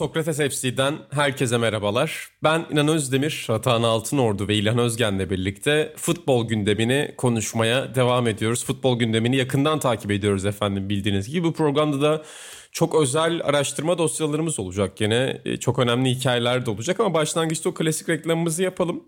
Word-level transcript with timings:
Sokrates 0.00 0.36
FC'den 0.36 0.98
herkese 1.10 1.58
merhabalar. 1.58 2.28
Ben 2.42 2.66
İnan 2.70 2.88
Özdemir, 2.88 3.46
Ratan 3.50 3.82
Altınordu 3.82 4.48
ve 4.48 4.54
İlhan 4.54 4.78
Özgen'le 4.78 5.30
birlikte 5.30 5.92
futbol 5.96 6.48
gündemini 6.48 7.14
konuşmaya 7.16 7.94
devam 7.94 8.26
ediyoruz. 8.26 8.64
Futbol 8.64 8.98
gündemini 8.98 9.36
yakından 9.36 9.80
takip 9.80 10.10
ediyoruz 10.10 10.44
efendim 10.44 10.88
bildiğiniz 10.88 11.28
gibi. 11.28 11.44
Bu 11.44 11.52
programda 11.52 12.00
da 12.00 12.22
çok 12.72 12.94
özel 13.02 13.40
araştırma 13.44 13.98
dosyalarımız 13.98 14.60
olacak 14.60 14.96
gene. 14.96 15.40
E, 15.44 15.56
çok 15.56 15.78
önemli 15.78 16.10
hikayeler 16.10 16.66
de 16.66 16.70
olacak 16.70 17.00
ama 17.00 17.14
başlangıçta 17.14 17.68
o 17.68 17.74
klasik 17.74 18.08
reklamımızı 18.08 18.62
yapalım. 18.62 19.04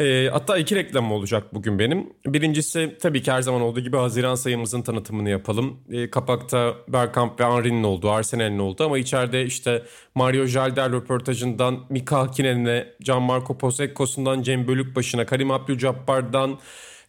E, 0.00 0.28
hatta 0.32 0.58
iki 0.58 0.76
reklam 0.76 1.12
olacak 1.12 1.54
bugün 1.54 1.78
benim. 1.78 2.12
Birincisi 2.26 2.96
tabii 3.02 3.22
ki 3.22 3.32
her 3.32 3.42
zaman 3.42 3.60
olduğu 3.60 3.80
gibi 3.80 3.96
Haziran 3.96 4.34
sayımızın 4.34 4.82
tanıtımını 4.82 5.28
yapalım. 5.30 5.80
E, 5.90 6.10
kapakta 6.10 6.74
Bergkamp 6.88 7.40
ve 7.40 7.44
Henry'nin 7.44 7.82
olduğu, 7.82 8.10
Arsenal'in 8.10 8.58
oldu 8.58 8.84
ama 8.84 8.98
içeride 8.98 9.44
işte 9.46 9.82
Mario 10.14 10.46
Jalder 10.46 10.92
röportajından 10.92 11.80
Mika 11.90 12.18
Hakinen'e, 12.18 12.86
Gianmarco 13.00 13.58
Poseccos'undan 13.58 14.42
Cem 14.42 14.68
Bölükbaşı'na, 14.68 15.26
Karim 15.26 15.50
Abdülcabbar'dan 15.50 16.58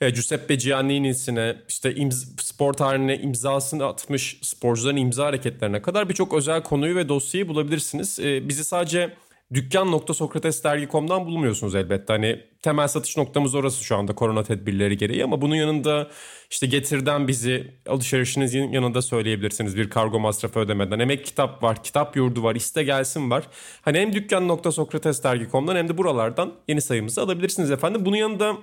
e, 0.01 0.09
Giuseppe 0.09 0.55
Giannini'sine 0.55 1.55
işte 1.69 1.95
imz, 1.95 2.35
spor 2.41 2.73
tarihine 2.73 3.17
imzasını 3.17 3.85
atmış 3.85 4.39
sporcuların 4.41 4.97
imza 4.97 5.25
hareketlerine 5.25 5.81
kadar 5.81 6.09
birçok 6.09 6.33
özel 6.33 6.63
konuyu 6.63 6.95
ve 6.95 7.09
dosyayı 7.09 7.47
bulabilirsiniz. 7.47 8.19
E, 8.19 8.49
bizi 8.49 8.63
sadece 8.63 9.13
dükkan.sokratesdergi.com'dan 9.53 11.25
bulmuyorsunuz 11.25 11.75
elbette. 11.75 12.13
Hani 12.13 12.41
temel 12.61 12.87
satış 12.87 13.17
noktamız 13.17 13.55
orası 13.55 13.83
şu 13.83 13.95
anda 13.95 14.15
korona 14.15 14.43
tedbirleri 14.43 14.97
gereği 14.97 15.23
ama 15.23 15.41
bunun 15.41 15.55
yanında 15.55 16.11
işte 16.49 16.67
getirden 16.67 17.27
bizi 17.27 17.73
alışverişinizin 17.87 18.71
yanında 18.71 19.01
söyleyebilirsiniz 19.01 19.77
bir 19.77 19.89
kargo 19.89 20.19
masrafı 20.19 20.59
ödemeden. 20.59 20.99
Emek 20.99 21.25
kitap 21.25 21.63
var, 21.63 21.83
kitap 21.83 22.15
yurdu 22.15 22.43
var, 22.43 22.55
iste 22.55 22.83
gelsin 22.83 23.31
var. 23.31 23.47
Hani 23.81 23.99
hem 23.99 24.13
dükkan.sokratesdergi.com'dan 24.13 25.75
hem 25.75 25.89
de 25.89 25.97
buralardan 25.97 26.53
yeni 26.67 26.81
sayımızı 26.81 27.21
alabilirsiniz 27.21 27.71
efendim. 27.71 28.05
Bunun 28.05 28.17
yanında 28.17 28.57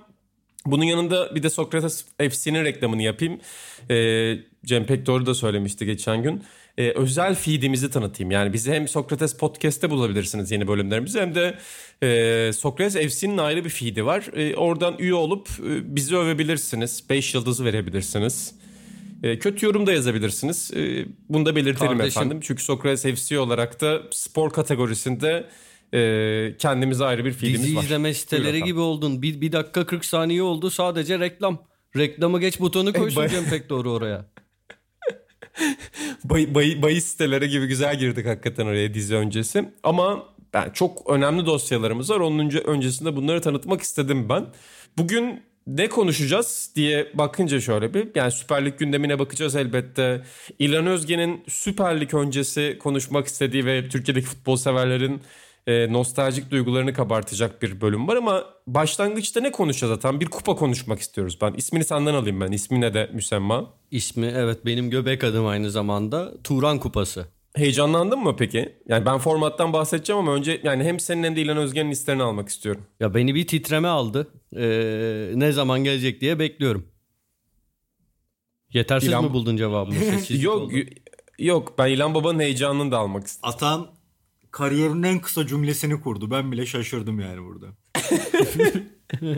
bunun 0.67 0.85
yanında 0.85 1.35
bir 1.35 1.43
de 1.43 1.51
Sokrates 1.51 2.05
FC'nin 2.19 2.65
reklamını 2.65 3.03
yapayım. 3.03 3.41
Ee, 3.91 4.52
Cem 4.65 4.87
Pek 4.87 5.07
doğru 5.07 5.27
da 5.27 5.35
söylemişti 5.35 5.87
geçen 5.87 6.23
gün. 6.23 6.43
Ee, 6.79 6.91
özel 6.91 7.35
feedimizi 7.35 7.91
tanıtayım. 7.91 8.31
Yani 8.31 8.53
bizi 8.53 8.73
hem 8.73 8.89
Sokrates 8.89 9.37
Podcast'te 9.37 9.91
bulabilirsiniz 9.91 10.51
yeni 10.51 10.69
bölümlerimizi 10.69 11.21
hem 11.21 11.35
de 11.35 11.59
e, 12.03 12.53
Sokrates 12.53 13.15
FC'nin 13.15 13.39
ayrı 13.39 13.65
bir 13.65 13.71
feed'i 13.71 14.07
var. 14.07 14.25
E, 14.37 14.57
oradan 14.57 14.95
üye 14.99 15.15
olup 15.15 15.49
e, 15.49 15.97
bizi 15.97 16.17
övebilirsiniz. 16.17 17.05
5 17.11 17.35
yıldızı 17.35 17.65
verebilirsiniz. 17.65 18.55
E, 19.23 19.39
kötü 19.39 19.67
yorum 19.67 19.87
da 19.87 19.93
yazabilirsiniz. 19.93 20.71
E, 20.77 21.07
bunu 21.29 21.47
da 21.47 21.57
belirtelim 21.57 21.99
Kardeşim. 21.99 22.23
efendim. 22.23 22.41
Çünkü 22.43 22.63
Sokrates 22.63 23.21
FC 23.21 23.39
olarak 23.39 23.81
da 23.81 24.03
spor 24.11 24.51
kategorisinde 24.51 25.47
e, 25.95 26.55
kendimize 26.59 27.05
ayrı 27.05 27.25
bir 27.25 27.33
filmimiz 27.33 27.63
Dizi 27.63 27.77
var. 27.77 27.83
Dizi 27.83 27.87
izleme 27.87 28.15
siteleri 28.15 28.63
gibi 28.63 28.81
oldun. 28.81 29.23
Bir, 29.23 29.41
bir 29.41 29.53
dakika 29.53 29.87
40 29.87 30.05
saniye 30.05 30.43
oldu 30.43 30.71
sadece 30.71 31.19
reklam. 31.19 31.63
Reklamı 31.97 32.41
geç 32.41 32.61
butonu 32.61 32.93
koysun 32.93 33.27
Cem 33.27 33.45
pek 33.45 33.71
doğru 33.71 33.93
oraya. 33.93 34.27
bay, 36.25 36.55
bay, 36.55 36.83
bayı 36.83 37.03
sitelere 37.03 37.47
gibi 37.47 37.67
güzel 37.67 37.99
girdik 37.99 38.27
hakikaten 38.27 38.67
oraya 38.67 38.95
dizi 38.95 39.17
öncesi. 39.17 39.69
Ama 39.83 40.29
ben 40.55 40.71
çok 40.71 41.11
önemli 41.11 41.47
dosyalarımız 41.47 42.11
var. 42.11 42.21
Onun 42.21 42.39
önce, 42.39 42.59
öncesinde 42.59 43.17
bunları 43.17 43.41
tanıtmak 43.41 43.83
istedim 43.83 44.29
ben. 44.29 44.47
Bugün 44.99 45.43
ne 45.67 45.89
konuşacağız 45.89 46.71
diye 46.77 47.11
bakınca 47.15 47.61
şöyle 47.61 47.95
bir 47.95 48.09
yani 48.15 48.33
Süper 48.33 48.67
Lig 48.67 48.79
gündemine 48.79 49.19
bakacağız 49.19 49.57
elbette. 49.57 50.23
İlhan 50.59 50.87
Özge'nin 50.87 51.45
Süper 51.49 52.01
Lig 52.01 52.15
öncesi 52.15 52.79
konuşmak 52.81 53.27
istediği 53.27 53.67
ve 53.67 53.89
Türkiye'deki 53.89 54.27
futbol 54.27 54.57
severlerin 54.57 55.23
e, 55.67 55.93
nostaljik 55.93 56.51
duygularını 56.51 56.93
kabartacak 56.93 57.63
bir 57.63 57.81
bölüm 57.81 58.09
var 58.09 58.17
ama 58.17 58.45
başlangıçta 58.67 59.41
ne 59.41 59.53
konuşacağız 59.53 59.95
zaten? 59.95 60.21
Bir 60.21 60.27
kupa 60.27 60.55
konuşmak 60.55 61.01
istiyoruz 61.01 61.39
ben. 61.43 61.53
İsmini 61.53 61.85
senden 61.85 62.15
alayım 62.15 62.41
ben. 62.41 62.53
İsmine 62.53 62.95
de 62.95 63.11
müsemma. 63.13 63.75
İsmi 63.91 64.27
evet 64.27 64.67
benim 64.67 64.91
göbek 64.91 65.25
adım 65.25 65.47
aynı 65.47 65.71
zamanda. 65.71 66.33
Turan 66.45 66.79
Kupası. 66.79 67.27
Heyecanlandın 67.55 68.19
mı 68.19 68.37
peki? 68.37 68.79
Yani 68.89 69.07
ben 69.07 69.19
formattan 69.19 69.73
bahsedeceğim 69.73 70.21
ama 70.21 70.35
önce 70.35 70.61
yani 70.65 70.85
hem 70.85 71.01
senin 71.01 71.23
hem 71.23 71.37
de 71.37 71.41
İlhan 71.43 71.57
Özgen'in 71.57 71.91
listelerini 71.91 72.23
almak 72.23 72.49
istiyorum. 72.49 72.83
Ya 73.01 73.15
beni 73.15 73.35
bir 73.35 73.47
titreme 73.47 73.89
aldı. 73.89 74.29
Ee, 74.57 75.31
ne 75.35 75.53
zaman 75.53 75.85
gelecek 75.85 76.21
diye 76.21 76.39
bekliyorum. 76.39 76.87
Yetersiz 78.73 79.09
İlhan... 79.09 79.25
mi 79.25 79.33
buldun 79.33 79.57
cevabını? 79.57 79.95
yok 80.43 80.63
oldu. 80.63 80.75
yok 81.39 81.79
ben 81.79 81.87
İlhan 81.87 82.15
Baba'nın 82.15 82.41
heyecanını 82.41 82.93
da 82.93 82.99
almak 82.99 83.27
istedim. 83.27 83.49
Atan 83.55 83.89
kariyerinin 84.53 85.03
en 85.03 85.19
kısa 85.21 85.47
cümlesini 85.47 86.01
kurdu. 86.01 86.31
Ben 86.31 86.53
bile 86.53 86.67
şaşırdım 86.67 87.21
yani 87.21 87.41
burada. 87.45 87.67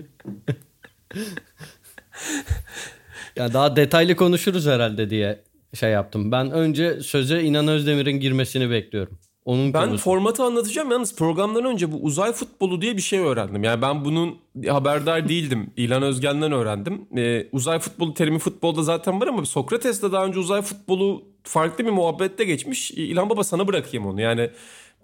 ya 3.37 3.53
daha 3.53 3.77
detaylı 3.77 4.17
konuşuruz 4.17 4.67
herhalde 4.67 5.11
diye 5.11 5.45
şey 5.75 5.91
yaptım. 5.91 6.33
Ben 6.33 6.51
önce 6.51 7.01
söze 7.01 7.43
İnan 7.43 7.69
Özdemir'in 7.69 8.21
girmesini 8.21 8.71
bekliyorum. 8.71 9.19
Onun 9.45 9.75
ben 9.75 9.85
konusu. 9.85 10.05
formatı 10.05 10.43
anlatacağım. 10.43 10.91
Yalnız 10.91 11.17
programdan 11.17 11.65
önce 11.65 11.93
bu 11.93 11.97
uzay 11.97 12.33
futbolu 12.33 12.83
diye 12.83 12.97
bir 12.97 13.03
şey 13.03 13.19
öğrendim. 13.19 13.65
Yani 13.65 13.83
ben 13.83 14.05
bunun 14.05 14.39
haberdar 14.69 15.29
değildim. 15.29 15.71
İlan 15.77 16.03
Özgen'den 16.03 16.53
öğrendim. 16.53 17.07
Ee, 17.17 17.49
uzay 17.53 17.79
futbolu 17.79 18.15
terimi 18.15 18.39
futbolda 18.39 18.83
zaten 18.83 19.21
var 19.21 19.27
ama 19.27 19.45
Sokrates'te 19.45 20.13
daha 20.13 20.27
önce 20.27 20.39
uzay 20.39 20.63
futbolu 20.63 21.25
farklı 21.43 21.85
bir 21.85 21.91
muhabbette 21.91 22.45
geçmiş. 22.45 22.91
İlhan 22.91 23.31
Baba 23.31 23.45
sana 23.45 23.69
bırakayım 23.69 24.07
onu. 24.07 24.21
Yani 24.21 24.51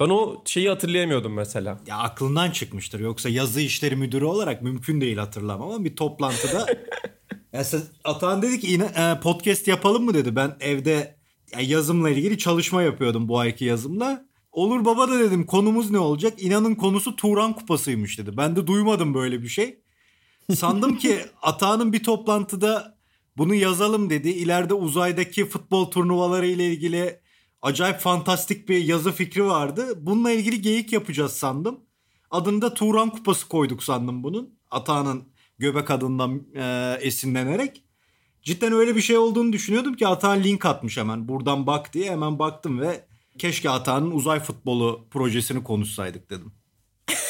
ben 0.00 0.08
o 0.08 0.42
şeyi 0.46 0.68
hatırlayamıyordum 0.68 1.32
mesela. 1.32 1.80
Ya 1.86 1.96
aklından 1.96 2.50
çıkmıştır. 2.50 3.00
Yoksa 3.00 3.28
yazı 3.28 3.60
işleri 3.60 3.96
müdürü 3.96 4.24
olarak 4.24 4.62
mümkün 4.62 5.00
değil 5.00 5.16
hatırlamam 5.16 5.70
ama 5.70 5.84
bir 5.84 5.96
toplantıda 5.96 6.66
ya 7.52 7.64
Atan 8.04 8.42
dedi 8.42 8.60
ki 8.60 8.80
e, 8.96 9.20
podcast 9.22 9.68
yapalım 9.68 10.04
mı 10.04 10.14
dedi. 10.14 10.36
Ben 10.36 10.56
evde 10.60 11.16
yazımla 11.60 12.10
ilgili 12.10 12.38
çalışma 12.38 12.82
yapıyordum 12.82 13.28
bu 13.28 13.38
ayki 13.38 13.64
yazımla. 13.64 14.30
Olur 14.52 14.84
baba 14.84 15.08
da 15.08 15.18
dedim 15.18 15.46
konumuz 15.46 15.90
ne 15.90 15.98
olacak? 15.98 16.42
İnanın 16.42 16.74
konusu 16.74 17.16
Turan 17.16 17.52
Kupası'ymış 17.52 18.18
dedi. 18.18 18.36
Ben 18.36 18.56
de 18.56 18.66
duymadım 18.66 19.14
böyle 19.14 19.42
bir 19.42 19.48
şey. 19.48 19.80
Sandım 20.54 20.96
ki 20.96 21.20
Atağan'ın 21.42 21.92
bir 21.92 22.04
toplantıda 22.04 22.98
bunu 23.36 23.54
yazalım 23.54 24.10
dedi. 24.10 24.28
İleride 24.28 24.74
uzaydaki 24.74 25.46
futbol 25.46 25.90
turnuvaları 25.90 26.46
ile 26.46 26.66
ilgili 26.66 27.20
acayip 27.62 27.98
fantastik 27.98 28.68
bir 28.68 28.84
yazı 28.84 29.12
fikri 29.12 29.44
vardı. 29.46 30.06
Bununla 30.06 30.30
ilgili 30.30 30.62
geyik 30.62 30.92
yapacağız 30.92 31.32
sandım. 31.32 31.80
Adını 32.30 32.62
da 32.62 32.74
Turan 32.74 33.10
Kupası 33.10 33.48
koyduk 33.48 33.82
sandım 33.82 34.22
bunun. 34.22 34.58
Atağan'ın 34.70 35.28
göbek 35.58 35.90
adından 35.90 36.42
e, 36.54 36.96
esinlenerek. 37.00 37.82
Cidden 38.42 38.72
öyle 38.72 38.96
bir 38.96 39.00
şey 39.00 39.18
olduğunu 39.18 39.52
düşünüyordum 39.52 39.94
ki 39.94 40.06
Atağan 40.06 40.42
link 40.42 40.64
atmış 40.64 40.96
hemen. 40.96 41.28
Buradan 41.28 41.66
bak 41.66 41.92
diye 41.92 42.10
hemen 42.10 42.38
baktım 42.38 42.80
ve 42.80 43.04
keşke 43.38 43.70
Atağan'ın 43.70 44.10
uzay 44.10 44.40
futbolu 44.40 45.06
projesini 45.10 45.64
konuşsaydık 45.64 46.30
dedim. 46.30 46.52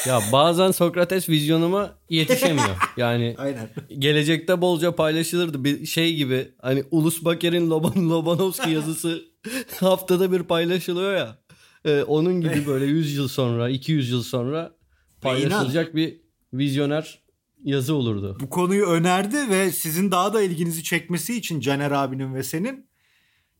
Ya 0.06 0.20
bazen 0.32 0.70
Sokrates 0.70 1.28
vizyonuma 1.28 1.98
yetişemiyor. 2.10 2.76
Yani 2.96 3.34
Aynen. 3.38 3.70
gelecekte 3.98 4.60
bolca 4.60 4.96
paylaşılırdı. 4.96 5.64
Bir 5.64 5.86
şey 5.86 6.14
gibi 6.14 6.48
hani 6.62 6.84
Ulus 6.90 7.24
Baker'in 7.24 7.70
Loban 7.70 8.10
Lobanovski 8.10 8.70
yazısı 8.76 9.29
haftada 9.80 10.32
bir 10.32 10.42
paylaşılıyor 10.42 11.14
ya. 11.14 11.38
Ee, 11.84 12.02
onun 12.02 12.40
gibi 12.40 12.66
böyle 12.66 12.84
100 12.84 13.16
yıl 13.16 13.28
sonra, 13.28 13.68
200 13.68 14.10
yıl 14.10 14.22
sonra 14.22 14.76
paylaşılacak 15.20 15.94
bir 15.94 16.20
vizyoner 16.52 17.22
yazı 17.64 17.94
olurdu. 17.94 18.38
Bu 18.40 18.50
konuyu 18.50 18.86
önerdi 18.86 19.50
ve 19.50 19.70
sizin 19.70 20.10
daha 20.10 20.34
da 20.34 20.42
ilginizi 20.42 20.82
çekmesi 20.82 21.36
için 21.36 21.60
Caner 21.60 21.90
abinin 21.90 22.34
ve 22.34 22.42
senin 22.42 22.90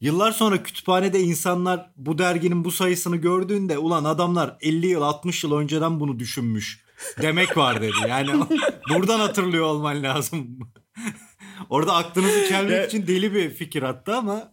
yıllar 0.01 0.33
sonra 0.33 0.63
kütüphanede 0.63 1.21
insanlar 1.21 1.91
bu 1.97 2.19
derginin 2.19 2.65
bu 2.65 2.71
sayısını 2.71 3.17
gördüğünde 3.17 3.79
ulan 3.79 4.05
adamlar 4.05 4.57
50 4.61 4.87
yıl 4.87 5.03
60 5.03 5.45
yıl 5.45 5.53
önceden 5.53 6.01
bunu 6.01 6.19
düşünmüş 6.19 6.85
demek 7.23 7.57
var 7.57 7.83
dedi. 7.83 7.97
Yani 8.09 8.31
buradan 8.91 9.21
hatırlıyor 9.21 9.65
olman 9.65 10.03
lazım. 10.03 10.59
Orada 11.71 11.95
aklınızı 11.95 12.49
çelmek 12.49 12.87
için 12.89 13.07
deli 13.07 13.35
bir 13.35 13.51
fikir 13.51 13.83
hatta 13.83 14.19
ama 14.19 14.53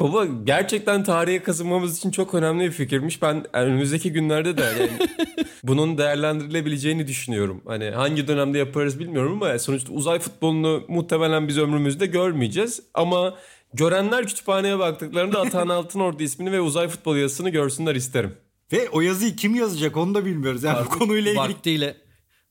Baba 0.00 0.26
gerçekten 0.44 1.04
tarihe 1.04 1.42
kazınmamız 1.42 1.98
için 1.98 2.10
çok 2.10 2.34
önemli 2.34 2.64
bir 2.64 2.70
fikirmiş. 2.70 3.22
Ben 3.22 3.56
önümüzdeki 3.56 4.12
günlerde 4.12 4.56
de 4.56 4.62
yani 4.62 4.90
bunun 5.62 5.98
değerlendirilebileceğini 5.98 7.06
düşünüyorum. 7.06 7.62
Hani 7.66 7.90
hangi 7.90 8.28
dönemde 8.28 8.58
yaparız 8.58 8.98
bilmiyorum 8.98 9.42
ama 9.42 9.58
sonuçta 9.58 9.92
uzay 9.92 10.18
futbolunu 10.18 10.84
muhtemelen 10.88 11.48
biz 11.48 11.58
ömrümüzde 11.58 12.06
görmeyeceğiz. 12.06 12.82
Ama 12.94 13.34
Görenler 13.74 14.26
kütüphaneye 14.26 14.78
baktıklarında 14.78 15.40
Atahan 15.40 15.68
Altınordu 15.78 16.22
ismini 16.22 16.52
ve 16.52 16.60
uzay 16.60 16.88
futbol 16.88 17.16
yazısını 17.16 17.50
görsünler 17.50 17.94
isterim. 17.94 18.36
Ve 18.72 18.88
o 18.90 19.00
yazıyı 19.00 19.36
kim 19.36 19.54
yazacak 19.54 19.96
onu 19.96 20.14
da 20.14 20.24
bilmiyoruz. 20.24 20.62
Yani 20.62 20.86
bu 20.86 20.98
konuyla 20.98 21.30
ilgili... 21.30 21.36
Vaktiyle, 21.36 21.96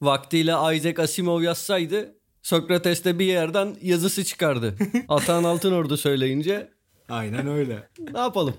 vaktiyle 0.01 0.51
Isaac 0.51 0.99
Asimov 0.99 1.41
yazsaydı 1.41 2.15
Sokrates'te 2.41 3.19
bir 3.19 3.25
yerden 3.25 3.75
yazısı 3.81 4.23
çıkardı. 4.23 4.75
Atahan 5.07 5.43
Altınordu 5.43 5.97
söyleyince. 5.97 6.69
Aynen 7.09 7.47
öyle. 7.47 7.89
ne 8.13 8.19
yapalım? 8.19 8.55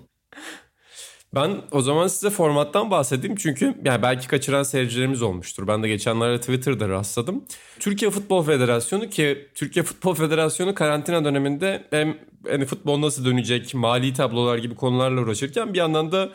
Ben 1.35 1.63
o 1.73 1.81
zaman 1.81 2.07
size 2.07 2.31
formattan 2.31 2.91
bahsedeyim 2.91 3.37
çünkü 3.37 3.75
yani 3.85 4.03
belki 4.03 4.29
kaçıran 4.29 4.63
seyircilerimiz 4.63 5.23
olmuştur. 5.23 5.69
Ben 5.69 5.83
de 5.83 5.89
geçenlerde 5.89 6.41
Twitter'da 6.41 6.89
rastladım. 6.89 7.45
Türkiye 7.81 8.11
Futbol 8.11 8.43
Federasyonu 8.43 9.11
ki 9.11 9.49
Türkiye 9.55 9.83
Futbol 9.83 10.15
Federasyonu 10.15 10.75
karantina 10.75 11.25
döneminde 11.25 11.87
hem 11.91 12.19
hani 12.49 12.67
futbol 12.67 13.01
nasıl 13.01 13.25
dönecek, 13.25 13.75
mali 13.75 14.13
tablolar 14.13 14.59
gibi 14.59 14.75
konularla 14.75 15.21
uğraşırken 15.21 15.75
bir 15.75 15.79
yandan 15.79 16.13
da 16.13 16.31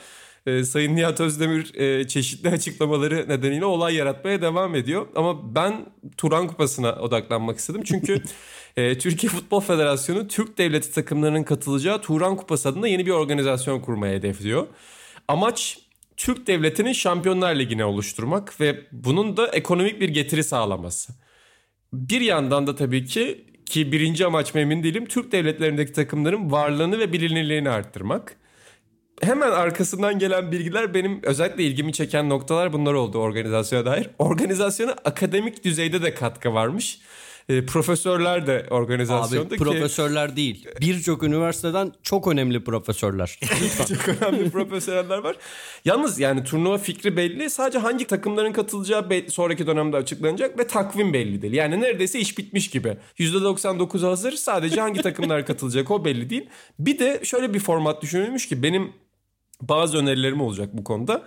e, 0.45 0.63
Sayın 0.63 0.95
Nihat 0.95 1.21
Özdemir 1.21 1.75
e, 1.75 2.07
çeşitli 2.07 2.50
açıklamaları 2.53 3.29
nedeniyle 3.29 3.65
olay 3.65 3.95
yaratmaya 3.95 4.41
devam 4.41 4.75
ediyor. 4.75 5.07
Ama 5.15 5.55
ben 5.55 5.85
Turan 6.17 6.47
Kupası'na 6.47 6.95
odaklanmak 6.95 7.59
istedim. 7.59 7.81
Çünkü 7.83 8.21
e, 8.77 8.98
Türkiye 8.98 9.31
Futbol 9.31 9.60
Federasyonu 9.60 10.27
Türk 10.27 10.57
devleti 10.57 10.92
takımlarının 10.92 11.44
katılacağı 11.44 12.01
Turan 12.01 12.36
Kupası 12.36 12.69
adında 12.69 12.88
yeni 12.88 13.06
bir 13.06 13.12
organizasyon 13.12 13.80
kurmaya 13.80 14.13
hedefliyor. 14.13 14.68
Amaç 15.27 15.80
Türk 16.18 16.48
devletinin 16.48 16.94
Şampiyonlar 16.94 17.56
Ligi'ne 17.56 17.86
oluşturmak 17.86 18.62
ve 18.62 18.81
bunun 18.92 19.38
da 19.38 19.48
ekonomik 19.48 20.01
bir 20.01 20.10
getiri 20.10 20.44
sağlaması. 20.44 21.13
Bir 21.94 22.21
yandan 22.21 22.68
da 22.68 22.75
tabii 22.75 23.06
ki 23.06 23.45
ki 23.66 23.92
birinci 23.92 24.25
amaç 24.25 24.56
emin 24.56 24.83
değilim 24.83 25.06
Türk 25.06 25.31
devletlerindeki 25.31 25.94
takımların 25.94 26.51
varlığını 26.51 27.00
ve 27.00 27.13
bilinirliğini 27.13 27.69
arttırmak 27.69 28.38
hemen 29.22 29.51
arkasından 29.51 30.19
gelen 30.19 30.51
bilgiler 30.51 30.94
benim 30.94 31.19
özellikle 31.24 31.63
ilgimi 31.63 31.94
çeken 31.94 32.30
noktalar 32.30 32.74
bunlar 32.74 32.94
oldu 32.94 33.18
organizasyona 33.19 33.86
dair. 33.86 34.10
Organizasyona 34.19 34.92
akademik 34.92 35.63
düzeyde 35.63 36.01
de 36.01 36.13
katkı 36.13 36.54
varmış. 36.54 37.00
E, 37.50 37.66
profesörler 37.66 38.48
de 38.48 38.66
organizasyonda 38.69 39.48
Abi, 39.48 39.57
profesörler 39.57 40.36
değil. 40.36 40.68
Birçok 40.81 41.24
üniversiteden 41.24 41.92
çok 42.04 42.28
önemli 42.28 42.63
profesörler. 42.63 43.40
çok 43.88 44.10
önemli 44.22 44.50
profesörler 44.50 45.18
var. 45.18 45.36
Yalnız 45.86 46.19
yani 46.19 46.44
turnuva 46.44 46.78
fikri 46.78 47.18
belli. 47.18 47.50
Sadece 47.50 47.80
hangi 47.80 48.07
takımların 48.07 48.54
katılacağı 48.54 49.10
sonraki 49.30 49.68
dönemde 49.68 49.98
açıklanacak 49.98 50.60
ve 50.60 50.68
takvim 50.68 51.13
belli 51.13 51.42
değil. 51.42 51.54
Yani 51.54 51.81
neredeyse 51.81 52.19
iş 52.19 52.38
bitmiş 52.38 52.69
gibi. 52.69 52.98
%99 53.18 54.06
hazır. 54.06 54.31
Sadece 54.31 54.81
hangi 54.81 55.01
takımlar 55.01 55.46
katılacak 55.46 55.92
o 55.92 56.06
belli 56.06 56.30
değil. 56.30 56.50
Bir 56.80 57.00
de 57.00 57.22
şöyle 57.24 57.54
bir 57.54 57.60
format 57.60 58.01
düşünülmüş 58.01 58.48
ki 58.48 58.63
benim 58.63 58.94
bazı 59.62 59.98
önerilerim 59.98 60.42
olacak 60.42 60.69
bu 60.74 60.84
konuda. 60.84 61.24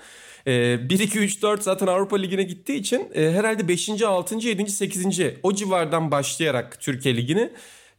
E, 0.46 0.88
1, 0.90 0.98
2, 0.98 1.18
3, 1.18 1.42
4 1.42 1.62
zaten 1.62 1.86
Avrupa 1.86 2.16
Ligi'ne 2.16 2.42
gittiği 2.42 2.76
için 2.76 3.08
e, 3.14 3.30
herhalde 3.30 3.68
5. 3.68 4.02
6. 4.02 4.36
7. 4.48 4.70
8. 4.70 5.06
o 5.42 5.54
civardan 5.54 6.10
başlayarak 6.10 6.80
Türkiye 6.80 7.16
Ligi'ni 7.16 7.50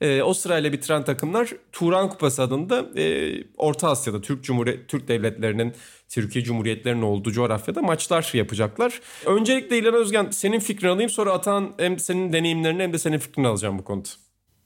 e, 0.01 0.21
o 0.23 0.33
sırayla 0.33 0.73
bitiren 0.73 1.03
takımlar 1.05 1.49
Turan 1.71 2.09
Kupası 2.09 2.41
adında 2.41 2.99
e, 2.99 3.33
Orta 3.57 3.89
Asya'da 3.89 4.21
Türk 4.21 4.43
Cumhuriyet 4.43 4.87
Türk 4.87 5.07
devletlerinin 5.07 5.73
Türkiye 6.09 6.43
Cumhuriyetlerinin 6.43 7.01
olduğu 7.01 7.31
coğrafyada 7.31 7.81
maçlar 7.81 8.31
yapacaklar. 8.33 9.01
Öncelikle 9.25 9.77
İlhan 9.77 9.93
Özgen 9.93 10.29
senin 10.31 10.59
fikrini 10.59 10.89
alayım 10.89 11.09
sonra 11.09 11.31
Atan 11.31 11.73
hem 11.77 11.99
senin 11.99 12.33
deneyimlerini 12.33 12.83
hem 12.83 12.93
de 12.93 12.97
senin 12.97 13.17
fikrini 13.17 13.47
alacağım 13.47 13.79
bu 13.79 13.83
konuda. 13.83 14.09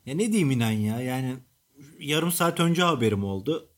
Ya 0.06 0.16
ne 0.16 0.28
diyeyim 0.28 0.52
inan 0.52 0.72
ya 0.72 1.02
yani 1.02 1.34
yarım 2.00 2.32
saat 2.32 2.60
önce 2.60 2.82
haberim 2.82 3.24
oldu 3.24 3.70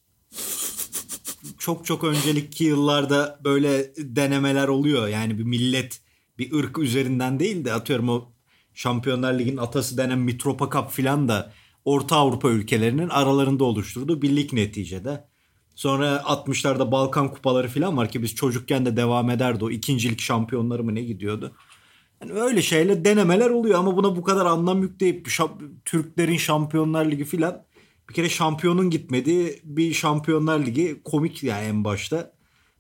çok 1.59 1.85
çok 1.85 2.03
öncelikli 2.03 2.65
yıllarda 2.65 3.39
böyle 3.44 3.91
denemeler 3.97 4.67
oluyor. 4.67 5.07
Yani 5.07 5.38
bir 5.38 5.44
millet 5.44 6.01
bir 6.38 6.53
ırk 6.53 6.77
üzerinden 6.77 7.39
değil 7.39 7.65
de 7.65 7.73
atıyorum 7.73 8.09
o 8.09 8.31
Şampiyonlar 8.73 9.39
Ligi'nin 9.39 9.57
atası 9.57 9.97
denen 9.97 10.19
Mitropa 10.19 10.69
Cup 10.69 10.91
filan 10.91 11.27
da 11.27 11.53
Orta 11.85 12.15
Avrupa 12.15 12.50
ülkelerinin 12.50 13.09
aralarında 13.09 13.63
oluşturduğu 13.63 14.21
bir 14.21 14.35
lig 14.35 14.53
neticede. 14.53 15.27
Sonra 15.75 16.15
60'larda 16.15 16.91
Balkan 16.91 17.31
kupaları 17.31 17.67
filan 17.67 17.97
var 17.97 18.09
ki 18.09 18.23
biz 18.23 18.35
çocukken 18.35 18.85
de 18.85 18.97
devam 18.97 19.29
ederdi 19.29 19.65
o 19.65 19.69
ikincilik 19.69 20.21
şampiyonları 20.21 20.83
mı 20.83 20.95
ne 20.95 21.01
gidiyordu. 21.01 21.56
Yani 22.21 22.33
öyle 22.33 22.61
şeyle 22.61 23.06
denemeler 23.06 23.50
oluyor 23.50 23.79
ama 23.79 23.97
buna 23.97 24.15
bu 24.15 24.23
kadar 24.23 24.45
anlam 24.45 24.81
yükleyip 24.81 25.27
Türklerin 25.85 26.38
Şampiyonlar 26.38 27.06
Ligi 27.06 27.25
filan 27.25 27.63
bir 28.09 28.13
kere 28.13 28.29
şampiyonun 28.29 28.89
gitmediği 28.89 29.61
bir 29.63 29.94
Şampiyonlar 29.94 30.59
Ligi 30.59 31.01
komik 31.06 31.44
yani 31.44 31.65
en 31.65 31.83
başta. 31.83 32.31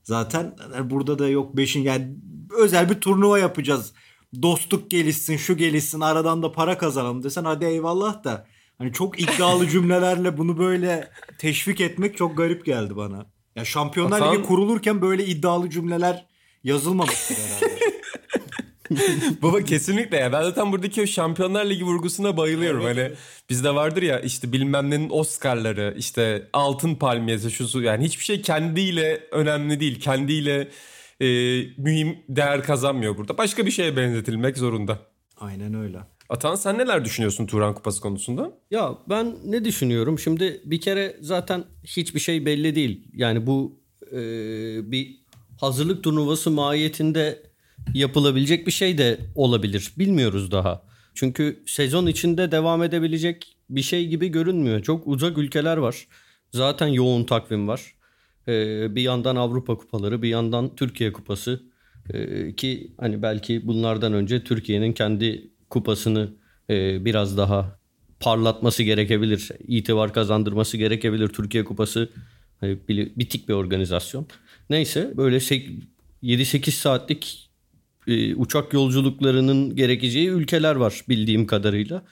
Zaten 0.03 0.55
burada 0.83 1.19
da 1.19 1.29
yok 1.29 1.57
beşin 1.57 1.83
yani 1.83 2.15
özel 2.57 2.89
bir 2.89 3.01
turnuva 3.01 3.39
yapacağız. 3.39 3.93
Dostluk 4.41 4.91
gelişsin, 4.91 5.37
şu 5.37 5.57
gelişsin, 5.57 5.99
aradan 5.99 6.43
da 6.43 6.51
para 6.51 6.77
kazanalım 6.77 7.23
desen 7.23 7.43
hadi 7.43 7.65
eyvallah 7.65 8.23
da. 8.23 8.47
Hani 8.77 8.93
çok 8.93 9.21
iddialı 9.21 9.67
cümlelerle 9.69 10.37
bunu 10.37 10.57
böyle 10.57 11.09
teşvik 11.37 11.81
etmek 11.81 12.17
çok 12.17 12.37
garip 12.37 12.65
geldi 12.65 12.95
bana. 12.95 13.25
Ya 13.55 13.65
Şampiyonlar 13.65 14.33
Ligi 14.33 14.43
kurulurken 14.43 15.01
böyle 15.01 15.25
iddialı 15.25 15.69
cümleler 15.69 16.25
yazılmamıştır 16.63 17.35
herhalde. 17.35 17.79
Baba 19.41 19.61
kesinlikle 19.61 20.17
ya. 20.17 20.31
Ben 20.31 20.41
zaten 20.43 20.71
buradaki 20.71 21.01
o 21.01 21.05
Şampiyonlar 21.05 21.65
Ligi 21.65 21.83
vurgusuna 21.83 22.37
bayılıyorum. 22.37 22.81
Evet. 22.87 22.97
Hani 22.97 23.11
bizde 23.49 23.75
vardır 23.75 24.01
ya 24.01 24.19
işte 24.19 24.51
bilmem 24.51 24.89
nenin 24.89 25.09
Oscar'ları, 25.09 25.95
işte 25.97 26.47
altın 26.53 26.95
palmiyesi, 26.95 27.51
şu 27.51 27.67
su 27.67 27.81
yani 27.81 28.05
hiçbir 28.05 28.23
şey 28.23 28.41
kendiyle 28.41 29.23
önemli 29.31 29.79
değil. 29.79 29.99
Kendiyle 29.99 30.67
e, 31.21 31.25
mühim 31.77 32.17
değer 32.29 32.63
kazanmıyor 32.63 33.17
burada. 33.17 33.37
Başka 33.37 33.65
bir 33.65 33.71
şeye 33.71 33.97
benzetilmek 33.97 34.57
zorunda. 34.57 34.99
Aynen 35.37 35.73
öyle. 35.73 35.97
Atan 36.29 36.55
sen 36.55 36.77
neler 36.77 37.05
düşünüyorsun 37.05 37.45
Turan 37.45 37.73
Kupası 37.73 38.01
konusunda? 38.01 38.51
Ya 38.71 38.97
ben 39.09 39.35
ne 39.45 39.65
düşünüyorum? 39.65 40.19
Şimdi 40.19 40.61
bir 40.65 40.81
kere 40.81 41.17
zaten 41.21 41.63
hiçbir 41.83 42.19
şey 42.19 42.45
belli 42.45 42.75
değil. 42.75 43.07
Yani 43.13 43.47
bu 43.47 43.79
e, 44.11 44.21
bir 44.91 45.19
hazırlık 45.59 46.03
turnuvası 46.03 46.51
mahiyetinde 46.51 47.48
yapılabilecek 47.93 48.67
bir 48.67 48.71
şey 48.71 48.97
de 48.97 49.19
olabilir. 49.35 49.93
Bilmiyoruz 49.97 50.51
daha. 50.51 50.83
Çünkü 51.13 51.63
sezon 51.65 52.07
içinde 52.07 52.51
devam 52.51 52.83
edebilecek 52.83 53.57
bir 53.69 53.81
şey 53.81 54.07
gibi 54.07 54.27
görünmüyor. 54.27 54.83
Çok 54.83 55.07
uzak 55.07 55.37
ülkeler 55.37 55.77
var. 55.77 56.07
Zaten 56.53 56.87
yoğun 56.87 57.23
takvim 57.23 57.67
var. 57.67 57.93
Ee, 58.47 58.95
bir 58.95 59.01
yandan 59.01 59.35
Avrupa 59.35 59.77
kupaları, 59.77 60.21
bir 60.21 60.29
yandan 60.29 60.75
Türkiye 60.75 61.13
kupası. 61.13 61.63
Ee, 62.13 62.55
ki 62.55 62.91
hani 62.99 63.21
belki 63.21 63.67
bunlardan 63.67 64.13
önce 64.13 64.43
Türkiye'nin 64.43 64.93
kendi 64.93 65.49
kupasını 65.69 66.33
e, 66.69 67.05
biraz 67.05 67.37
daha 67.37 67.79
parlatması 68.19 68.83
gerekebilir. 68.83 69.51
İtibar 69.67 70.13
kazandırması 70.13 70.77
gerekebilir. 70.77 71.27
Türkiye 71.27 71.63
kupası 71.63 72.09
hani 72.59 72.79
bitik 72.89 73.49
bir 73.49 73.53
organizasyon. 73.53 74.27
Neyse 74.69 75.13
böyle 75.17 75.37
7-8 75.37 76.71
saatlik 76.71 77.48
e, 78.09 78.35
uçak 78.35 78.73
yolculuklarının 78.73 79.75
gerekeceği 79.75 80.27
ülkeler 80.27 80.75
var 80.75 81.03
bildiğim 81.09 81.47
kadarıyla. 81.47 82.03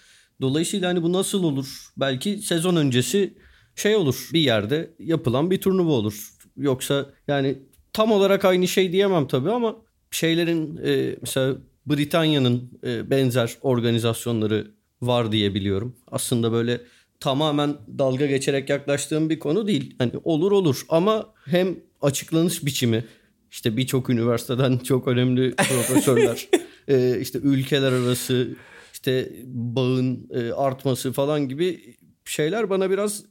Dolayısıyla 0.42 0.90
hani 0.90 1.04
bu 1.04 1.14
nasıl 1.14 1.44
olur? 1.44 1.88
Belki 1.98 2.38
sezon 2.38 2.76
öncesi 2.76 3.34
şey 3.76 3.96
olur 3.96 4.30
bir 4.34 4.40
yerde 4.40 4.96
yapılan 5.00 5.52
bir 5.52 5.62
turnuva 5.62 5.92
olur. 5.92 6.30
Yoksa 6.58 7.06
yani 7.28 7.58
tam 7.94 8.12
olarak 8.12 8.46
aynı 8.46 8.68
şey 8.68 8.92
diyemem 8.92 9.28
tabii 9.28 9.52
ama 9.52 9.76
şeylerin 10.12 10.80
e, 10.86 11.16
mesela 11.22 11.56
Britanya'nın 11.86 12.80
e, 12.84 13.10
benzer 13.10 13.58
organizasyonları 13.62 14.72
var 15.02 15.32
diye 15.32 15.54
biliyorum. 15.54 15.96
Aslında 16.08 16.52
böyle 16.52 16.82
tamamen 17.20 17.78
dalga 17.98 18.26
geçerek 18.26 18.70
yaklaştığım 18.70 19.30
bir 19.30 19.40
konu 19.40 19.68
değil. 19.68 19.96
Hani 19.98 20.12
olur 20.24 20.52
olur 20.52 20.82
ama 20.90 21.34
hem 21.46 21.76
açıklanış 22.02 22.66
biçimi 22.66 23.06
işte 23.52 23.78
birçok 23.78 24.10
üniversiteden 24.10 24.78
çok 24.78 25.08
önemli 25.08 25.56
profesörler, 25.56 26.48
e, 26.88 27.20
işte 27.20 27.40
ülkeler 27.44 27.92
arası 27.92 28.56
işte 28.94 29.30
bağın 29.46 30.30
e, 30.34 30.52
artması 30.52 31.12
falan 31.12 31.50
gibi 31.50 31.96
şeyler 32.26 32.70
bana 32.70 32.90
biraz 32.90 33.24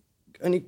hani 0.42 0.66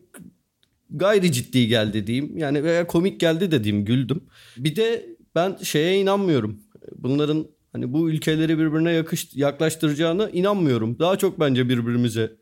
gayri 0.90 1.32
ciddi 1.32 1.66
geldi 1.66 2.06
diyeyim. 2.06 2.38
Yani 2.38 2.64
veya 2.64 2.86
komik 2.86 3.20
geldi 3.20 3.50
dediğim 3.50 3.84
güldüm. 3.84 4.24
Bir 4.56 4.76
de 4.76 5.06
ben 5.34 5.56
şeye 5.62 6.00
inanmıyorum. 6.00 6.60
Bunların 6.96 7.46
hani 7.72 7.92
bu 7.92 8.10
ülkeleri 8.10 8.58
birbirine 8.58 8.92
yakış, 8.92 9.34
yaklaştıracağına 9.34 10.30
inanmıyorum. 10.30 10.98
Daha 10.98 11.18
çok 11.18 11.40
bence 11.40 11.68
birbirimize 11.68 12.32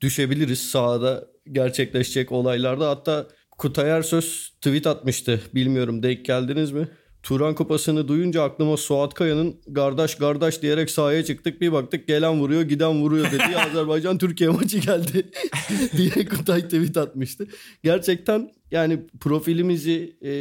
düşebiliriz 0.00 0.70
sahada 0.70 1.26
gerçekleşecek 1.52 2.32
olaylarda. 2.32 2.90
Hatta 2.90 3.28
Kutay 3.60 3.90
Ersöz 3.90 4.52
tweet 4.60 4.86
atmıştı. 4.86 5.40
Bilmiyorum 5.54 6.02
denk 6.02 6.24
geldiniz 6.24 6.72
mi? 6.72 6.88
Turan 7.22 7.54
Kupası'nı 7.54 8.08
duyunca 8.08 8.42
aklıma 8.42 8.76
Suat 8.76 9.14
Kaya'nın 9.14 9.56
kardeş 9.74 10.14
kardeş 10.14 10.62
diyerek 10.62 10.90
sahaya 10.90 11.24
çıktık. 11.24 11.60
Bir 11.60 11.72
baktık 11.72 12.08
gelen 12.08 12.40
vuruyor 12.40 12.62
giden 12.62 13.02
vuruyor 13.02 13.32
dedi. 13.32 13.56
Azerbaycan 13.56 14.18
Türkiye 14.18 14.50
maçı 14.50 14.78
geldi 14.78 15.30
diye 15.96 16.28
Kutay 16.28 16.62
tweet 16.62 16.96
atmıştı. 16.96 17.46
Gerçekten 17.82 18.50
yani 18.70 19.00
profilimizi 19.20 20.16
e, 20.22 20.32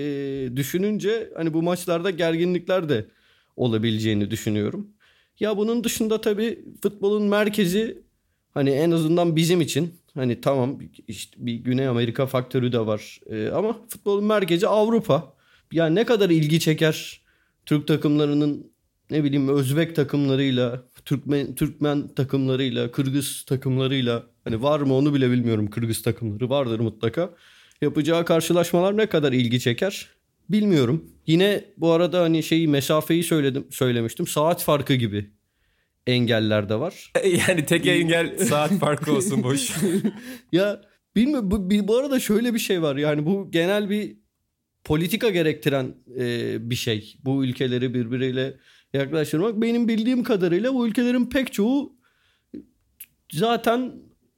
düşününce 0.55 1.29
hani 1.35 1.53
bu 1.53 1.61
maçlarda 1.61 2.09
gerginlikler 2.09 2.89
de 2.89 3.05
olabileceğini 3.55 4.31
düşünüyorum. 4.31 4.87
Ya 5.39 5.57
bunun 5.57 5.83
dışında 5.83 6.21
tabii 6.21 6.65
futbolun 6.83 7.23
merkezi 7.23 8.03
hani 8.53 8.69
en 8.69 8.91
azından 8.91 9.35
bizim 9.35 9.61
için 9.61 9.98
hani 10.15 10.41
tamam 10.41 10.79
işte 11.07 11.37
bir 11.37 11.53
Güney 11.53 11.87
Amerika 11.87 12.25
faktörü 12.25 12.71
de 12.71 12.79
var 12.79 13.19
ee, 13.29 13.49
ama 13.49 13.77
futbolun 13.87 14.23
merkezi 14.23 14.67
Avrupa. 14.67 15.33
Yani 15.71 15.95
ne 15.95 16.05
kadar 16.05 16.29
ilgi 16.29 16.59
çeker 16.59 17.21
Türk 17.65 17.87
takımlarının 17.87 18.71
ne 19.11 19.23
bileyim 19.23 19.49
Özbek 19.49 19.95
takımlarıyla, 19.95 20.83
Türkmen 21.05 21.55
Türkmen 21.55 22.07
takımlarıyla, 22.07 22.91
Kırgız 22.91 23.43
takımlarıyla 23.43 24.23
hani 24.43 24.63
var 24.63 24.79
mı 24.79 24.93
onu 24.93 25.13
bile 25.13 25.31
bilmiyorum. 25.31 25.69
Kırgız 25.69 26.01
takımları 26.01 26.49
vardır 26.49 26.79
mutlaka. 26.79 27.29
Yapacağı 27.81 28.25
karşılaşmalar 28.25 28.97
ne 28.97 29.05
kadar 29.05 29.33
ilgi 29.33 29.59
çeker 29.59 30.07
bilmiyorum. 30.49 31.05
Yine 31.27 31.65
bu 31.77 31.91
arada 31.91 32.21
hani 32.21 32.43
şeyi 32.43 32.67
mesafeyi 32.67 33.23
söyledim 33.23 33.67
söylemiştim. 33.71 34.27
Saat 34.27 34.63
farkı 34.63 34.93
gibi 34.93 35.29
engeller 36.09 36.69
de 36.69 36.79
var. 36.79 37.11
Yani 37.47 37.65
tek 37.65 37.87
engel 37.87 38.37
saat 38.37 38.71
farkı 38.79 39.11
olsun 39.11 39.43
boş. 39.43 39.71
ya 40.51 40.81
bilmiyorum 41.15 41.51
bu, 41.51 41.87
bu 41.87 41.97
arada 41.97 42.19
şöyle 42.19 42.53
bir 42.53 42.59
şey 42.59 42.81
var. 42.81 42.95
Yani 42.95 43.25
bu 43.25 43.51
genel 43.51 43.89
bir 43.89 44.17
politika 44.83 45.29
gerektiren 45.29 45.95
e, 46.19 46.69
bir 46.69 46.75
şey. 46.75 47.15
Bu 47.25 47.45
ülkeleri 47.45 47.93
birbiriyle 47.93 48.57
yaklaştırmak. 48.93 49.61
Benim 49.61 49.87
bildiğim 49.87 50.23
kadarıyla 50.23 50.73
bu 50.73 50.87
ülkelerin 50.87 51.25
pek 51.25 51.53
çoğu 51.53 51.93
zaten 53.31 53.91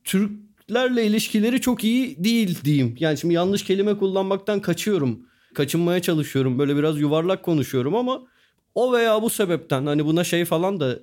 Türklerle 0.04 1.06
ilişkileri 1.06 1.62
çok 1.62 1.84
iyi 1.84 2.24
değil 2.24 2.64
diyeyim. 2.64 2.96
Yani 3.00 3.18
şimdi 3.18 3.34
yanlış 3.34 3.64
kelime 3.64 3.98
kullanmaktan 3.98 4.60
kaçıyorum. 4.60 5.20
Kaçınmaya 5.54 6.02
çalışıyorum. 6.02 6.60
Böyle 6.60 6.76
biraz 6.76 7.00
yuvarlak 7.00 7.44
konuşuyorum 7.44 7.96
ama 7.96 8.22
o 8.76 8.94
veya 8.94 9.22
bu 9.22 9.30
sebepten 9.30 9.86
hani 9.86 10.06
buna 10.06 10.24
şey 10.24 10.46
falan 10.46 10.80
da 10.80 11.00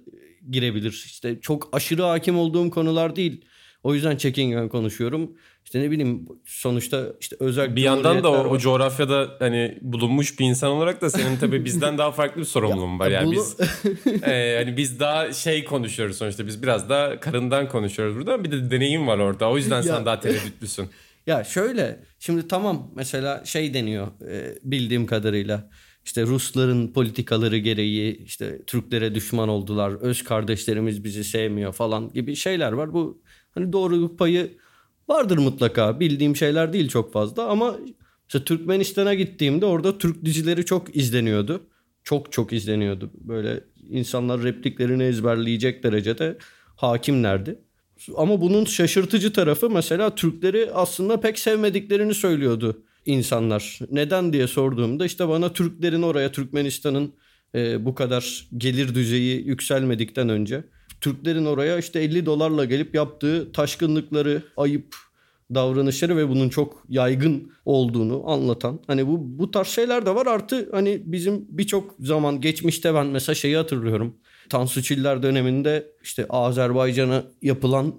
girebilir. 0.51 0.93
İşte 1.07 1.41
çok 1.41 1.69
aşırı 1.73 2.03
hakim 2.03 2.39
olduğum 2.39 2.71
konular 2.71 3.17
değil. 3.17 3.45
O 3.83 3.95
yüzden 3.95 4.17
çekingen 4.17 4.69
konuşuyorum. 4.69 5.37
İşte 5.65 5.81
ne 5.81 5.91
bileyim 5.91 6.29
sonuçta 6.45 7.07
işte 7.21 7.37
özel 7.41 7.77
bir 7.77 7.83
yandan 7.83 8.23
da 8.23 8.31
o, 8.31 8.49
o 8.49 8.59
coğrafyada 8.59 9.37
hani 9.39 9.79
bulunmuş 9.81 10.39
bir 10.39 10.45
insan 10.45 10.71
olarak 10.71 11.01
da 11.01 11.11
senin 11.11 11.37
tabii 11.37 11.65
bizden 11.65 11.99
daha 11.99 12.13
farklı 12.13 12.41
bir 12.41 12.47
sorumluluğun 12.47 12.99
var. 12.99 13.11
Yani 13.11 13.27
bunu... 13.27 13.35
biz 13.35 13.57
e, 14.23 14.57
hani 14.65 14.77
biz 14.77 15.01
daha 15.01 15.33
şey 15.33 15.65
konuşuyoruz 15.65 16.17
sonuçta 16.17 16.47
biz 16.47 16.63
biraz 16.63 16.89
daha 16.89 17.21
karından 17.21 17.69
konuşuyoruz 17.69 18.17
burada. 18.17 18.45
Bir 18.45 18.51
de 18.51 18.71
deneyim 18.71 19.07
var 19.07 19.19
orada. 19.19 19.51
O 19.51 19.57
yüzden 19.57 19.83
sen 19.83 20.07
daha 20.07 20.21
tereddütlüsün. 20.21 20.91
Ya 21.27 21.45
şöyle 21.45 22.05
şimdi 22.19 22.49
tamam 22.49 22.91
mesela 22.95 23.45
şey 23.45 23.75
deniyor 23.75 24.07
e, 24.31 24.59
bildiğim 24.63 25.07
kadarıyla 25.07 25.71
işte 26.09 26.23
Rusların 26.23 26.89
politikaları 26.89 27.59
gereği 27.59 28.25
işte 28.25 28.63
Türklere 28.67 29.15
düşman 29.15 29.49
oldular, 29.49 29.91
öz 29.91 30.25
kardeşlerimiz 30.25 31.05
bizi 31.05 31.25
sevmiyor 31.25 31.73
falan 31.73 32.13
gibi 32.13 32.37
şeyler 32.37 32.73
var. 32.73 32.93
Bu 32.93 33.23
hani 33.51 33.73
doğruluk 33.73 34.19
payı 34.19 34.51
vardır 35.09 35.39
mutlaka. 35.39 36.01
Bildiğim 36.01 36.37
şeyler 36.37 36.73
değil 36.73 36.89
çok 36.89 37.13
fazla 37.13 37.47
ama 37.49 37.77
işte 38.29 38.45
Türkmenistan'a 38.45 39.15
gittiğimde 39.15 39.67
orada 39.67 39.99
Türk 39.99 40.25
dizileri 40.25 40.65
çok 40.65 40.97
izleniyordu. 40.97 41.61
Çok 42.05 42.33
çok 42.33 42.53
izleniyordu. 42.53 43.11
Böyle 43.15 43.65
insanlar 43.91 44.43
repliklerini 44.43 45.03
ezberleyecek 45.03 45.83
derecede 45.83 46.39
hakimlerdi. 46.77 47.59
Ama 48.17 48.41
bunun 48.41 48.65
şaşırtıcı 48.65 49.33
tarafı 49.33 49.71
mesela 49.71 50.15
Türkleri 50.15 50.71
aslında 50.73 51.21
pek 51.21 51.39
sevmediklerini 51.39 52.15
söylüyordu 52.15 52.83
insanlar. 53.09 53.79
Neden 53.91 54.33
diye 54.33 54.47
sorduğumda 54.47 55.07
işte 55.07 55.29
bana 55.29 55.53
Türklerin 55.53 56.03
oraya 56.03 56.33
Türkmenistan'ın 56.33 57.13
e, 57.55 57.85
bu 57.85 57.95
kadar 57.95 58.49
gelir 58.57 58.95
düzeyi 58.95 59.47
yükselmedikten 59.47 60.29
önce 60.29 60.65
Türklerin 61.01 61.45
oraya 61.45 61.79
işte 61.79 62.01
50 62.01 62.27
dolarla 62.27 62.65
gelip 62.65 62.95
yaptığı 62.95 63.53
taşkınlıkları, 63.53 64.43
ayıp 64.57 64.97
davranışları 65.55 66.17
ve 66.17 66.29
bunun 66.29 66.49
çok 66.49 66.85
yaygın 66.89 67.53
olduğunu 67.65 68.31
anlatan. 68.31 68.81
Hani 68.87 69.07
bu 69.07 69.39
bu 69.39 69.51
tarz 69.51 69.69
şeyler 69.69 70.07
de 70.07 70.15
var. 70.15 70.27
Artı 70.27 70.69
hani 70.73 71.03
bizim 71.05 71.47
birçok 71.49 71.95
zaman 72.01 72.41
geçmişte 72.41 72.95
ben 72.95 73.07
mesela 73.07 73.35
şeyi 73.35 73.57
hatırlıyorum. 73.57 74.15
Tansu 74.49 74.83
Çiller 74.83 75.23
döneminde 75.23 75.87
işte 76.03 76.27
Azerbaycan'a 76.29 77.25
yapılan 77.43 77.95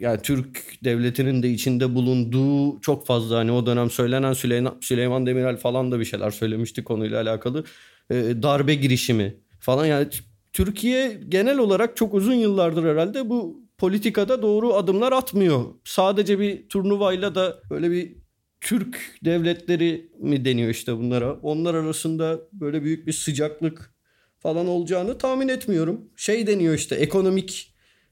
yani 0.00 0.20
Türk 0.22 0.84
devletinin 0.84 1.42
de 1.42 1.50
içinde 1.50 1.94
bulunduğu 1.94 2.80
çok 2.80 3.06
fazla 3.06 3.38
hani 3.38 3.52
o 3.52 3.66
dönem 3.66 3.90
söylenen 3.90 4.32
Süleyman, 4.32 4.78
Süleyman 4.80 5.26
Demirel 5.26 5.56
falan 5.56 5.92
da 5.92 6.00
bir 6.00 6.04
şeyler 6.04 6.30
söylemişti 6.30 6.84
konuyla 6.84 7.22
alakalı. 7.22 7.64
E, 8.10 8.14
darbe 8.42 8.74
girişimi 8.74 9.36
falan 9.60 9.86
yani 9.86 10.08
Türkiye 10.52 11.20
genel 11.28 11.58
olarak 11.58 11.96
çok 11.96 12.14
uzun 12.14 12.34
yıllardır 12.34 12.84
herhalde 12.84 13.28
bu 13.28 13.62
politikada 13.78 14.42
doğru 14.42 14.74
adımlar 14.74 15.12
atmıyor. 15.12 15.64
Sadece 15.84 16.38
bir 16.38 16.68
turnuvayla 16.68 17.34
da 17.34 17.60
böyle 17.70 17.90
bir 17.90 18.16
Türk 18.60 19.18
devletleri 19.24 20.10
mi 20.18 20.44
deniyor 20.44 20.70
işte 20.70 20.96
bunlara. 20.96 21.32
Onlar 21.32 21.74
arasında 21.74 22.40
böyle 22.52 22.82
büyük 22.82 23.06
bir 23.06 23.12
sıcaklık 23.12 23.94
falan 24.38 24.66
olacağını 24.66 25.18
tahmin 25.18 25.48
etmiyorum. 25.48 26.10
Şey 26.16 26.46
deniyor 26.46 26.74
işte 26.74 26.94
ekonomik 26.94 27.69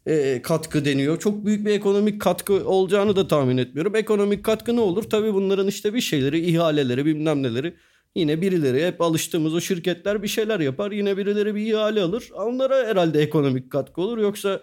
e, 0.08 0.42
katkı 0.42 0.84
deniyor. 0.84 1.18
Çok 1.18 1.44
büyük 1.44 1.66
bir 1.66 1.70
ekonomik 1.70 2.20
katkı 2.20 2.68
olacağını 2.68 3.16
da 3.16 3.28
tahmin 3.28 3.58
etmiyorum. 3.58 3.96
Ekonomik 3.96 4.44
katkı 4.44 4.76
ne 4.76 4.80
olur? 4.80 5.02
Tabii 5.02 5.34
bunların 5.34 5.66
işte 5.66 5.94
bir 5.94 6.00
şeyleri, 6.00 6.40
ihaleleri, 6.40 7.04
bilmem 7.04 7.42
neleri. 7.42 7.74
Yine 8.14 8.40
birileri 8.40 8.86
hep 8.86 9.00
alıştığımız 9.00 9.54
o 9.54 9.60
şirketler 9.60 10.22
bir 10.22 10.28
şeyler 10.28 10.60
yapar. 10.60 10.92
Yine 10.92 11.16
birileri 11.16 11.54
bir 11.54 11.66
ihale 11.66 12.02
alır. 12.02 12.28
Onlara 12.34 12.86
herhalde 12.86 13.20
ekonomik 13.20 13.70
katkı 13.72 14.00
olur. 14.00 14.18
Yoksa 14.18 14.60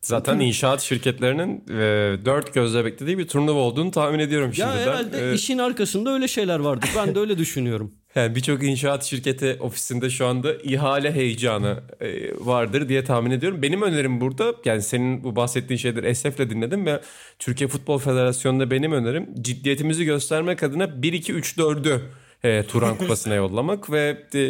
Zaten 0.00 0.40
inşaat 0.40 0.80
şirketlerinin 0.80 1.64
e, 1.68 2.24
dört 2.24 2.54
gözle 2.54 2.84
beklediği 2.84 3.18
bir 3.18 3.28
turnuva 3.28 3.58
olduğunu 3.58 3.90
tahmin 3.90 4.18
ediyorum 4.18 4.54
şimdiden. 4.54 4.76
Ya 4.76 4.80
herhalde 4.80 5.30
ee, 5.30 5.34
işin 5.34 5.58
arkasında 5.58 6.10
öyle 6.10 6.28
şeyler 6.28 6.58
vardır. 6.58 6.90
Ben 6.96 7.14
de 7.14 7.18
öyle 7.18 7.38
düşünüyorum. 7.44 7.94
Yani 8.14 8.34
birçok 8.34 8.62
inşaat 8.62 9.04
şirketi 9.04 9.56
ofisinde 9.60 10.10
şu 10.10 10.26
anda 10.26 10.54
ihale 10.54 11.12
heyecanı 11.12 11.82
e, 12.00 12.30
vardır 12.38 12.88
diye 12.88 13.04
tahmin 13.04 13.30
ediyorum. 13.30 13.62
Benim 13.62 13.82
önerim 13.82 14.20
burada 14.20 14.54
yani 14.64 14.82
senin 14.82 15.24
bu 15.24 15.36
bahsettiğin 15.36 15.78
şeyleri 15.78 16.06
esefle 16.06 16.50
dinledim 16.50 16.86
ve 16.86 17.00
Türkiye 17.38 17.68
Futbol 17.68 17.98
Federasyonu'nda 17.98 18.70
benim 18.70 18.92
önerim 18.92 19.28
ciddiyetimizi 19.40 20.04
göstermek 20.04 20.62
adına 20.62 20.84
1-2-3-4'ü 20.84 22.00
e, 22.44 22.62
Turan 22.62 22.98
Kupası'na 22.98 23.34
yollamak 23.34 23.90
ve 23.90 24.24
e, 24.34 24.40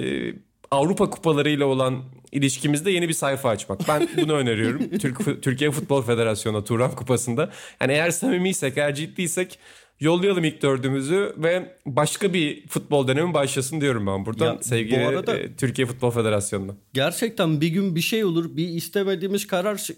Avrupa 0.71 1.11
kupalarıyla 1.11 1.67
olan 1.67 2.03
ilişkimizde 2.33 2.91
yeni 2.91 3.09
bir 3.09 3.15
sayfa 3.15 3.49
açmak. 3.49 3.89
Ben 3.89 4.09
bunu 4.17 4.33
öneriyorum. 4.33 4.89
Türk, 4.99 5.43
Türkiye 5.43 5.71
Futbol 5.71 6.03
Federasyonu 6.03 6.65
Turan 6.65 6.91
Kupası'nda. 6.91 7.51
Yani 7.81 7.93
eğer 7.93 8.11
samimiysek, 8.11 8.79
eğer 8.79 8.95
ciddiysek 8.95 9.59
yollayalım 10.01 10.45
ilk 10.45 10.63
dördümüzü 10.63 11.35
ve 11.37 11.77
başka 11.87 12.33
bir 12.33 12.67
futbol 12.69 13.09
dönemi 13.09 13.35
başlasın 13.35 13.81
diyorum 13.81 14.07
ben 14.07 14.27
buradan 14.27 14.47
ya, 14.47 14.63
sevgili 14.63 15.05
bu 15.05 15.09
arada, 15.09 15.37
e, 15.37 15.57
Türkiye 15.57 15.87
Futbol 15.87 16.11
Federasyonu'na. 16.11 16.73
Gerçekten 16.93 17.61
bir 17.61 17.69
gün 17.69 17.97
bir 17.97 18.01
şey 18.01 18.25
olur, 18.25 18.57
bir 18.57 18.69
istemediğimiz 18.69 19.47
karar 19.47 19.89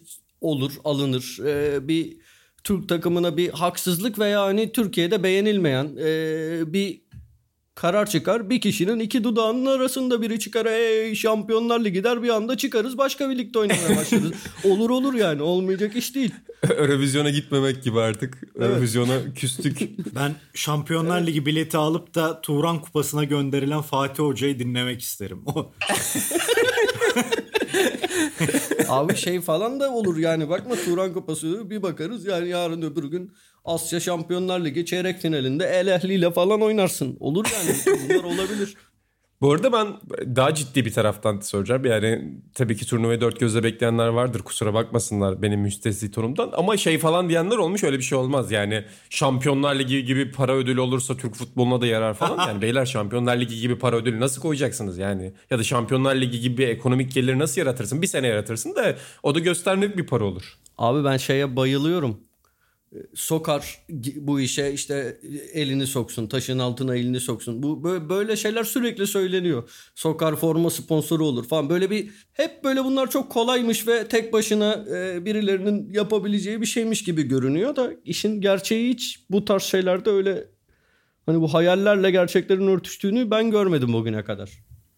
olur, 0.41 0.73
alınır. 0.85 1.38
Ee, 1.47 1.88
bir 1.88 2.17
Türk 2.65 2.88
takımına 2.88 3.37
bir 3.37 3.50
haksızlık 3.50 4.19
veya 4.19 4.43
hani 4.43 4.73
Türkiye'de 4.73 5.23
beğenilmeyen 5.23 5.97
e, 6.00 6.73
bir 6.73 7.00
karar 7.76 8.06
çıkar. 8.06 8.50
Bir 8.50 8.61
kişinin 8.61 8.99
iki 8.99 9.25
dudağının 9.25 9.66
arasında 9.66 10.23
biri 10.23 10.38
çıkar. 10.38 10.66
Ey 10.66 11.14
Şampiyonlar 11.14 11.85
Ligi 11.85 12.04
der 12.04 12.23
bir 12.23 12.28
anda 12.28 12.56
çıkarız 12.56 12.99
başka 12.99 13.30
bir 13.30 13.38
ligde 13.38 13.59
oynamaya 13.59 13.97
başlarız. 13.97 14.33
olur 14.64 14.90
olur 14.90 15.14
yani 15.14 15.42
olmayacak 15.42 15.97
iş 15.97 16.14
değil. 16.14 16.30
Eurovizyona 16.78 17.30
gitmemek 17.30 17.83
gibi 17.83 18.00
artık. 18.00 18.38
Evet. 18.59 18.71
Eurovizyona 18.71 19.35
küstük. 19.35 19.83
Ben 20.14 20.35
Şampiyonlar 20.54 21.26
Ligi 21.26 21.47
bileti 21.47 21.76
alıp 21.76 22.14
da 22.14 22.40
Turan 22.40 22.80
Kupası'na 22.80 23.25
gönderilen 23.25 23.83
Fatih 23.83 24.23
Hoca'yı 24.23 24.59
dinlemek 24.59 25.00
isterim. 25.00 25.42
O 25.47 25.73
Abi 28.88 29.16
şey 29.16 29.40
falan 29.40 29.81
da 29.81 29.93
olur 29.93 30.16
yani 30.16 30.49
bakma 30.49 30.75
Turan 30.75 31.12
Kupası 31.12 31.71
bir 31.71 31.83
bakarız 31.83 32.26
yani 32.26 32.49
yarın 32.49 32.83
öbür 32.83 33.05
gün 33.05 33.33
Asya 33.64 34.00
Şampiyonlar 34.00 34.64
Ligi 34.64 34.87
çeyrek 34.87 35.21
finalinde 35.21 35.64
El 35.64 35.87
Ehli 35.87 36.14
ile 36.14 36.31
falan 36.31 36.62
oynarsın. 36.62 37.16
Olur 37.21 37.47
yani 37.57 37.99
bunlar 38.09 38.25
olabilir. 38.25 38.76
Bu 39.40 39.52
arada 39.52 39.73
ben 39.73 39.87
daha 40.37 40.55
ciddi 40.55 40.85
bir 40.85 40.93
taraftan 40.93 41.40
soracağım. 41.40 41.85
Yani 41.85 42.35
tabii 42.55 42.76
ki 42.76 42.87
turnuvayı 42.87 43.21
dört 43.21 43.40
gözle 43.40 43.62
bekleyenler 43.62 44.09
vardır. 44.09 44.43
Kusura 44.43 44.75
bakmasınlar 44.75 45.43
benim 45.43 45.61
müstesni 45.61 46.11
tonumdan. 46.11 46.50
Ama 46.52 46.76
şey 46.76 46.99
falan 46.99 47.28
diyenler 47.28 47.57
olmuş 47.57 47.85
öyle 47.85 47.99
bir 47.99 48.02
şey 48.02 48.19
olmaz. 48.19 48.52
Yani 48.52 48.85
Şampiyonlar 49.11 49.78
Ligi 49.78 50.05
gibi 50.05 50.33
para 50.33 50.52
ödülü 50.52 50.81
olursa 50.81 51.16
Türk 51.16 51.35
futboluna 51.35 51.81
da 51.81 51.87
yarar 51.87 52.14
falan. 52.14 52.49
Yani 52.49 52.62
beyler 52.62 52.87
Şampiyonlar 52.87 53.37
Ligi 53.37 53.61
gibi 53.61 53.78
para 53.78 53.97
ödülü 53.97 54.21
nasıl 54.21 54.43
koyacaksınız 54.43 54.99
yani? 54.99 55.33
Ya 55.50 55.59
da 55.59 55.62
Şampiyonlar 55.62 56.14
Ligi 56.14 56.40
gibi 56.40 56.64
ekonomik 56.64 57.14
gelir 57.14 57.38
nasıl 57.38 57.61
yaratırsın? 57.61 58.02
Bir 58.02 58.07
sene 58.07 58.26
yaratırsın 58.26 58.76
da 58.76 58.97
o 59.23 59.35
da 59.35 59.38
göstermelik 59.38 59.97
bir 59.97 60.07
para 60.07 60.25
olur. 60.25 60.57
Abi 60.78 61.05
ben 61.05 61.16
şeye 61.16 61.57
bayılıyorum 61.57 62.21
sokar 63.15 63.85
bu 64.17 64.41
işe 64.41 64.73
işte 64.73 65.21
elini 65.53 65.87
soksun, 65.87 66.26
taşın 66.26 66.59
altına 66.59 66.97
elini 66.97 67.21
soksun. 67.21 67.62
Bu 67.62 67.85
böyle 68.09 68.37
şeyler 68.37 68.65
sürekli 68.65 69.07
söyleniyor. 69.07 69.71
Sokar 69.95 70.37
forma 70.37 70.71
sponsoru 70.71 71.26
olur 71.26 71.49
falan. 71.49 71.71
Böyle 71.71 71.91
bir 71.91 72.11
hep 72.33 72.65
böyle 72.65 72.85
bunlar 72.85 73.11
çok 73.11 73.31
kolaymış 73.31 73.88
ve 73.88 74.09
tek 74.09 74.33
başına 74.33 74.85
e, 74.91 75.25
birilerinin 75.25 75.93
yapabileceği 75.93 76.61
bir 76.61 76.67
şeymiş 76.67 77.05
gibi 77.05 77.23
görünüyor 77.23 77.76
da 77.76 77.93
işin 78.05 78.41
gerçeği 78.41 78.91
hiç 78.91 79.25
bu 79.31 79.45
tarz 79.45 79.62
şeylerde 79.62 80.11
öyle 80.11 80.49
hani 81.26 81.41
bu 81.41 81.55
hayallerle 81.55 82.11
gerçeklerin 82.11 82.67
örtüştüğünü 82.67 83.31
ben 83.31 83.50
görmedim 83.50 83.93
bugüne 83.93 84.25
kadar. 84.25 84.50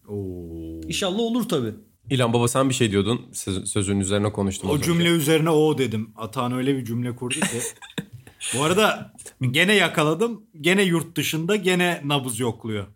Oo. 0.07 0.81
İnşallah 0.87 1.19
olur 1.19 1.49
tabii. 1.49 1.73
İlan 2.09 2.33
Baba 2.33 2.47
sen 2.47 2.69
bir 2.69 2.73
şey 2.73 2.91
diyordun. 2.91 3.29
Söz, 3.33 3.71
sözün 3.71 3.99
üzerine 3.99 4.31
konuştum. 4.31 4.69
O 4.69 4.81
cümle 4.81 5.09
önce. 5.09 5.11
üzerine 5.11 5.49
o 5.49 5.77
dedim. 5.77 6.09
Atan 6.17 6.51
öyle 6.53 6.77
bir 6.77 6.85
cümle 6.85 7.15
kurdu 7.15 7.39
ki. 7.39 7.59
Bu 8.57 8.63
arada 8.63 9.13
gene 9.51 9.73
yakaladım. 9.73 10.43
Gene 10.61 10.83
yurt 10.83 11.17
dışında 11.17 11.55
gene 11.55 12.01
nabız 12.03 12.39
yokluyor. 12.39 12.87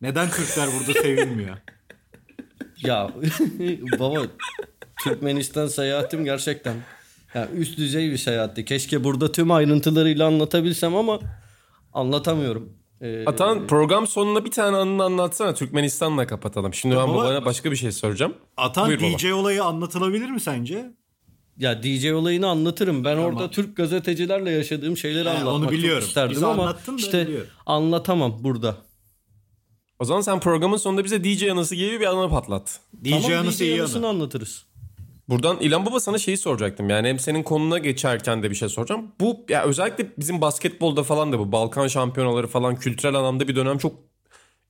Neden 0.00 0.30
Türkler 0.30 0.68
burada 0.78 1.00
sevilmiyor? 1.00 1.56
Ya 2.82 3.10
baba 3.98 4.22
Türkmenistan 5.04 5.66
seyahatim 5.66 6.24
gerçekten 6.24 6.76
yani 7.34 7.48
üst 7.56 7.78
düzey 7.78 8.10
bir 8.10 8.16
seyahatti. 8.16 8.64
Keşke 8.64 9.04
burada 9.04 9.32
tüm 9.32 9.50
ayrıntılarıyla 9.50 10.26
anlatabilsem 10.26 10.96
ama 10.96 11.20
anlatamıyorum. 11.92 12.72
Ee, 13.00 13.24
Atan 13.26 13.66
program 13.66 14.06
sonunda 14.06 14.44
bir 14.44 14.50
tane 14.50 14.76
anını 14.76 15.04
anlatsana. 15.04 15.54
Türkmenistan'la 15.54 16.26
kapatalım. 16.26 16.74
Şimdi 16.74 16.96
ben 16.96 17.08
babana 17.08 17.44
başka 17.44 17.70
bir 17.70 17.76
şey 17.76 17.92
soracağım. 17.92 18.34
Atan 18.56 18.88
Buyur 18.88 18.98
DJ 19.18 19.24
baba. 19.24 19.34
olayı 19.34 19.64
anlatılabilir 19.64 20.30
mi 20.30 20.40
sence? 20.40 20.90
Ya 21.56 21.82
DJ 21.82 22.06
olayını 22.12 22.48
anlatırım. 22.48 23.04
Ben 23.04 23.16
tamam. 23.16 23.34
orada 23.34 23.50
Türk 23.50 23.76
gazetecilerle 23.76 24.50
yaşadığım 24.50 24.96
şeyleri 24.96 25.24
He, 25.28 25.30
anlatmak 25.32 25.54
onu 25.54 25.70
biliyorum. 25.70 26.00
çok 26.00 26.08
isterdim 26.08 26.36
Bize 26.36 26.46
ama 26.46 26.76
işte 26.96 27.26
biliyorum. 27.26 27.48
anlatamam 27.66 28.36
burada. 28.44 28.76
O 29.98 30.04
zaman 30.04 30.20
sen 30.20 30.40
programın 30.40 30.76
sonunda 30.76 31.04
bize 31.04 31.24
DJ 31.24 31.42
anısı 31.48 31.74
gibi 31.74 32.00
bir 32.00 32.06
anı 32.06 32.30
patlat. 32.30 32.80
DJ 33.04 33.10
tamam, 33.10 33.38
anısı 33.38 33.58
DJ 33.58 33.60
iyi 33.62 33.80
anısını 33.80 33.98
anı. 34.06 34.08
anlatırız. 34.08 34.66
Buradan 35.30 35.56
İlhan 35.60 35.86
Baba 35.86 36.00
sana 36.00 36.18
şeyi 36.18 36.36
soracaktım. 36.36 36.90
Yani 36.90 37.08
hem 37.08 37.18
senin 37.18 37.42
konuna 37.42 37.78
geçerken 37.78 38.42
de 38.42 38.50
bir 38.50 38.54
şey 38.54 38.68
soracağım. 38.68 39.12
Bu 39.20 39.46
ya 39.48 39.62
özellikle 39.62 40.06
bizim 40.18 40.40
basketbolda 40.40 41.02
falan 41.02 41.32
da 41.32 41.38
bu 41.38 41.52
Balkan 41.52 41.88
şampiyonaları 41.88 42.46
falan 42.46 42.76
kültürel 42.76 43.14
anlamda 43.14 43.48
bir 43.48 43.56
dönem 43.56 43.78
çok 43.78 43.92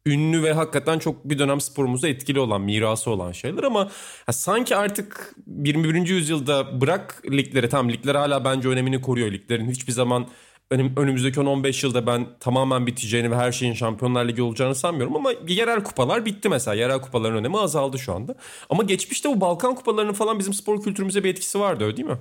ünlü 0.07 0.43
ve 0.43 0.52
hakikaten 0.52 0.99
çok 0.99 1.25
bir 1.25 1.38
dönem 1.38 1.61
sporumuzda 1.61 2.09
etkili 2.09 2.40
olan, 2.40 2.61
mirası 2.61 3.11
olan 3.11 3.33
şeyler 3.33 3.62
ama 3.62 3.81
ya 4.29 4.33
sanki 4.33 4.76
artık 4.76 5.35
21. 5.64 6.09
yüzyılda 6.09 6.81
bırak 6.81 7.23
ligleri 7.31 7.69
tam 7.69 7.90
ligler 7.90 8.14
hala 8.14 8.45
bence 8.45 8.69
önemini 8.69 9.00
koruyor 9.00 9.33
liglerin. 9.33 9.71
Hiçbir 9.71 9.93
zaman 9.93 10.26
önümüzdeki 10.71 11.41
10-15 11.41 11.87
yılda 11.87 12.07
ben 12.07 12.27
tamamen 12.41 12.87
biteceğini 12.87 13.31
ve 13.31 13.37
her 13.37 13.53
şeyin 13.53 13.73
Şampiyonlar 13.73 14.29
Ligi 14.29 14.43
olacağını 14.43 14.75
sanmıyorum 14.75 15.17
ama 15.17 15.33
yerel 15.49 15.85
kupalar 15.85 16.27
bitti 16.27 16.49
mesela. 16.49 16.75
Yerel 16.75 17.00
kupaların 17.00 17.39
önemi 17.39 17.59
azaldı 17.59 17.99
şu 17.99 18.15
anda. 18.15 18.35
Ama 18.71 18.83
geçmişte 18.83 19.29
bu 19.29 19.41
Balkan 19.41 19.75
kupalarının 19.75 20.12
falan 20.12 20.39
bizim 20.39 20.55
spor 20.55 20.83
kültürümüze 20.83 21.25
bir 21.25 21.31
etkisi 21.31 21.61
vardı 21.61 21.85
öyle 21.85 21.97
değil 21.97 22.09
mi? 22.09 22.19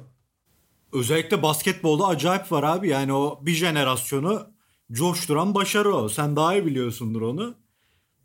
Özellikle 0.93 1.41
basketbolda 1.41 2.07
acayip 2.07 2.51
var 2.51 2.63
abi. 2.63 2.89
Yani 2.89 3.13
o 3.13 3.39
bir 3.41 3.51
jenerasyonu 3.51 4.47
coşturan 4.91 5.55
başarı 5.55 5.95
o. 5.95 6.09
Sen 6.09 6.35
daha 6.35 6.55
iyi 6.55 6.65
biliyorsundur 6.65 7.21
onu. 7.21 7.55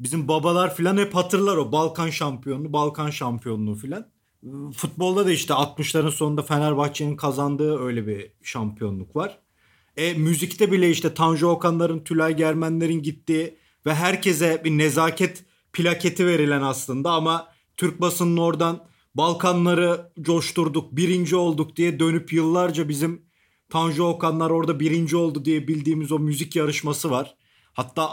Bizim 0.00 0.28
babalar 0.28 0.74
filan 0.74 0.96
hep 0.96 1.14
hatırlar 1.14 1.56
o 1.56 1.72
Balkan 1.72 2.10
şampiyonluğu, 2.10 2.72
Balkan 2.72 3.10
şampiyonluğu 3.10 3.74
filan. 3.74 4.06
Futbolda 4.76 5.26
da 5.26 5.30
işte 5.30 5.54
60'ların 5.54 6.10
sonunda 6.10 6.42
Fenerbahçe'nin 6.42 7.16
kazandığı 7.16 7.78
öyle 7.78 8.06
bir 8.06 8.32
şampiyonluk 8.42 9.16
var. 9.16 9.43
E, 9.96 10.14
müzikte 10.14 10.72
bile 10.72 10.90
işte 10.90 11.14
Tanju 11.14 11.46
Okanların, 11.46 12.04
Tülay 12.04 12.36
Germenlerin 12.36 13.02
gittiği 13.02 13.58
ve 13.86 13.94
herkese 13.94 14.62
bir 14.64 14.78
nezaket 14.78 15.44
plaketi 15.72 16.26
verilen 16.26 16.62
aslında 16.62 17.10
ama 17.10 17.48
Türk 17.76 18.00
basının 18.00 18.36
oradan 18.36 18.84
Balkanları 19.14 20.12
coşturduk, 20.20 20.96
birinci 20.96 21.36
olduk 21.36 21.76
diye 21.76 22.00
dönüp 22.00 22.32
yıllarca 22.32 22.88
bizim 22.88 23.22
Tanju 23.68 24.04
Okanlar 24.04 24.50
orada 24.50 24.80
birinci 24.80 25.16
oldu 25.16 25.44
diye 25.44 25.68
bildiğimiz 25.68 26.12
o 26.12 26.18
müzik 26.18 26.56
yarışması 26.56 27.10
var. 27.10 27.36
Hatta 27.72 28.10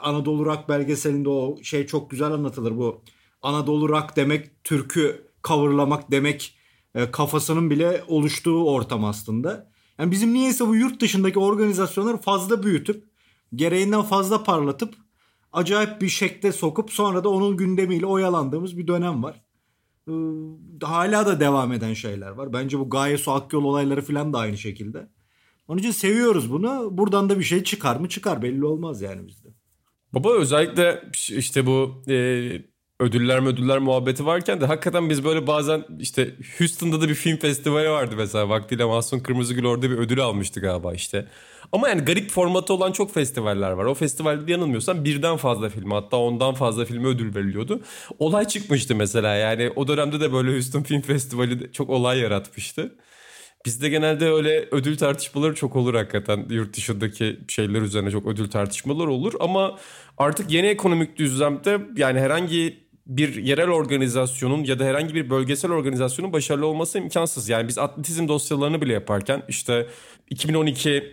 Anadolu 0.00 0.46
Rock 0.46 0.68
belgeselinde 0.68 1.28
o 1.28 1.62
şey 1.62 1.86
çok 1.86 2.10
güzel 2.10 2.32
anlatılır 2.32 2.76
bu. 2.76 3.02
Anadolu 3.42 3.88
Rock 3.88 4.16
demek 4.16 4.64
türkü 4.64 5.26
coverlamak 5.44 6.10
demek 6.10 6.58
e, 6.94 7.10
kafasının 7.10 7.70
bile 7.70 8.04
oluştuğu 8.08 8.64
ortam 8.64 9.04
aslında. 9.04 9.70
Yani 9.98 10.10
bizim 10.10 10.34
niyeyse 10.34 10.66
bu 10.66 10.76
yurt 10.76 11.00
dışındaki 11.00 11.38
organizasyonları 11.38 12.16
fazla 12.16 12.62
büyütüp 12.62 13.04
gereğinden 13.54 14.02
fazla 14.02 14.44
parlatıp 14.44 14.94
acayip 15.52 16.00
bir 16.00 16.08
şekle 16.08 16.52
sokup 16.52 16.92
sonra 16.92 17.24
da 17.24 17.28
onun 17.28 17.56
gündemiyle 17.56 18.06
oyalandığımız 18.06 18.78
bir 18.78 18.86
dönem 18.86 19.22
var. 19.22 19.42
Ee, 20.08 20.12
hala 20.82 21.26
da 21.26 21.40
devam 21.40 21.72
eden 21.72 21.94
şeyler 21.94 22.30
var. 22.30 22.52
Bence 22.52 22.78
bu 22.78 22.90
Gaye 22.90 23.18
Su 23.18 23.32
Akyol 23.32 23.64
olayları 23.64 24.02
falan 24.02 24.32
da 24.32 24.38
aynı 24.38 24.58
şekilde. 24.58 25.08
Onun 25.68 25.78
için 25.78 25.90
seviyoruz 25.90 26.52
bunu. 26.52 26.88
Buradan 26.98 27.28
da 27.28 27.38
bir 27.38 27.44
şey 27.44 27.64
çıkar 27.64 27.96
mı 27.96 28.08
çıkar 28.08 28.42
belli 28.42 28.64
olmaz 28.64 29.02
yani 29.02 29.26
bizde. 29.26 29.48
Baba 30.12 30.32
özellikle 30.32 31.02
işte 31.28 31.66
bu 31.66 32.02
e, 32.08 32.16
ödüller 33.00 33.46
ödüller 33.46 33.78
muhabbeti 33.78 34.26
varken 34.26 34.60
de 34.60 34.66
hakikaten 34.66 35.10
biz 35.10 35.24
böyle 35.24 35.46
bazen 35.46 35.84
işte 36.00 36.34
Houston'da 36.58 37.00
da 37.00 37.08
bir 37.08 37.14
film 37.14 37.36
festivali 37.36 37.90
vardı 37.90 38.14
mesela 38.18 38.48
vaktiyle 38.48 38.84
Mahsun 38.84 39.18
Kırmızıgül 39.18 39.64
orada 39.64 39.90
bir 39.90 39.96
ödül 39.96 40.20
almıştı 40.20 40.60
galiba 40.60 40.94
işte. 40.94 41.28
Ama 41.72 41.88
yani 41.88 42.02
garip 42.04 42.30
formatı 42.30 42.74
olan 42.74 42.92
çok 42.92 43.14
festivaller 43.14 43.70
var. 43.70 43.84
O 43.84 43.94
festivalde 43.94 44.52
yanılmıyorsam 44.52 45.04
birden 45.04 45.36
fazla 45.36 45.68
film 45.68 45.90
hatta 45.90 46.16
ondan 46.16 46.54
fazla 46.54 46.84
filme 46.84 47.08
ödül 47.08 47.34
veriliyordu. 47.34 47.82
Olay 48.18 48.44
çıkmıştı 48.44 48.94
mesela 48.94 49.34
yani 49.34 49.72
o 49.76 49.88
dönemde 49.88 50.20
de 50.20 50.32
böyle 50.32 50.52
Houston 50.52 50.82
Film 50.82 51.00
Festivali 51.00 51.72
çok 51.72 51.90
olay 51.90 52.18
yaratmıştı. 52.18 52.96
Bizde 53.66 53.88
genelde 53.88 54.30
öyle 54.30 54.68
ödül 54.70 54.98
tartışmaları 54.98 55.54
çok 55.54 55.76
olur 55.76 55.94
hakikaten. 55.94 56.46
Yurt 56.50 56.76
dışındaki 56.76 57.40
şeyler 57.48 57.82
üzerine 57.82 58.10
çok 58.10 58.26
ödül 58.26 58.50
tartışmalar 58.50 59.06
olur. 59.06 59.32
Ama 59.40 59.78
artık 60.18 60.50
yeni 60.50 60.66
ekonomik 60.66 61.16
düzlemde 61.18 61.80
yani 61.96 62.20
herhangi 62.20 62.85
bir 63.06 63.34
yerel 63.36 63.68
organizasyonun 63.68 64.64
ya 64.64 64.78
da 64.78 64.84
herhangi 64.84 65.14
bir 65.14 65.30
bölgesel 65.30 65.70
organizasyonun 65.70 66.32
başarılı 66.32 66.66
olması 66.66 66.98
imkansız. 66.98 67.48
Yani 67.48 67.68
biz 67.68 67.78
atletizm 67.78 68.28
dosyalarını 68.28 68.80
bile 68.80 68.92
yaparken 68.92 69.42
işte 69.48 69.86
2012 70.30 71.12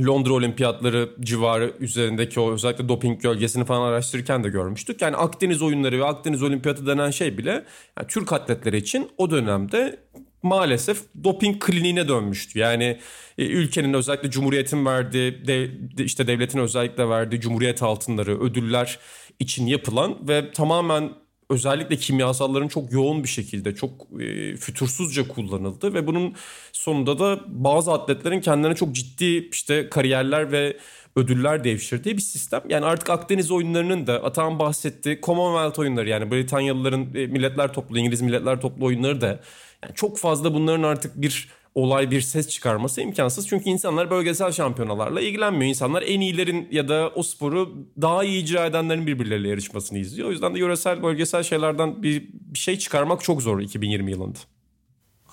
Londra 0.00 0.32
Olimpiyatları 0.32 1.10
civarı 1.20 1.74
üzerindeki 1.80 2.40
o 2.40 2.52
özellikle 2.52 2.88
doping 2.88 3.22
gölgesini 3.22 3.64
falan 3.64 3.88
araştırırken 3.88 4.44
de 4.44 4.48
görmüştük. 4.48 5.02
Yani 5.02 5.16
Akdeniz 5.16 5.62
oyunları 5.62 5.98
ve 5.98 6.04
Akdeniz 6.04 6.42
Olimpiyatı 6.42 6.86
denen 6.86 7.10
şey 7.10 7.38
bile 7.38 7.50
yani 7.98 8.08
Türk 8.08 8.32
atletleri 8.32 8.76
için 8.76 9.10
o 9.16 9.30
dönemde 9.30 10.00
maalesef 10.42 11.02
doping 11.24 11.64
kliniğine 11.64 12.08
dönmüştü. 12.08 12.58
Yani 12.58 12.98
e, 13.38 13.46
ülkenin 13.46 13.94
özellikle 13.94 14.30
Cumhuriyet'in 14.30 14.86
verdiği, 14.86 15.46
de, 15.46 15.70
işte 16.04 16.26
devletin 16.26 16.58
özellikle 16.58 17.08
verdiği 17.08 17.40
Cumhuriyet 17.40 17.82
altınları, 17.82 18.40
ödüller 18.40 18.98
için 19.38 19.66
yapılan 19.66 20.28
ve 20.28 20.52
tamamen 20.52 21.23
özellikle 21.50 21.96
kimyasalların 21.96 22.68
çok 22.68 22.92
yoğun 22.92 23.22
bir 23.22 23.28
şekilde 23.28 23.74
çok 23.74 23.90
e, 24.20 24.56
fütursuzca 24.56 25.28
kullanıldı 25.28 25.94
ve 25.94 26.06
bunun 26.06 26.34
sonunda 26.72 27.18
da 27.18 27.40
bazı 27.46 27.92
atletlerin 27.92 28.40
kendilerine 28.40 28.76
çok 28.76 28.92
ciddi 28.92 29.48
işte 29.52 29.88
kariyerler 29.90 30.52
ve 30.52 30.76
ödüller 31.16 31.64
devşirdiği 31.64 32.16
bir 32.16 32.22
sistem. 32.22 32.62
Yani 32.68 32.86
artık 32.86 33.10
Akdeniz 33.10 33.50
oyunlarının 33.50 34.06
da 34.06 34.24
Atan 34.24 34.58
bahsetti 34.58 35.20
Commonwealth 35.22 35.78
oyunları 35.78 36.08
yani 36.08 36.30
Britanyalıların 36.30 37.14
e, 37.14 37.26
milletler 37.26 37.72
toplu 37.72 37.98
İngiliz 37.98 38.20
milletler 38.22 38.60
toplu 38.60 38.84
oyunları 38.84 39.20
da 39.20 39.40
yani 39.82 39.94
çok 39.94 40.18
fazla 40.18 40.54
bunların 40.54 40.82
artık 40.82 41.20
bir 41.20 41.48
olay 41.74 42.10
bir 42.10 42.20
ses 42.20 42.48
çıkarması 42.48 43.00
imkansız. 43.00 43.48
Çünkü 43.48 43.70
insanlar 43.70 44.10
bölgesel 44.10 44.52
şampiyonalarla 44.52 45.20
ilgilenmiyor. 45.20 45.68
İnsanlar 45.68 46.02
en 46.02 46.20
iyilerin 46.20 46.68
ya 46.70 46.88
da 46.88 47.12
o 47.14 47.22
sporu 47.22 47.86
daha 48.00 48.24
iyi 48.24 48.42
icra 48.42 48.66
edenlerin 48.66 49.06
birbirleriyle 49.06 49.48
yarışmasını 49.48 49.98
izliyor. 49.98 50.28
O 50.28 50.30
yüzden 50.30 50.54
de 50.54 50.58
yöresel 50.58 51.02
bölgesel 51.02 51.42
şeylerden 51.42 52.02
bir, 52.02 52.28
bir 52.32 52.58
şey 52.58 52.78
çıkarmak 52.78 53.22
çok 53.24 53.42
zor 53.42 53.60
2020 53.60 54.10
yılında. 54.10 54.38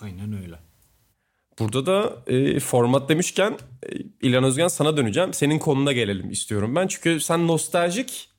Aynen 0.01 0.43
öyle. 0.43 0.55
Burada 1.59 1.85
da 1.85 2.23
e, 2.27 2.59
format 2.59 3.09
demişken 3.09 3.51
e, 3.51 3.95
İlhan 4.21 4.43
Özgen 4.43 4.67
sana 4.67 4.97
döneceğim. 4.97 5.33
Senin 5.33 5.59
konuna 5.59 5.91
gelelim 5.91 6.31
istiyorum 6.31 6.75
ben. 6.75 6.87
Çünkü 6.87 7.19
sen 7.19 7.47
nostaljik 7.47 8.29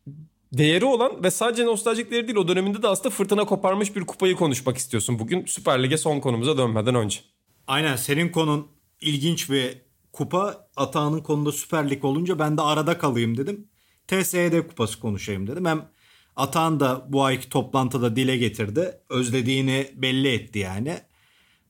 değeri 0.52 0.84
olan 0.84 1.24
ve 1.24 1.30
sadece 1.30 1.66
nostaljik 1.66 2.10
değeri 2.10 2.26
değil 2.26 2.36
o 2.36 2.48
döneminde 2.48 2.82
de 2.82 2.88
aslında 2.88 3.10
fırtına 3.10 3.44
koparmış 3.44 3.96
bir 3.96 4.00
kupayı 4.00 4.34
konuşmak 4.34 4.76
istiyorsun 4.76 5.18
bugün 5.18 5.44
Süper 5.46 5.82
Lig'e 5.82 5.96
son 5.96 6.20
konumuza 6.20 6.58
dönmeden 6.58 6.94
önce. 6.94 7.20
Aynen 7.66 7.96
senin 7.96 8.28
konun 8.28 8.68
ilginç 9.00 9.50
bir 9.50 9.78
kupa. 10.12 10.68
Atağının 10.76 11.20
konuda 11.20 11.52
Süper 11.52 11.90
Lig 11.90 12.04
olunca 12.04 12.38
ben 12.38 12.56
de 12.56 12.62
arada 12.62 12.98
kalayım 12.98 13.36
dedim. 13.36 13.68
TSED 14.08 14.68
kupası 14.68 15.00
konuşayım 15.00 15.46
dedim. 15.46 15.64
Hem 15.64 15.88
Atan 16.36 16.80
da 16.80 17.06
bu 17.08 17.24
ayki 17.24 17.48
toplantıda 17.48 18.16
dile 18.16 18.36
getirdi. 18.36 19.00
Özlediğini 19.08 19.90
belli 19.94 20.28
etti 20.28 20.58
yani. 20.58 20.98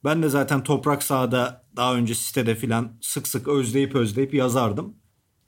Ben 0.04 0.22
de 0.22 0.28
zaten 0.28 0.62
toprak 0.64 1.02
sahada 1.02 1.64
daha 1.76 1.94
önce 1.94 2.14
sitede 2.14 2.54
filan 2.54 2.98
sık 3.00 3.28
sık 3.28 3.48
özleyip 3.48 3.94
özleyip 3.94 4.34
yazardım. 4.34 4.96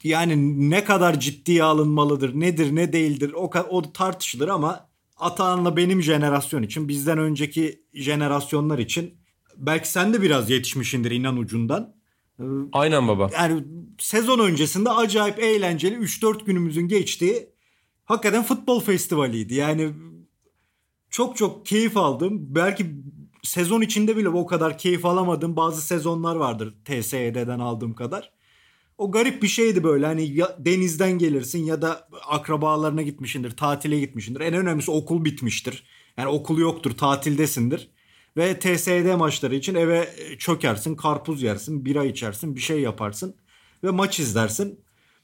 Yani 0.05 0.71
ne 0.71 0.85
kadar 0.85 1.21
ciddiye 1.21 1.65
alınmalıdır, 1.65 2.41
nedir, 2.41 2.77
ne 2.77 2.93
değildir 2.93 3.33
o, 3.37 3.51
o 3.69 3.93
tartışılır 3.93 4.49
ama 4.49 4.89
Atahan'la 5.17 5.77
benim 5.77 6.03
jenerasyon 6.03 6.63
için, 6.63 6.89
bizden 6.89 7.19
önceki 7.19 7.83
jenerasyonlar 7.95 8.79
için 8.79 9.15
belki 9.57 9.89
sen 9.91 10.15
de 10.15 10.23
biraz 10.23 10.51
yetişmişindir 10.51 11.11
inan 11.11 11.37
ucundan. 11.37 11.95
Aynen 12.73 13.09
baba. 13.09 13.31
Yani 13.35 13.65
sezon 13.99 14.39
öncesinde 14.39 14.91
acayip 14.91 15.39
eğlenceli 15.39 15.95
3-4 15.95 16.45
günümüzün 16.45 16.89
geçtiği 16.89 17.49
hakikaten 18.05 18.43
futbol 18.43 18.81
festivaliydi. 18.81 19.55
Yani 19.55 19.93
çok 21.11 21.37
çok 21.37 21.67
keyif 21.67 21.97
aldım. 21.97 22.39
Belki 22.55 22.95
sezon 23.43 23.81
içinde 23.81 24.17
bile 24.17 24.29
o 24.29 24.47
kadar 24.47 24.79
keyif 24.79 25.05
alamadığım 25.05 25.57
bazı 25.57 25.83
sezonlar 25.83 26.37
vardır 26.37 26.75
TSE'den 26.85 27.59
aldığım 27.59 27.95
kadar. 27.95 28.33
O 28.99 29.11
garip 29.11 29.43
bir 29.43 29.49
şeydi 29.49 29.85
böyle 29.85 30.07
hani 30.07 30.37
ya 30.37 30.57
denizden 30.59 31.19
gelirsin 31.19 31.65
ya 31.65 31.83
da 31.83 32.09
akrabalarına 32.27 33.03
gitmişindir, 33.03 33.57
tatile 33.57 34.01
gitmişindir. 34.01 34.41
En 34.41 34.55
önemlisi 34.55 34.91
okul 34.91 35.25
bitmiştir. 35.25 35.85
Yani 36.17 36.29
okul 36.29 36.59
yoktur, 36.59 36.91
tatildesindir. 36.91 37.91
Ve 38.37 38.59
TSD 38.59 39.17
maçları 39.17 39.55
için 39.55 39.75
eve 39.75 40.09
çökersin, 40.39 40.97
karpuz 40.97 41.43
yersin, 41.43 41.85
bira 41.85 42.05
içersin, 42.05 42.57
bir 42.57 42.61
şey 42.61 42.81
yaparsın 42.81 43.37
ve 43.85 43.91
maç 43.91 44.21
izlersin. 44.21 44.81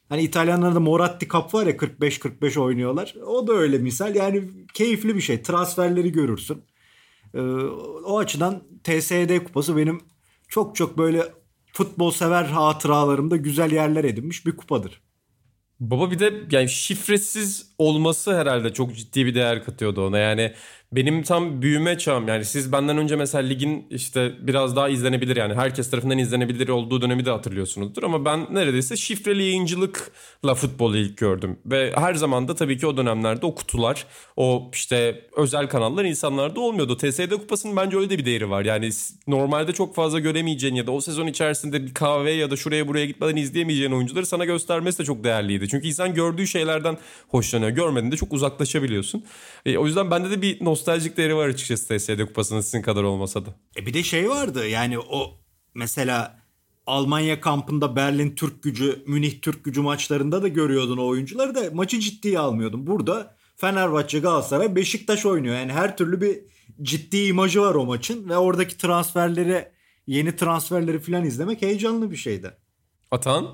Hani 0.09 0.23
İtalyanlarda 0.23 0.81
Moratti 0.81 1.29
Cup 1.29 1.55
var 1.55 1.66
ya 1.66 1.73
45-45 1.73 2.61
oynuyorlar. 2.61 3.14
O 3.27 3.46
da 3.46 3.53
öyle 3.53 3.79
misal. 3.79 4.14
Yani 4.14 4.51
keyifli 4.75 5.16
bir 5.16 5.20
şey. 5.20 5.42
Transferleri 5.42 6.12
görürsün. 6.12 6.62
Ee, 7.35 7.40
o 8.05 8.18
açıdan 8.18 8.62
TSD 8.85 9.44
kupası 9.44 9.77
benim 9.77 10.01
çok 10.49 10.77
çok 10.77 10.99
böyle 10.99 11.33
futbol 11.73 12.11
sever 12.11 12.44
hatıralarımda 12.44 13.37
güzel 13.37 13.73
yerler 13.73 14.05
edinmiş 14.05 14.46
bir 14.46 14.57
kupadır. 14.57 15.01
Baba 15.81 16.11
bir 16.11 16.18
de 16.18 16.33
yani 16.51 16.68
şifresiz 16.68 17.73
olması 17.79 18.37
herhalde 18.37 18.73
çok 18.73 18.96
ciddi 18.96 19.27
bir 19.27 19.35
değer 19.35 19.64
katıyordu 19.64 20.07
ona. 20.07 20.18
Yani 20.18 20.55
benim 20.92 21.22
tam 21.22 21.62
büyüme 21.62 21.98
çağım 21.98 22.29
yani 22.29 22.44
siz 22.44 22.72
benden 22.72 22.98
önce 22.98 23.16
mesela 23.16 23.48
ligin 23.48 23.87
işte 23.90 24.33
biraz 24.40 24.76
daha 24.76 24.88
izlenebilir 24.88 25.37
yani 25.37 25.55
herkes 25.55 25.90
tarafından 25.90 26.18
izlenebilir 26.18 26.68
olduğu 26.68 27.03
dönemi 27.03 27.24
de 27.24 27.31
hatırlıyorsunuzdur 27.31 28.03
ama 28.03 28.24
ben 28.24 28.46
neredeyse 28.50 28.96
şifreli 28.96 29.42
yayıncılıkla 29.42 30.55
futbolu 30.55 30.96
ilk 30.96 31.18
gördüm 31.18 31.59
ve 31.66 31.92
her 31.96 32.14
zaman 32.14 32.48
da 32.48 32.55
tabii 32.55 32.79
ki 32.79 32.87
o 32.87 32.96
dönemlerde 32.96 33.46
o 33.46 33.55
kutular 33.55 34.07
o 34.37 34.70
işte 34.74 35.24
özel 35.37 35.68
kanallar 35.68 36.05
insanlarda 36.05 36.61
olmuyordu. 36.61 36.96
TSD 36.96 37.31
kupasının 37.31 37.76
bence 37.76 37.96
öyle 37.96 38.11
de 38.11 38.18
bir 38.18 38.24
değeri 38.24 38.50
var 38.50 38.64
yani 38.64 38.90
normalde 39.26 39.72
çok 39.72 39.94
fazla 39.94 40.18
göremeyeceğin 40.18 40.74
ya 40.74 40.87
da 40.87 40.92
o 40.92 41.00
sezon 41.00 41.26
içerisinde 41.26 41.83
bir 41.87 41.94
kahve 41.94 42.33
ya 42.33 42.50
da 42.50 42.57
şuraya 42.57 42.88
buraya 42.88 43.07
gitmeden 43.07 43.37
izleyemeyeceğin 43.37 43.92
oyuncuları 43.92 44.26
sana 44.26 44.44
göstermesi 44.44 44.98
de 44.98 45.05
çok 45.05 45.24
değerliydi. 45.24 45.68
Çünkü 45.68 45.87
insan 45.87 46.14
gördüğü 46.14 46.46
şeylerden 46.46 46.98
hoşlanıyor 47.29 47.70
görmediğinde 47.70 48.16
çok 48.16 48.33
uzaklaşabiliyorsun. 48.33 49.24
E, 49.66 49.79
o 49.79 49.87
yüzden 49.87 50.11
bende 50.11 50.31
de 50.31 50.42
bir 50.42 50.64
nostaljik 50.81 51.16
değeri 51.16 51.37
var 51.37 51.49
açıkçası 51.49 51.99
TSD 51.99 52.27
kupasının 52.27 52.61
sizin 52.61 52.83
kadar 52.83 53.03
olmasa 53.03 53.47
da. 53.47 53.49
E 53.77 53.87
bir 53.87 53.95
de 53.95 54.03
şey 54.03 54.31
vardı 54.31 54.69
yani 54.69 54.99
o 54.99 55.38
mesela 55.75 56.40
Almanya 56.87 57.40
kampında 57.40 57.97
Berlin 57.97 58.35
Türk 58.35 58.62
gücü, 58.62 59.03
Münih 59.07 59.40
Türk 59.43 59.64
gücü 59.64 59.81
maçlarında 59.81 60.43
da 60.43 60.49
görüyordun 60.49 60.97
o 60.97 61.07
oyuncuları 61.07 61.55
da 61.55 61.61
maçı 61.73 62.01
ciddiye 62.01 62.38
almıyordun. 62.38 62.87
Burada 62.87 63.37
Fenerbahçe, 63.57 64.19
Galatasaray, 64.19 64.77
Beşiktaş 64.77 65.27
oynuyor. 65.27 65.55
Yani 65.55 65.73
her 65.73 65.97
türlü 65.97 66.21
bir 66.21 66.38
ciddi 66.83 67.16
imajı 67.16 67.61
var 67.61 67.75
o 67.75 67.87
maçın 67.87 68.29
ve 68.29 68.37
oradaki 68.37 68.77
transferleri, 68.77 69.69
yeni 70.07 70.37
transferleri 70.37 70.99
falan 70.99 71.25
izlemek 71.25 71.62
heyecanlı 71.62 72.11
bir 72.11 72.16
şeydi. 72.16 72.51
Atan? 73.11 73.49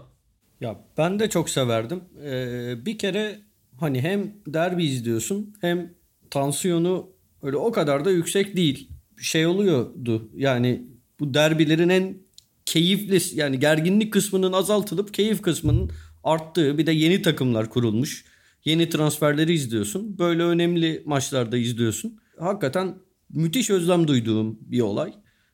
Ya 0.60 0.84
ben 0.98 1.18
de 1.18 1.30
çok 1.30 1.50
severdim. 1.50 2.04
Ee, 2.24 2.86
bir 2.86 2.98
kere 2.98 3.40
hani 3.80 4.00
hem 4.00 4.34
derbi 4.46 4.84
izliyorsun 4.84 5.54
hem 5.60 5.94
tansiyonu 6.30 7.15
öyle 7.42 7.56
o 7.56 7.72
kadar 7.72 8.04
da 8.04 8.10
yüksek 8.10 8.56
değil. 8.56 8.88
Şey 9.20 9.46
oluyordu 9.46 10.30
yani 10.36 10.82
bu 11.20 11.34
derbilerin 11.34 11.88
en 11.88 12.18
keyifli 12.66 13.38
yani 13.38 13.60
gerginlik 13.60 14.12
kısmının 14.12 14.52
azaltılıp 14.52 15.14
keyif 15.14 15.42
kısmının 15.42 15.90
arttığı 16.24 16.78
bir 16.78 16.86
de 16.86 16.92
yeni 16.92 17.22
takımlar 17.22 17.70
kurulmuş. 17.70 18.24
Yeni 18.64 18.88
transferleri 18.88 19.52
izliyorsun. 19.52 20.18
Böyle 20.18 20.42
önemli 20.42 21.02
maçlarda 21.06 21.56
izliyorsun. 21.56 22.18
Hakikaten 22.38 22.94
müthiş 23.30 23.70
özlem 23.70 24.08
duyduğum 24.08 24.58
bir 24.60 24.80
olay. 24.80 25.12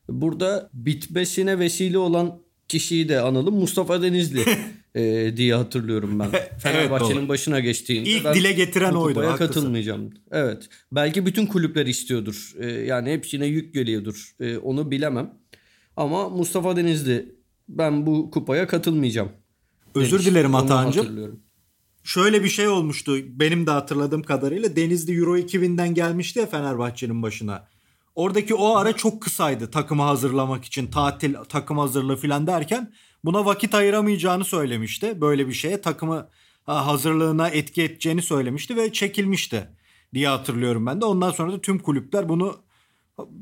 Burada 0.08 0.70
bitmesine 0.74 1.58
vesile 1.58 1.98
olan 1.98 2.38
kişiyi 2.68 3.08
de 3.08 3.20
analım. 3.20 3.54
Mustafa 3.54 4.02
Denizli 4.02 4.44
e, 4.94 5.32
diye 5.36 5.54
hatırlıyorum 5.54 6.18
ben. 6.18 6.30
Fenerbahçe'nin 6.58 7.18
evet, 7.18 7.28
başına 7.28 7.60
geçtiğinde. 7.60 8.10
İlk 8.10 8.24
ben 8.24 8.34
dile 8.34 8.52
getiren 8.52 8.92
oydu. 8.92 9.34
katılmayacağım. 9.38 10.10
Evet. 10.30 10.68
Belki 10.92 11.26
bütün 11.26 11.46
kulüpler 11.46 11.86
istiyordur. 11.86 12.52
E, 12.58 12.66
yani 12.70 13.12
hepsine 13.12 13.46
yük 13.46 13.74
geliyordur. 13.74 14.34
E, 14.40 14.56
onu 14.56 14.90
bilemem. 14.90 15.34
Ama 15.96 16.28
Mustafa 16.28 16.76
Denizli 16.76 17.34
ben 17.68 18.06
bu 18.06 18.30
kupaya 18.30 18.66
katılmayacağım. 18.66 19.28
Özür 19.94 20.12
demiş. 20.12 20.26
dilerim 20.26 20.54
Atancım. 20.54 21.40
Şöyle 22.04 22.44
bir 22.44 22.48
şey 22.48 22.68
olmuştu 22.68 23.16
benim 23.26 23.66
de 23.66 23.70
hatırladığım 23.70 24.22
kadarıyla. 24.22 24.76
Denizli 24.76 25.18
Euro 25.18 25.38
2000'den 25.38 25.94
gelmişti 25.94 26.38
ya 26.38 26.46
Fenerbahçe'nin 26.46 27.22
başına. 27.22 27.68
Oradaki 28.14 28.54
o 28.54 28.76
ara 28.76 28.92
çok 28.92 29.22
kısaydı 29.22 29.70
takımı 29.70 30.02
hazırlamak 30.02 30.64
için 30.64 30.86
tatil 30.86 31.34
takım 31.48 31.78
hazırlığı 31.78 32.16
falan 32.16 32.46
derken 32.46 32.92
buna 33.24 33.44
vakit 33.44 33.74
ayıramayacağını 33.74 34.44
söylemişti. 34.44 35.20
Böyle 35.20 35.48
bir 35.48 35.52
şeye 35.52 35.80
takımı 35.80 36.28
hazırlığına 36.64 37.48
etki 37.48 37.82
edeceğini 37.82 38.22
söylemişti 38.22 38.76
ve 38.76 38.92
çekilmişti 38.92 39.68
diye 40.14 40.28
hatırlıyorum 40.28 40.86
ben 40.86 41.00
de. 41.00 41.04
Ondan 41.04 41.30
sonra 41.30 41.52
da 41.52 41.60
tüm 41.60 41.78
kulüpler 41.78 42.28
bunu 42.28 42.56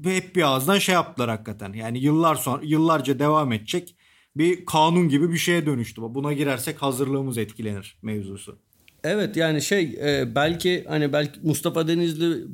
hep 0.04 0.36
bir 0.36 0.42
ağızdan 0.42 0.78
şey 0.78 0.94
yaptılar 0.94 1.30
hakikaten. 1.30 1.72
Yani 1.72 1.98
yıllar 1.98 2.34
sonra 2.34 2.60
yıllarca 2.64 3.18
devam 3.18 3.52
edecek 3.52 3.96
bir 4.36 4.66
kanun 4.66 5.08
gibi 5.08 5.32
bir 5.32 5.38
şeye 5.38 5.66
dönüştü. 5.66 6.02
Buna 6.02 6.32
girersek 6.32 6.82
hazırlığımız 6.82 7.38
etkilenir 7.38 7.98
mevzusu. 8.02 8.58
Evet 9.04 9.36
yani 9.36 9.62
şey 9.62 9.98
e, 10.02 10.34
belki 10.34 10.84
hani 10.88 11.12
belki 11.12 11.40
Mustafa 11.42 11.88
Denizli 11.88 12.44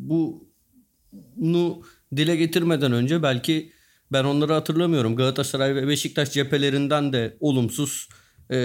bunu 1.37 1.83
dile 2.17 2.37
getirmeden 2.37 2.93
önce 2.93 3.23
belki 3.23 3.73
ben 4.13 4.25
onları 4.25 4.53
hatırlamıyorum. 4.53 5.17
Galatasaray 5.17 5.75
ve 5.75 5.89
Beşiktaş 5.89 6.33
cephelerinden 6.33 7.13
de 7.13 7.37
olumsuz 7.41 8.09
e, 8.51 8.57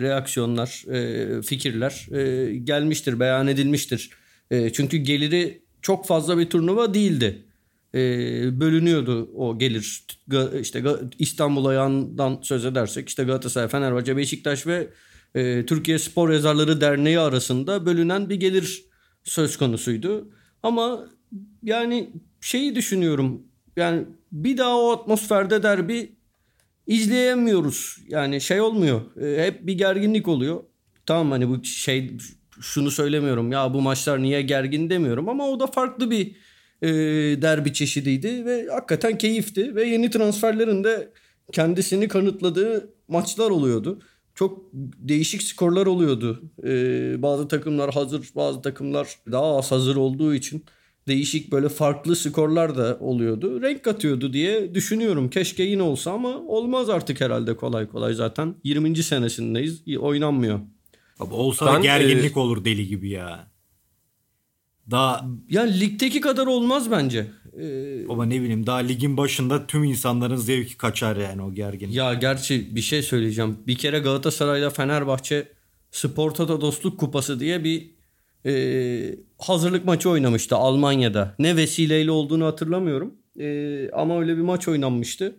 reaksiyonlar, 0.00 0.84
e, 0.92 1.42
fikirler 1.42 2.06
e, 2.12 2.54
gelmiştir, 2.56 3.20
beyan 3.20 3.46
edilmiştir. 3.46 4.10
E, 4.50 4.72
çünkü 4.72 4.96
geliri 4.96 5.62
çok 5.82 6.06
fazla 6.06 6.38
bir 6.38 6.50
turnuva 6.50 6.94
değildi. 6.94 7.44
E, 7.94 8.00
bölünüyordu 8.60 9.30
o 9.34 9.58
gelir. 9.58 10.04
İşte 10.60 10.84
İstanbul 11.18 11.64
ayağından 11.64 12.38
söz 12.42 12.64
edersek 12.64 13.08
işte 13.08 13.24
Galatasaray, 13.24 13.68
Fenerbahçe, 13.68 14.16
Beşiktaş 14.16 14.66
ve 14.66 14.88
e, 15.34 15.66
Türkiye 15.66 15.98
Spor 15.98 16.30
Yazarları 16.30 16.80
Derneği 16.80 17.18
arasında 17.20 17.86
bölünen 17.86 18.30
bir 18.30 18.34
gelir 18.34 18.84
söz 19.24 19.56
konusuydu. 19.56 20.30
Ama 20.62 21.08
yani 21.62 22.10
şeyi 22.40 22.74
düşünüyorum. 22.74 23.42
Yani 23.76 24.04
bir 24.32 24.58
daha 24.58 24.76
o 24.76 24.90
atmosferde 24.90 25.62
derbi 25.62 26.16
izleyemiyoruz. 26.86 27.98
Yani 28.08 28.40
şey 28.40 28.60
olmuyor. 28.60 29.16
E, 29.22 29.46
hep 29.46 29.66
bir 29.66 29.78
gerginlik 29.78 30.28
oluyor. 30.28 30.62
Tamam 31.06 31.30
hani 31.30 31.48
bu 31.48 31.64
şey 31.64 32.16
şunu 32.60 32.90
söylemiyorum 32.90 33.52
ya 33.52 33.74
bu 33.74 33.80
maçlar 33.80 34.22
niye 34.22 34.42
gergin 34.42 34.90
demiyorum 34.90 35.28
ama 35.28 35.48
o 35.48 35.60
da 35.60 35.66
farklı 35.66 36.10
bir 36.10 36.36
e, 36.82 36.88
derbi 37.42 37.72
çeşidiydi 37.72 38.44
ve 38.44 38.66
hakikaten 38.70 39.18
keyifti 39.18 39.74
ve 39.74 39.84
yeni 39.84 40.10
transferlerin 40.10 40.84
de 40.84 41.12
kendisini 41.52 42.08
kanıtladığı 42.08 42.94
maçlar 43.08 43.50
oluyordu. 43.50 44.00
Çok 44.34 44.70
değişik 44.72 45.42
skorlar 45.42 45.86
oluyordu. 45.86 46.42
Ee, 46.64 47.22
bazı 47.22 47.48
takımlar 47.48 47.94
hazır, 47.94 48.30
bazı 48.36 48.62
takımlar 48.62 49.18
daha 49.32 49.58
az 49.58 49.72
hazır 49.72 49.96
olduğu 49.96 50.34
için 50.34 50.64
değişik 51.08 51.52
böyle 51.52 51.68
farklı 51.68 52.16
skorlar 52.16 52.76
da 52.76 52.98
oluyordu. 53.00 53.62
Renk 53.62 53.82
katıyordu 53.82 54.32
diye 54.32 54.74
düşünüyorum. 54.74 55.30
Keşke 55.30 55.62
yine 55.62 55.82
olsa 55.82 56.12
ama 56.12 56.28
olmaz 56.28 56.90
artık 56.90 57.20
herhalde 57.20 57.56
kolay 57.56 57.88
kolay 57.88 58.14
zaten. 58.14 58.54
20. 58.64 59.02
senesindeyiz. 59.02 59.82
Oynanmıyor. 59.98 60.60
Abi 61.20 61.34
olsa 61.34 61.74
ben, 61.74 61.82
gerginlik 61.82 62.36
e... 62.36 62.40
olur 62.40 62.64
deli 62.64 62.86
gibi 62.86 63.10
ya. 63.10 63.50
Daha 64.90 65.26
yani 65.50 65.80
ligdeki 65.80 66.20
kadar 66.20 66.46
olmaz 66.46 66.90
bence. 66.90 67.26
Ee, 67.60 68.08
Baba 68.08 68.24
ne 68.24 68.40
bileyim 68.42 68.66
daha 68.66 68.76
ligin 68.76 69.16
başında 69.16 69.66
tüm 69.66 69.84
insanların 69.84 70.36
zevki 70.36 70.76
kaçar 70.76 71.16
yani 71.16 71.42
o 71.42 71.54
gergin. 71.54 71.90
Ya 71.90 72.14
gerçi 72.14 72.76
bir 72.76 72.80
şey 72.80 73.02
söyleyeceğim. 73.02 73.58
Bir 73.66 73.76
kere 73.76 73.98
Galatasaray'la 73.98 74.70
Fenerbahçe 74.70 75.48
Sportada 75.90 76.60
Dostluk 76.60 77.00
Kupası 77.00 77.40
diye 77.40 77.64
bir 77.64 77.95
e, 78.46 78.52
hazırlık 79.38 79.84
maçı 79.84 80.10
oynamıştı 80.10 80.56
Almanya'da. 80.56 81.34
Ne 81.38 81.56
vesileyle 81.56 82.10
olduğunu 82.10 82.46
hatırlamıyorum. 82.46 83.14
E, 83.40 83.90
ama 83.90 84.20
öyle 84.20 84.36
bir 84.36 84.42
maç 84.42 84.68
oynanmıştı. 84.68 85.36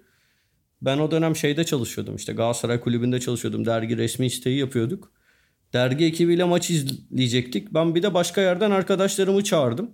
Ben 0.81 0.97
o 0.97 1.11
dönem 1.11 1.35
şeyde 1.35 1.63
çalışıyordum 1.63 2.15
işte 2.15 2.33
Galatasaray 2.33 2.79
kulübünde 2.79 3.19
çalışıyordum. 3.19 3.65
Dergi 3.65 3.97
resmi 3.97 4.25
isteği 4.25 4.59
yapıyorduk. 4.59 5.11
Dergi 5.73 6.05
ekibiyle 6.05 6.43
maç 6.43 6.69
izleyecektik. 6.69 7.73
Ben 7.73 7.95
bir 7.95 8.03
de 8.03 8.13
başka 8.13 8.41
yerden 8.41 8.71
arkadaşlarımı 8.71 9.43
çağırdım. 9.43 9.91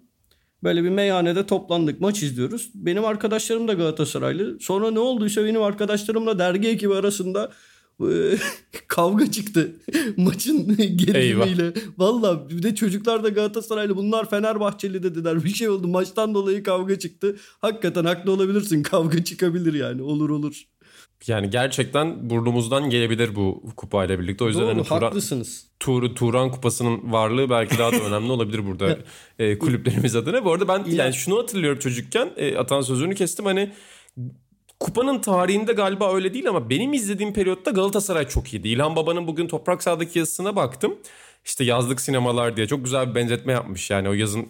Böyle 0.64 0.84
bir 0.84 0.90
meyhanede 0.90 1.46
toplandık 1.46 2.02
maç 2.02 2.24
izliyoruz. 2.24 2.72
Benim 2.76 3.06
arkadaşlarım 3.06 3.68
da 3.68 3.74
Galatasaraylı. 3.74 4.60
Sonra 4.60 4.92
ne 4.92 5.00
olduysa 5.00 5.46
benim 5.46 5.62
arkadaşlarımla 5.62 6.40
dergi 6.40 6.68
ekibi 6.68 6.96
arasında 6.96 7.52
kavga 8.88 9.32
çıktı 9.32 9.76
maçın 10.18 10.78
gerilimiyle. 10.78 11.74
Valla 11.98 12.50
bir 12.50 12.64
de 12.64 12.76
çocuklar 12.76 13.24
da 13.24 13.30
Galatasaraylı 13.30 13.96
bunlar 13.96 14.30
Fenerbahçeli 14.30 15.04
dediler. 15.04 15.44
Bir 15.44 15.50
şey 15.50 15.70
oldu 15.70 15.88
maçtan 15.88 16.34
dolayı 16.34 16.64
kavga 16.64 17.00
çıktı. 17.00 17.36
Hakikaten 17.62 18.06
haklı 18.06 18.32
olabilirsin 18.32 18.84
kavga 18.84 19.24
çıkabilir 19.24 19.74
yani 19.74 20.02
olur 20.02 20.30
olur. 20.30 20.64
Yani 21.28 21.50
gerçekten 21.50 22.30
burnumuzdan 22.30 22.90
gelebilir 22.90 23.36
bu 23.36 23.64
kupayla 23.78 24.20
birlikte. 24.20 24.44
O 24.44 24.48
yüzden 24.48 24.64
Doğru, 24.64 24.70
hani 24.70 24.84
Turan, 24.84 25.02
haklısınız. 25.02 25.68
Tur, 25.80 26.16
Turan 26.16 26.52
kupasının 26.52 27.12
varlığı 27.12 27.50
belki 27.50 27.78
daha 27.78 27.92
da 27.92 28.00
önemli 28.00 28.32
olabilir 28.32 28.66
burada 28.66 28.98
e, 29.40 29.58
kulüplerimiz 29.60 30.16
adına. 30.16 30.46
Bu 30.46 30.54
arada 30.54 30.68
ben 30.68 30.86
yani 30.92 31.14
şunu 31.14 31.40
hatırlıyorum 31.40 31.80
çocukken 31.80 32.32
e, 32.38 32.58
atan 32.58 32.82
sözünü 32.82 33.16
kestim 33.16 33.46
hani 33.46 33.72
kupanın 34.84 35.20
tarihinde 35.20 35.74
galiba 35.74 36.14
öyle 36.14 36.34
değil 36.34 36.50
ama 36.50 36.70
benim 36.70 36.94
izlediğim 36.94 37.34
periyotta 37.34 37.72
Galatasaray 37.72 38.28
çok 38.28 38.54
iyiydi. 38.54 38.68
İlhan 38.68 38.96
Baba'nın 38.96 39.28
bugün 39.28 39.48
Toprak 39.48 39.84
Saha'daki 39.84 40.20
yazısına 40.20 40.56
baktım 40.56 40.96
işte 41.46 41.64
yazlık 41.64 42.02
sinemalar 42.02 42.58
diye 42.58 42.68
çok 42.68 42.84
güzel 42.84 43.10
bir 43.10 43.16
benzetme 43.16 43.54
yapmış 43.54 43.90
yani 43.90 44.10
o 44.10 44.14
yazın 44.14 44.48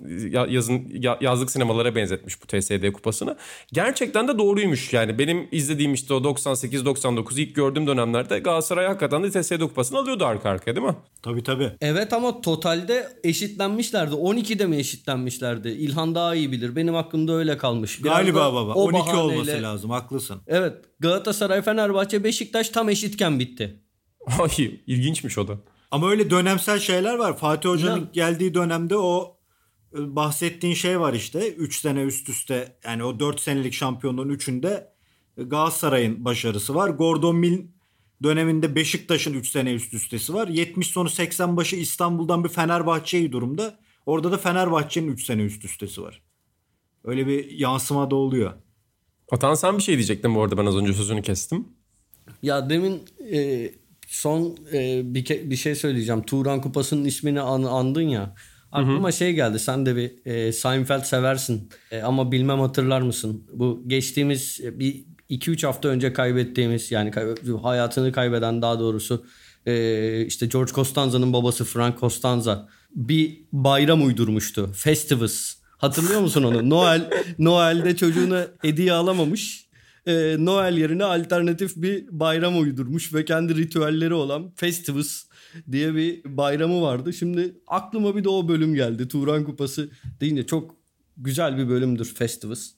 yazın 0.50 0.92
yazlık 1.22 1.52
sinemalara 1.52 1.96
benzetmiş 1.96 2.42
bu 2.42 2.48
TSD 2.48 2.92
kupasını. 2.92 3.38
Gerçekten 3.74 4.28
de 4.28 4.38
doğruymuş 4.38 4.94
yani 4.94 5.20
benim 5.20 5.48
izlediğim 5.52 5.94
işte 5.94 6.14
o 6.14 6.18
98-99 6.18 7.42
ilk 7.42 7.56
gördüğüm 7.56 7.88
dönemlerde 7.88 8.40
Galatasaray 8.40 8.88
hakikaten 8.88 9.24
de 9.24 9.32
TSD 9.32 9.60
kupasını 9.60 10.00
alıyordu 10.00 10.26
arka 10.26 10.50
arkaya 10.50 10.76
değil 10.76 10.88
mi? 10.88 10.96
Tabii 11.22 11.44
tabii. 11.44 11.72
Evet 11.82 12.14
ama 12.14 12.42
totalde 12.42 13.08
eşitlenmişlerdi. 13.24 14.16
12'de 14.16 14.66
mi 14.66 14.76
eşitlenmişlerdi? 14.76 15.70
İlhan 15.70 16.16
daha 16.16 16.36
iyi 16.36 16.52
bilir. 16.52 16.76
Benim 16.76 16.96
aklımda 16.96 17.34
öyle 17.34 17.58
kalmış. 17.58 18.04
Biraz 18.04 18.18
Galiba 18.18 18.54
baba. 18.54 18.74
12 18.74 19.00
bahaneyle... 19.00 19.22
olması 19.22 19.62
lazım. 19.64 19.90
Haklısın. 19.90 20.42
Evet. 20.48 20.74
Galatasaray, 21.00 21.62
Fenerbahçe, 21.62 22.24
Beşiktaş 22.24 22.70
tam 22.70 22.90
eşitken 22.90 23.40
bitti. 23.40 23.80
Ay 24.40 24.80
ilginçmiş 24.88 25.38
o 25.38 25.48
da. 25.48 25.58
Ama 25.94 26.10
öyle 26.10 26.30
dönemsel 26.30 26.80
şeyler 26.80 27.16
var. 27.16 27.38
Fatih 27.38 27.70
Hoca'nın 27.70 28.00
ya. 28.00 28.08
geldiği 28.14 28.54
dönemde 28.54 28.98
o 28.98 29.38
e, 29.98 30.16
bahsettiğin 30.16 30.74
şey 30.74 31.00
var 31.00 31.14
işte. 31.14 31.54
3 31.54 31.80
sene 31.80 32.02
üst 32.02 32.30
üste 32.30 32.78
yani 32.84 33.04
o 33.04 33.20
4 33.20 33.40
senelik 33.42 33.74
şampiyonluğun 33.74 34.30
3'ünde 34.30 34.88
Galatasaray'ın 35.38 36.26
başarısı 36.26 36.76
var. 36.76 36.90
Gordon 36.90 37.36
Mill 37.36 37.68
döneminde 38.24 38.76
Beşiktaş'ın 38.76 39.34
3 39.34 39.50
sene 39.50 39.74
üst 39.74 39.94
üstesi 39.94 40.34
var. 40.34 40.48
70 40.48 40.88
sonu 40.88 41.10
80 41.10 41.58
başı 41.58 41.76
İstanbul'dan 41.76 42.44
bir 42.44 42.50
Fenerbahçe'yi 42.50 43.32
durumda. 43.32 43.80
Orada 44.06 44.32
da 44.32 44.38
Fenerbahçe'nin 44.38 45.08
3 45.08 45.26
sene 45.26 45.42
üst 45.42 45.66
üstesi 45.66 46.02
var. 46.02 46.22
Öyle 47.04 47.28
bir 47.28 47.52
yansıma 47.52 48.12
da 48.12 48.16
oluyor. 48.16 48.54
Atan 49.32 49.54
sen 49.54 49.78
bir 49.78 49.84
şey 49.84 49.96
diyecektin 49.96 50.36
bu 50.36 50.44
arada 50.44 50.58
ben 50.58 50.66
az 50.66 50.76
önce 50.76 50.94
sözünü 50.94 51.22
kestim. 51.22 51.68
Ya 52.44 52.70
demin 52.70 53.02
e, 53.32 53.70
son 54.14 54.58
e, 54.74 55.02
bir, 55.16 55.26
ke- 55.26 55.50
bir 55.50 55.56
şey 55.56 55.76
söyleyeceğim. 55.76 56.22
Turan 56.24 56.62
Kupası'nın 56.62 57.06
ismini 57.06 57.42
an- 57.42 57.64
andın 57.64 58.02
ya. 58.02 58.36
Aklıma 58.72 59.04
Hı-hı. 59.08 59.14
şey 59.18 59.34
geldi. 59.34 59.60
Sen 59.60 59.86
de 59.86 59.96
bir 59.96 60.26
e, 60.26 60.52
Seinfeld 60.52 61.04
seversin. 61.04 61.70
E, 61.92 62.02
ama 62.02 62.32
bilmem 62.32 62.60
hatırlar 62.60 63.02
mısın? 63.02 63.44
Bu 63.54 63.84
geçtiğimiz 63.88 64.60
e, 64.64 64.80
bir 64.80 65.06
2-3 65.30 65.66
hafta 65.66 65.88
önce 65.90 66.14
kaybettiğimiz 66.14 66.92
yani 66.92 67.12
kay- 67.12 67.36
hayatını 67.64 68.12
kaybeden 68.12 68.62
daha 68.62 68.80
doğrusu 68.80 69.26
e, 69.66 70.26
işte 70.26 70.46
George 70.46 70.72
Costanza'nın 70.72 71.34
babası 71.34 71.66
Frank 71.66 72.00
Costanza 72.00 72.70
bir 72.96 73.42
bayram 73.52 74.06
uydurmuştu. 74.06 74.72
Festivus. 74.76 75.56
Hatırlıyor 75.78 76.22
musun 76.22 76.44
onu? 76.44 76.70
Noel 76.70 77.10
Noel'de 77.40 77.96
çocuğuna 77.96 78.48
hediye 78.62 78.94
alamamış 78.94 79.63
e, 80.08 80.36
Noel 80.40 80.78
yerine 80.78 81.04
alternatif 81.04 81.76
bir 81.76 82.08
bayram 82.12 82.60
uydurmuş 82.60 83.14
ve 83.14 83.26
kendi 83.26 83.56
ritüelleri 83.56 84.14
olan 84.14 84.52
Festivus 84.56 85.26
diye 85.72 85.96
bir 85.96 86.38
bayramı 86.38 86.82
vardı. 86.82 87.14
Şimdi 87.14 87.56
aklıma 87.68 88.16
bir 88.16 88.24
de 88.24 88.30
o 88.30 88.48
bölüm 88.48 88.76
geldi. 88.76 89.08
Turan 89.08 89.44
Kupası 89.44 89.90
deyince 90.22 90.46
çok 90.46 90.76
güzel 91.18 91.58
bir 91.58 91.70
bölümdür 91.70 92.14
Festivus. 92.14 92.72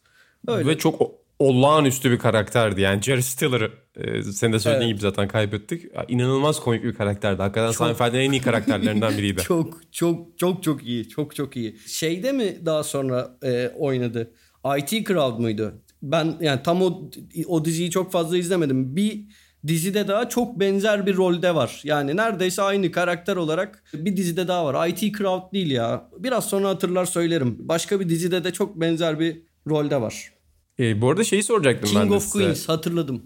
Öyle. 0.48 0.70
Ve 0.70 0.78
çok 0.78 1.02
olağanüstü 1.40 2.12
bir 2.12 2.20
karakterdi. 2.20 2.82
Yani 2.82 3.02
Jerry 3.02 3.24
Stiller'ı 3.24 3.72
e, 3.96 4.24
senin 4.24 4.54
de 4.54 4.60
söylediğin 4.60 4.90
evet. 4.90 4.98
gibi 4.98 5.02
zaten 5.02 5.28
kaybettik. 5.28 5.86
İnanılmaz 6.08 6.60
komik 6.60 6.84
bir 6.84 6.94
karakterdi. 6.94 7.42
Hakikaten 7.42 7.72
çok... 7.72 7.88
Seinfeld'in 7.88 8.20
en 8.20 8.32
iyi 8.32 8.42
karakterlerinden 8.42 9.12
biriydi. 9.18 9.42
çok 9.42 9.94
çok 9.94 10.38
çok 10.38 10.64
çok 10.64 10.84
iyi. 10.84 11.10
Çok 11.10 11.36
çok 11.36 11.56
iyi. 11.56 11.78
Şeyde 11.88 12.32
mi 12.32 12.66
daha 12.66 12.84
sonra 12.84 13.38
e, 13.44 13.72
oynadı? 13.78 14.34
IT 14.78 15.08
Crowd 15.08 15.40
muydu? 15.40 15.74
Ben 16.12 16.38
yani 16.42 16.64
tam 16.64 16.82
o 16.82 17.12
o 17.48 17.66
diziyi 17.66 17.92
çok 17.92 18.12
fazla 18.12 18.38
izlemedim. 18.38 18.96
Bir 18.96 19.26
dizide 19.68 20.08
daha 20.08 20.30
çok 20.30 20.60
benzer 20.60 21.06
bir 21.06 21.16
rolde 21.16 21.56
var. 21.56 21.82
Yani 21.84 22.18
neredeyse 22.18 22.62
aynı 22.62 22.92
karakter 22.92 23.36
olarak 23.36 23.84
bir 23.94 24.18
dizide 24.18 24.48
daha 24.48 24.66
var. 24.66 24.88
IT 24.88 25.18
Crowd 25.18 25.54
değil 25.54 25.72
ya. 25.72 26.10
Biraz 26.18 26.50
sonra 26.50 26.70
hatırlar 26.70 27.06
söylerim. 27.06 27.56
Başka 27.60 28.00
bir 28.00 28.10
dizide 28.10 28.44
de 28.44 28.54
çok 28.54 28.82
benzer 28.82 29.20
bir 29.20 29.42
rolde 29.68 30.02
var. 30.02 30.34
E, 30.80 31.02
bu 31.02 31.10
arada 31.10 31.24
şeyi 31.24 31.44
soracaktım 31.44 31.90
King 31.90 32.04
ben 32.04 32.10
de 32.10 32.14
of 32.14 32.24
size. 32.24 32.38
Queens 32.40 32.70
hatırladım. 32.70 33.24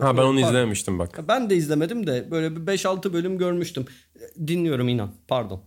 Ha 0.00 0.16
ben 0.16 0.22
onu 0.22 0.40
izlememiştim 0.40 0.98
bak. 0.98 1.24
Ben 1.28 1.50
de 1.50 1.56
izlemedim 1.56 2.06
de 2.06 2.28
böyle 2.30 2.56
bir 2.56 2.60
5-6 2.60 3.12
bölüm 3.12 3.38
görmüştüm. 3.38 3.84
Dinliyorum 4.46 4.88
inan. 4.88 5.10
Pardon. 5.28 5.62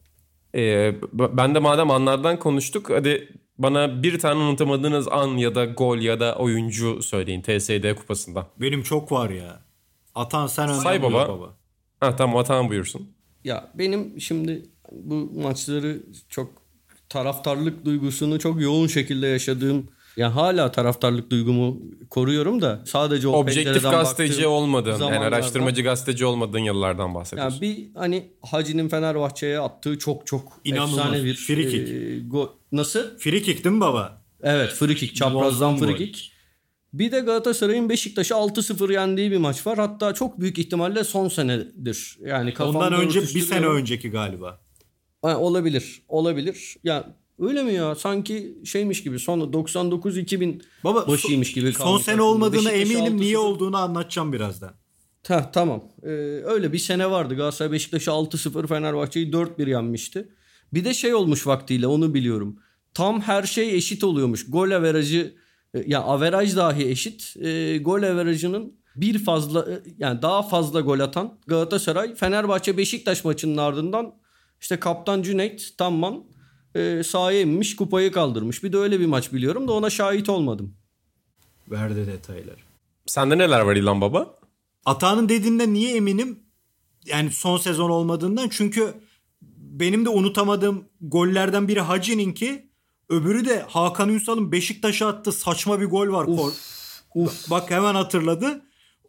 Ee, 0.55 0.95
ben 1.13 1.55
de 1.55 1.59
madem 1.59 1.91
anlardan 1.91 2.39
konuştuk 2.39 2.89
hadi 2.89 3.29
bana 3.59 4.03
bir 4.03 4.19
tane 4.19 4.39
unutamadığınız 4.43 5.07
an 5.07 5.27
ya 5.37 5.55
da 5.55 5.65
gol 5.65 5.97
ya 5.97 6.19
da 6.19 6.35
oyuncu 6.35 7.03
söyleyin 7.03 7.41
TSD 7.41 7.95
kupasında. 7.95 8.47
Benim 8.61 8.83
çok 8.83 9.11
var 9.11 9.29
ya. 9.29 9.59
Atan 10.15 10.47
sen 10.47 10.69
önden 10.69 10.79
Say 10.79 11.03
baba. 11.03 11.27
baba. 11.29 11.53
Ha 11.99 12.15
tamam 12.15 12.37
Atan 12.37 12.69
buyursun. 12.69 13.09
Ya 13.43 13.71
benim 13.75 14.21
şimdi 14.21 14.65
bu 14.91 15.31
maçları 15.41 16.03
çok 16.29 16.51
taraftarlık 17.09 17.85
duygusunu 17.85 18.39
çok 18.39 18.61
yoğun 18.61 18.87
şekilde 18.87 19.27
yaşadığım 19.27 19.87
ya 20.17 20.35
hala 20.35 20.71
taraftarlık 20.71 21.31
duygumu 21.31 21.77
koruyorum 22.09 22.61
da 22.61 22.81
sadece 22.85 23.27
o 23.27 23.31
Objektif 23.31 23.83
gazeteci 23.83 24.47
olmadığın 24.47 24.99
yani 25.01 25.19
araştırmacı 25.19 25.81
gazeteci 25.81 26.25
olmadığın 26.25 26.59
yıllardan 26.59 27.15
bahsediyorsun. 27.15 27.55
Ya 27.55 27.61
bir 27.61 27.87
hani 27.95 28.27
Hacı'nin 28.41 28.89
Fenerbahçe'ye 28.89 29.59
attığı 29.59 29.99
çok 29.99 30.27
çok 30.27 30.51
İnanılmaz. 30.63 30.97
efsane 30.97 31.23
bir 31.23 31.35
frikik. 31.35 31.89
E, 31.89 32.19
go- 32.29 32.49
Nasıl? 32.71 33.17
Frikik 33.17 33.63
değil 33.63 33.75
mi 33.75 33.81
baba? 33.81 34.21
Evet 34.43 34.71
frikik 34.73 35.15
çaprazdan 35.15 35.77
frikik. 35.77 36.31
Bir 36.93 37.11
de 37.11 37.19
Galatasaray'ın 37.19 37.89
Beşiktaş'ı 37.89 38.33
6-0 38.33 38.93
yendiği 38.93 39.31
bir 39.31 39.37
maç 39.37 39.67
var. 39.67 39.77
Hatta 39.77 40.13
çok 40.13 40.39
büyük 40.39 40.59
ihtimalle 40.59 41.03
son 41.03 41.27
senedir. 41.27 42.17
Yani 42.21 42.53
Ondan 42.59 42.93
önce 42.93 43.21
bir 43.21 43.41
sene 43.41 43.67
önceki 43.67 44.11
galiba. 44.11 44.59
Ha, 45.21 45.37
olabilir. 45.37 46.01
Olabilir. 46.07 46.75
Ya 46.83 47.15
Öyle 47.39 47.63
mi 47.63 47.73
ya? 47.73 47.95
Sanki 47.95 48.57
şeymiş 48.65 49.03
gibi 49.03 49.19
son 49.19 49.39
99-2000 49.39 50.61
Baba, 50.83 51.07
başıymış 51.07 51.53
gibi. 51.53 51.73
Son 51.73 51.97
sene 51.97 52.21
olmadığına 52.21 52.71
eminim 52.71 53.17
niye 53.17 53.37
olduğunu 53.37 53.77
anlatacağım 53.77 54.33
birazdan. 54.33 54.73
Ha, 55.27 55.51
tamam. 55.53 55.83
Ee, 56.03 56.07
öyle 56.45 56.73
bir 56.73 56.77
sene 56.77 57.11
vardı. 57.11 57.35
Galatasaray 57.35 57.71
Beşiktaş'ı 57.71 58.11
6-0 58.11 58.67
Fenerbahçe'yi 58.67 59.31
4-1 59.31 59.69
yenmişti. 59.69 60.29
Bir 60.73 60.85
de 60.85 60.93
şey 60.93 61.13
olmuş 61.13 61.47
vaktiyle 61.47 61.87
onu 61.87 62.13
biliyorum. 62.13 62.59
Tam 62.93 63.21
her 63.21 63.43
şey 63.43 63.75
eşit 63.75 64.03
oluyormuş. 64.03 64.49
Gol 64.49 64.71
averajı 64.71 65.35
e, 65.73 65.83
yani 65.87 66.03
averaj 66.03 66.55
dahi 66.55 66.87
eşit. 66.87 67.37
E, 67.37 67.77
gol 67.77 68.03
averajının 68.03 68.73
bir 68.95 69.19
fazla 69.19 69.71
e, 69.71 69.81
yani 69.97 70.21
daha 70.21 70.43
fazla 70.43 70.81
gol 70.81 70.99
atan 70.99 71.39
Galatasaray 71.47 72.15
Fenerbahçe 72.15 72.77
Beşiktaş 72.77 73.25
maçının 73.25 73.57
ardından 73.57 74.15
işte 74.61 74.79
kaptan 74.79 75.21
Cüneyt 75.21 75.77
Tamman 75.77 76.23
e, 76.75 77.03
sahaya 77.03 77.41
inmiş 77.41 77.75
kupayı 77.75 78.11
kaldırmış. 78.11 78.63
Bir 78.63 78.73
de 78.73 78.77
öyle 78.77 78.99
bir 78.99 79.05
maç 79.05 79.33
biliyorum 79.33 79.67
da 79.67 79.73
ona 79.73 79.89
şahit 79.89 80.29
olmadım. 80.29 80.73
Verdi 81.71 82.07
detaylar. 82.07 82.55
Sende 83.05 83.37
neler 83.37 83.59
var 83.59 83.75
İlhan 83.75 84.01
Baba? 84.01 84.35
Atağının 84.85 85.29
dediğinde 85.29 85.73
niye 85.73 85.95
eminim? 85.95 86.39
Yani 87.05 87.31
son 87.31 87.57
sezon 87.57 87.89
olmadığından 87.89 88.49
çünkü 88.49 88.93
benim 89.79 90.05
de 90.05 90.09
unutamadığım 90.09 90.85
gollerden 91.01 91.67
biri 91.67 91.81
Hacı'nin 91.81 92.33
ki 92.33 92.67
Öbürü 93.09 93.45
de 93.45 93.65
Hakan 93.69 94.09
Ünsal'ın 94.09 94.51
Beşiktaş'a 94.51 95.07
attığı 95.07 95.31
saçma 95.31 95.79
bir 95.81 95.85
gol 95.85 96.07
var. 96.07 96.25
Uf, 96.27 96.55
uf. 97.15 97.49
Bak 97.51 97.71
hemen 97.71 97.95
hatırladı. 97.95 98.61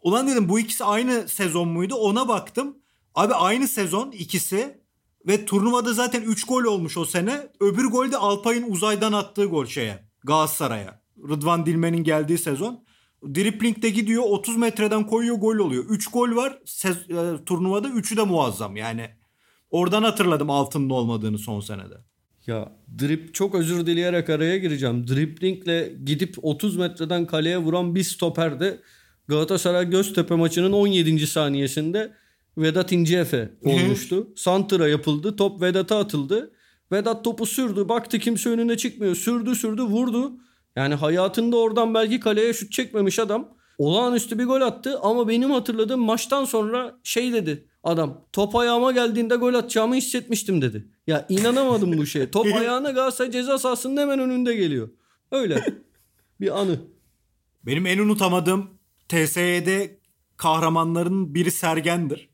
Ulan 0.02 0.28
dedim 0.28 0.48
bu 0.48 0.58
ikisi 0.58 0.84
aynı 0.84 1.28
sezon 1.28 1.68
muydu? 1.68 1.94
Ona 1.94 2.28
baktım. 2.28 2.76
Abi 3.14 3.34
aynı 3.34 3.68
sezon 3.68 4.10
ikisi 4.10 4.80
ve 5.26 5.44
turnuvada 5.44 5.92
zaten 5.92 6.22
3 6.22 6.44
gol 6.46 6.64
olmuş 6.64 6.96
o 6.96 7.04
sene. 7.04 7.48
Öbür 7.60 7.84
gol 7.84 8.12
de 8.12 8.16
Alpay'ın 8.16 8.70
uzaydan 8.70 9.12
attığı 9.12 9.44
gol 9.44 9.66
şeye 9.66 10.04
Galatasaray'a. 10.24 11.02
Rıdvan 11.28 11.66
Dilmen'in 11.66 12.04
geldiği 12.04 12.38
sezon. 12.38 12.84
Dripling'de 13.34 13.90
gidiyor 13.90 14.22
30 14.26 14.56
metreden 14.56 15.06
koyuyor 15.06 15.36
gol 15.36 15.56
oluyor. 15.58 15.84
3 15.88 16.06
gol 16.10 16.36
var 16.36 16.58
sez- 16.66 17.34
e, 17.40 17.44
turnuvada 17.44 17.88
3'ü 17.88 18.16
de 18.16 18.22
muazzam 18.22 18.76
yani. 18.76 19.17
Oradan 19.70 20.02
hatırladım 20.02 20.50
altının 20.50 20.90
olmadığını 20.90 21.38
son 21.38 21.60
senede. 21.60 21.94
Ya 22.46 22.72
drip 23.00 23.34
çok 23.34 23.54
özür 23.54 23.86
dileyerek 23.86 24.30
araya 24.30 24.58
gireceğim. 24.58 25.08
Driplingle 25.08 25.92
gidip 26.04 26.34
30 26.42 26.76
metreden 26.76 27.26
kaleye 27.26 27.58
vuran 27.58 27.94
bir 27.94 28.02
stoper 28.02 28.60
de 28.60 28.80
Galatasaray 29.28 29.90
Göztepe 29.90 30.34
maçının 30.34 30.72
17. 30.72 31.26
saniyesinde 31.26 32.12
Vedat 32.58 32.92
İnceefe 32.92 33.50
olmuştu. 33.64 34.28
Santra 34.36 34.88
yapıldı. 34.88 35.36
Top 35.36 35.62
Vedat'a 35.62 35.98
atıldı. 35.98 36.50
Vedat 36.92 37.24
topu 37.24 37.46
sürdü. 37.46 37.88
Baktı 37.88 38.18
kimse 38.18 38.50
önüne 38.50 38.76
çıkmıyor. 38.76 39.14
Sürdü 39.14 39.54
sürdü 39.54 39.82
vurdu. 39.82 40.32
Yani 40.76 40.94
hayatında 40.94 41.56
oradan 41.56 41.94
belki 41.94 42.20
kaleye 42.20 42.52
şut 42.52 42.72
çekmemiş 42.72 43.18
adam. 43.18 43.48
Olağanüstü 43.78 44.38
bir 44.38 44.44
gol 44.44 44.60
attı 44.60 44.98
ama 45.02 45.28
benim 45.28 45.50
hatırladığım 45.50 46.00
maçtan 46.00 46.44
sonra 46.44 46.98
şey 47.02 47.32
dedi 47.32 47.68
adam. 47.84 48.24
Top 48.32 48.56
ayağıma 48.56 48.92
geldiğinde 48.92 49.36
gol 49.36 49.54
atacağımı 49.54 49.94
hissetmiştim 49.94 50.62
dedi. 50.62 50.88
Ya 51.06 51.26
inanamadım 51.28 51.98
bu 51.98 52.06
şeye. 52.06 52.30
Top 52.30 52.46
ayağına 52.54 52.90
Galatasaray 52.90 53.30
ceza 53.30 53.58
sahasının 53.58 54.00
hemen 54.00 54.18
önünde 54.18 54.54
geliyor. 54.54 54.88
Öyle 55.30 55.64
bir 56.40 56.60
anı. 56.60 56.80
Benim 57.66 57.86
en 57.86 57.98
unutamadığım 57.98 58.70
TSE'de 59.08 59.98
kahramanların 60.36 61.34
biri 61.34 61.50
Sergen'dir. 61.50 62.28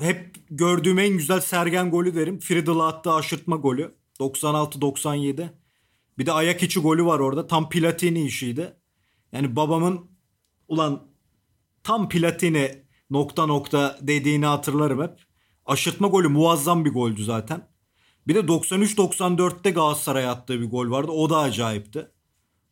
Hep 0.00 0.34
gördüğüm 0.50 0.98
en 0.98 1.16
güzel 1.16 1.40
Sergen 1.40 1.90
golü 1.90 2.14
derim. 2.14 2.38
Friedl'a 2.38 2.86
attığı 2.86 3.12
aşırtma 3.12 3.56
golü. 3.56 3.94
96-97. 4.20 5.48
Bir 6.18 6.26
de 6.26 6.32
ayak 6.32 6.62
içi 6.62 6.80
golü 6.80 7.04
var 7.04 7.18
orada. 7.18 7.46
Tam 7.46 7.68
Platini 7.68 8.24
işiydi. 8.24 8.76
Yani 9.32 9.56
babamın 9.56 10.10
ulan 10.68 11.06
tam 11.82 12.08
Platini 12.08 12.82
nokta 13.10 13.46
nokta 13.46 13.98
dediğini 14.00 14.46
hatırlarım 14.46 15.02
hep. 15.02 15.18
Aşırtma 15.66 16.08
golü 16.08 16.28
muazzam 16.28 16.84
bir 16.84 16.92
goldü 16.92 17.24
zaten. 17.24 17.68
Bir 18.26 18.34
de 18.34 18.38
93-94'te 18.38 19.70
Galatasaray'a 19.70 20.30
attığı 20.30 20.60
bir 20.60 20.70
gol 20.70 20.90
vardı. 20.90 21.12
O 21.12 21.30
da 21.30 21.38
acayipti. 21.38 22.10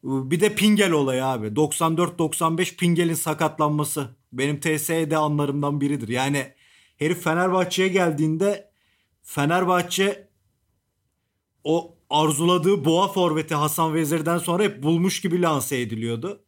Bir 0.05 0.41
de 0.41 0.55
Pingel 0.55 0.93
olayı 0.93 1.27
abi. 1.27 1.47
94-95 1.47 2.77
Pingel'in 2.77 3.15
sakatlanması. 3.15 4.17
Benim 4.33 4.61
TSE'de 4.61 5.17
anlarımdan 5.17 5.81
biridir. 5.81 6.09
Yani 6.09 6.55
herif 6.97 7.25
Fenerbahçe'ye 7.25 7.89
geldiğinde 7.89 8.71
Fenerbahçe 9.23 10.29
o 11.65 11.99
arzuladığı 12.11 12.85
boğa 12.85 13.09
forveti 13.09 13.55
Hasan 13.55 13.95
Vezir'den 13.95 14.39
sonra 14.39 14.63
hep 14.63 14.83
bulmuş 14.83 15.21
gibi 15.21 15.43
lanse 15.43 15.81
ediliyordu. 15.81 16.45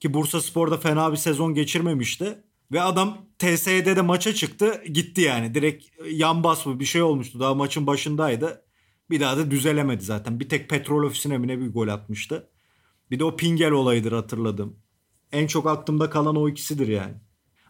Ki 0.00 0.14
Bursa 0.14 0.40
Spor'da 0.40 0.78
fena 0.78 1.12
bir 1.12 1.16
sezon 1.16 1.54
geçirmemişti. 1.54 2.44
Ve 2.72 2.80
adam 2.82 3.18
TSE'de 3.38 3.96
de 3.96 4.02
maça 4.02 4.34
çıktı 4.34 4.82
gitti 4.92 5.20
yani. 5.20 5.54
Direkt 5.54 5.84
yan 6.10 6.44
bas 6.44 6.66
mı 6.66 6.80
bir 6.80 6.84
şey 6.84 7.02
olmuştu. 7.02 7.40
Daha 7.40 7.54
maçın 7.54 7.86
başındaydı. 7.86 8.62
Bir 9.10 9.20
daha 9.20 9.36
da 9.36 9.50
düzelemedi 9.50 10.04
zaten. 10.04 10.40
Bir 10.40 10.48
tek 10.48 10.68
petrol 10.68 11.02
ofisine 11.02 11.38
mi 11.38 11.48
ne 11.48 11.60
bir 11.60 11.72
gol 11.72 11.88
atmıştı. 11.88 12.50
Bir 13.10 13.18
de 13.18 13.24
o 13.24 13.36
Pingel 13.36 13.70
olayıdır 13.70 14.12
hatırladım. 14.12 14.76
En 15.32 15.46
çok 15.46 15.66
aklımda 15.66 16.10
kalan 16.10 16.36
o 16.36 16.48
ikisidir 16.48 16.88
yani. 16.88 17.14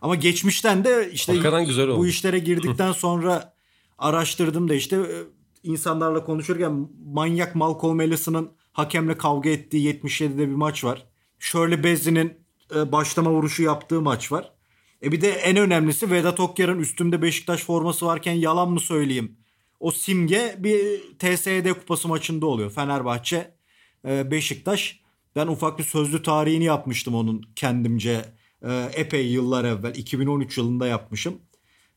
Ama 0.00 0.14
geçmişten 0.14 0.84
de 0.84 1.10
işte 1.12 1.32
güzel 1.36 1.88
bu 1.88 2.06
işlere 2.06 2.38
girdikten 2.38 2.92
sonra 2.92 3.54
araştırdım 3.98 4.68
da 4.68 4.74
işte 4.74 4.96
e, 4.96 5.16
insanlarla 5.62 6.24
konuşurken 6.24 6.88
manyak 7.06 7.54
Malcolm 7.54 8.00
Ellison'ın 8.00 8.50
hakemle 8.72 9.18
kavga 9.18 9.50
ettiği 9.50 9.94
77'de 9.94 10.38
bir 10.38 10.54
maç 10.54 10.84
var. 10.84 11.06
Shirley 11.38 11.84
Bassey'nin 11.84 12.32
e, 12.74 12.92
başlama 12.92 13.30
vuruşu 13.30 13.62
yaptığı 13.62 14.00
maç 14.00 14.32
var. 14.32 14.52
E 15.02 15.12
bir 15.12 15.20
de 15.20 15.30
en 15.30 15.56
önemlisi 15.56 16.10
Vedat 16.10 16.40
Okyar'ın 16.40 16.78
üstümde 16.78 17.22
Beşiktaş 17.22 17.64
forması 17.64 18.06
varken 18.06 18.32
yalan 18.32 18.70
mı 18.70 18.80
söyleyeyim? 18.80 19.36
O 19.80 19.90
simge 19.90 20.56
bir 20.58 21.02
TSED 21.18 21.66
kupası 21.66 22.08
maçında 22.08 22.46
oluyor. 22.46 22.70
Fenerbahçe 22.70 23.54
e, 24.08 24.30
Beşiktaş. 24.30 25.00
Ben 25.36 25.46
ufak 25.46 25.78
bir 25.78 25.84
sözlü 25.84 26.22
tarihini 26.22 26.64
yapmıştım 26.64 27.14
onun 27.14 27.42
kendimce 27.56 28.24
e, 28.62 28.90
epey 28.94 29.26
yıllar 29.26 29.64
evvel. 29.64 29.94
2013 29.94 30.58
yılında 30.58 30.86
yapmışım. 30.86 31.38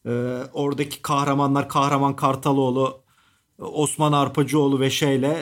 E, 0.06 0.10
oradaki 0.54 1.02
kahramanlar 1.02 1.70
Kahraman 1.70 2.16
Kartaloğlu, 2.16 3.04
Osman 3.58 4.12
Arpacıoğlu 4.12 4.80
ve 4.80 4.90
şeyle 4.90 5.38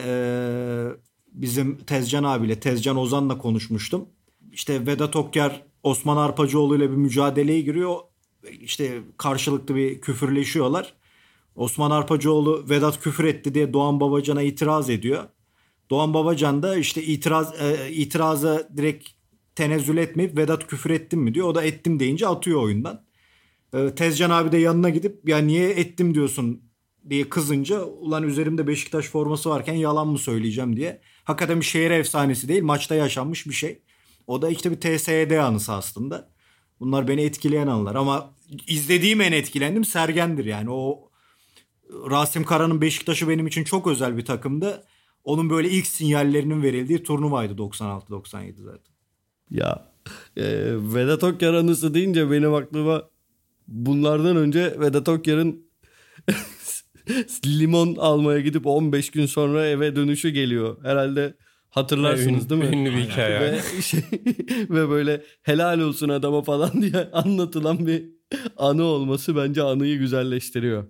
bizim 1.31 1.77
Tezcan 1.77 2.23
abiyle 2.23 2.59
Tezcan 2.59 2.97
Ozan'la 2.97 3.37
konuşmuştum. 3.37 4.05
İşte 4.51 4.85
Vedat 4.85 5.15
Okyar 5.15 5.63
Osman 5.87 6.17
Arpacıoğlu 6.17 6.75
ile 6.75 6.91
bir 6.91 6.95
mücadeleye 6.95 7.61
giriyor. 7.61 7.95
İşte 8.61 9.01
karşılıklı 9.17 9.75
bir 9.75 10.01
küfürleşiyorlar. 10.01 10.93
Osman 11.55 11.91
Arpacıoğlu 11.91 12.65
Vedat 12.69 13.01
küfür 13.01 13.23
etti 13.23 13.53
diye 13.53 13.73
Doğan 13.73 13.99
Babacan'a 13.99 14.41
itiraz 14.41 14.89
ediyor. 14.89 15.23
Doğan 15.89 16.13
Babacan 16.13 16.63
da 16.63 16.77
işte 16.77 17.03
itiraz 17.03 17.61
e, 17.61 17.91
itiraza 17.91 18.69
direkt 18.77 19.09
tenezzül 19.55 19.97
etmeyip 19.97 20.37
Vedat 20.37 20.67
küfür 20.67 20.89
ettim 20.89 21.19
mi 21.19 21.33
diyor. 21.33 21.47
O 21.47 21.55
da 21.55 21.63
ettim 21.63 21.99
deyince 21.99 22.27
atıyor 22.27 22.61
oyundan. 22.61 23.05
E, 23.73 23.95
Tezcan 23.95 24.29
abi 24.29 24.51
de 24.51 24.57
yanına 24.57 24.89
gidip 24.89 25.29
ya 25.29 25.37
niye 25.37 25.69
ettim 25.69 26.15
diyorsun 26.15 26.61
diye 27.09 27.29
kızınca 27.29 27.83
ulan 27.83 28.23
üzerimde 28.23 28.67
Beşiktaş 28.67 29.05
forması 29.05 29.49
varken 29.49 29.73
yalan 29.73 30.07
mı 30.07 30.17
söyleyeceğim 30.17 30.75
diye. 30.75 31.01
Hakikaten 31.23 31.59
bir 31.59 31.65
şehir 31.65 31.91
efsanesi 31.91 32.47
değil 32.47 32.63
maçta 32.63 32.95
yaşanmış 32.95 33.47
bir 33.47 33.53
şey. 33.53 33.81
O 34.27 34.41
da 34.41 34.49
işte 34.49 34.71
bir 34.71 34.79
TSED 34.79 35.31
anısı 35.31 35.73
aslında. 35.73 36.29
Bunlar 36.79 37.07
beni 37.07 37.21
etkileyen 37.21 37.67
anılar 37.67 37.95
ama 37.95 38.33
izlediğim 38.67 39.21
en 39.21 39.31
etkilendim 39.31 39.85
Sergen'dir 39.85 40.45
yani. 40.45 40.69
O 40.69 41.09
Rasim 42.09 42.43
Kara'nın 42.43 42.81
Beşiktaş'ı 42.81 43.29
benim 43.29 43.47
için 43.47 43.63
çok 43.63 43.87
özel 43.87 44.17
bir 44.17 44.25
takımdı. 44.25 44.83
Onun 45.23 45.49
böyle 45.49 45.69
ilk 45.69 45.87
sinyallerinin 45.87 46.63
verildiği 46.63 47.03
turnuvaydı 47.03 47.53
96-97 47.53 48.53
zaten. 48.63 48.93
Ya 49.51 49.91
e, 50.37 50.43
Vedat 50.95 51.23
Okyar 51.23 51.53
anısı 51.53 51.93
deyince 51.93 52.31
benim 52.31 52.53
aklıma 52.53 53.03
bunlardan 53.67 54.37
önce 54.37 54.79
Vedat 54.79 55.09
Okyar'ın 55.09 55.67
limon 57.45 57.95
almaya 57.95 58.39
gidip 58.39 58.67
15 58.67 59.09
gün 59.09 59.25
sonra 59.25 59.67
eve 59.67 59.95
dönüşü 59.95 60.29
geliyor. 60.29 60.77
Herhalde 60.83 61.37
hatırlarsınız 61.77 62.49
değil 62.49 62.63
mi? 62.63 62.75
Ünlü 62.75 62.91
bir 62.91 63.01
hikaye. 63.01 63.41
Ve, 63.41 63.81
şey, 63.81 63.99
ve 64.69 64.89
böyle 64.89 65.21
helal 65.43 65.79
olsun 65.79 66.09
adama 66.09 66.41
falan 66.41 66.71
diye 66.81 67.09
anlatılan 67.13 67.87
bir 67.87 68.03
anı 68.57 68.83
olması 68.83 69.35
bence 69.35 69.61
anıyı 69.61 69.97
güzelleştiriyor. 69.97 70.83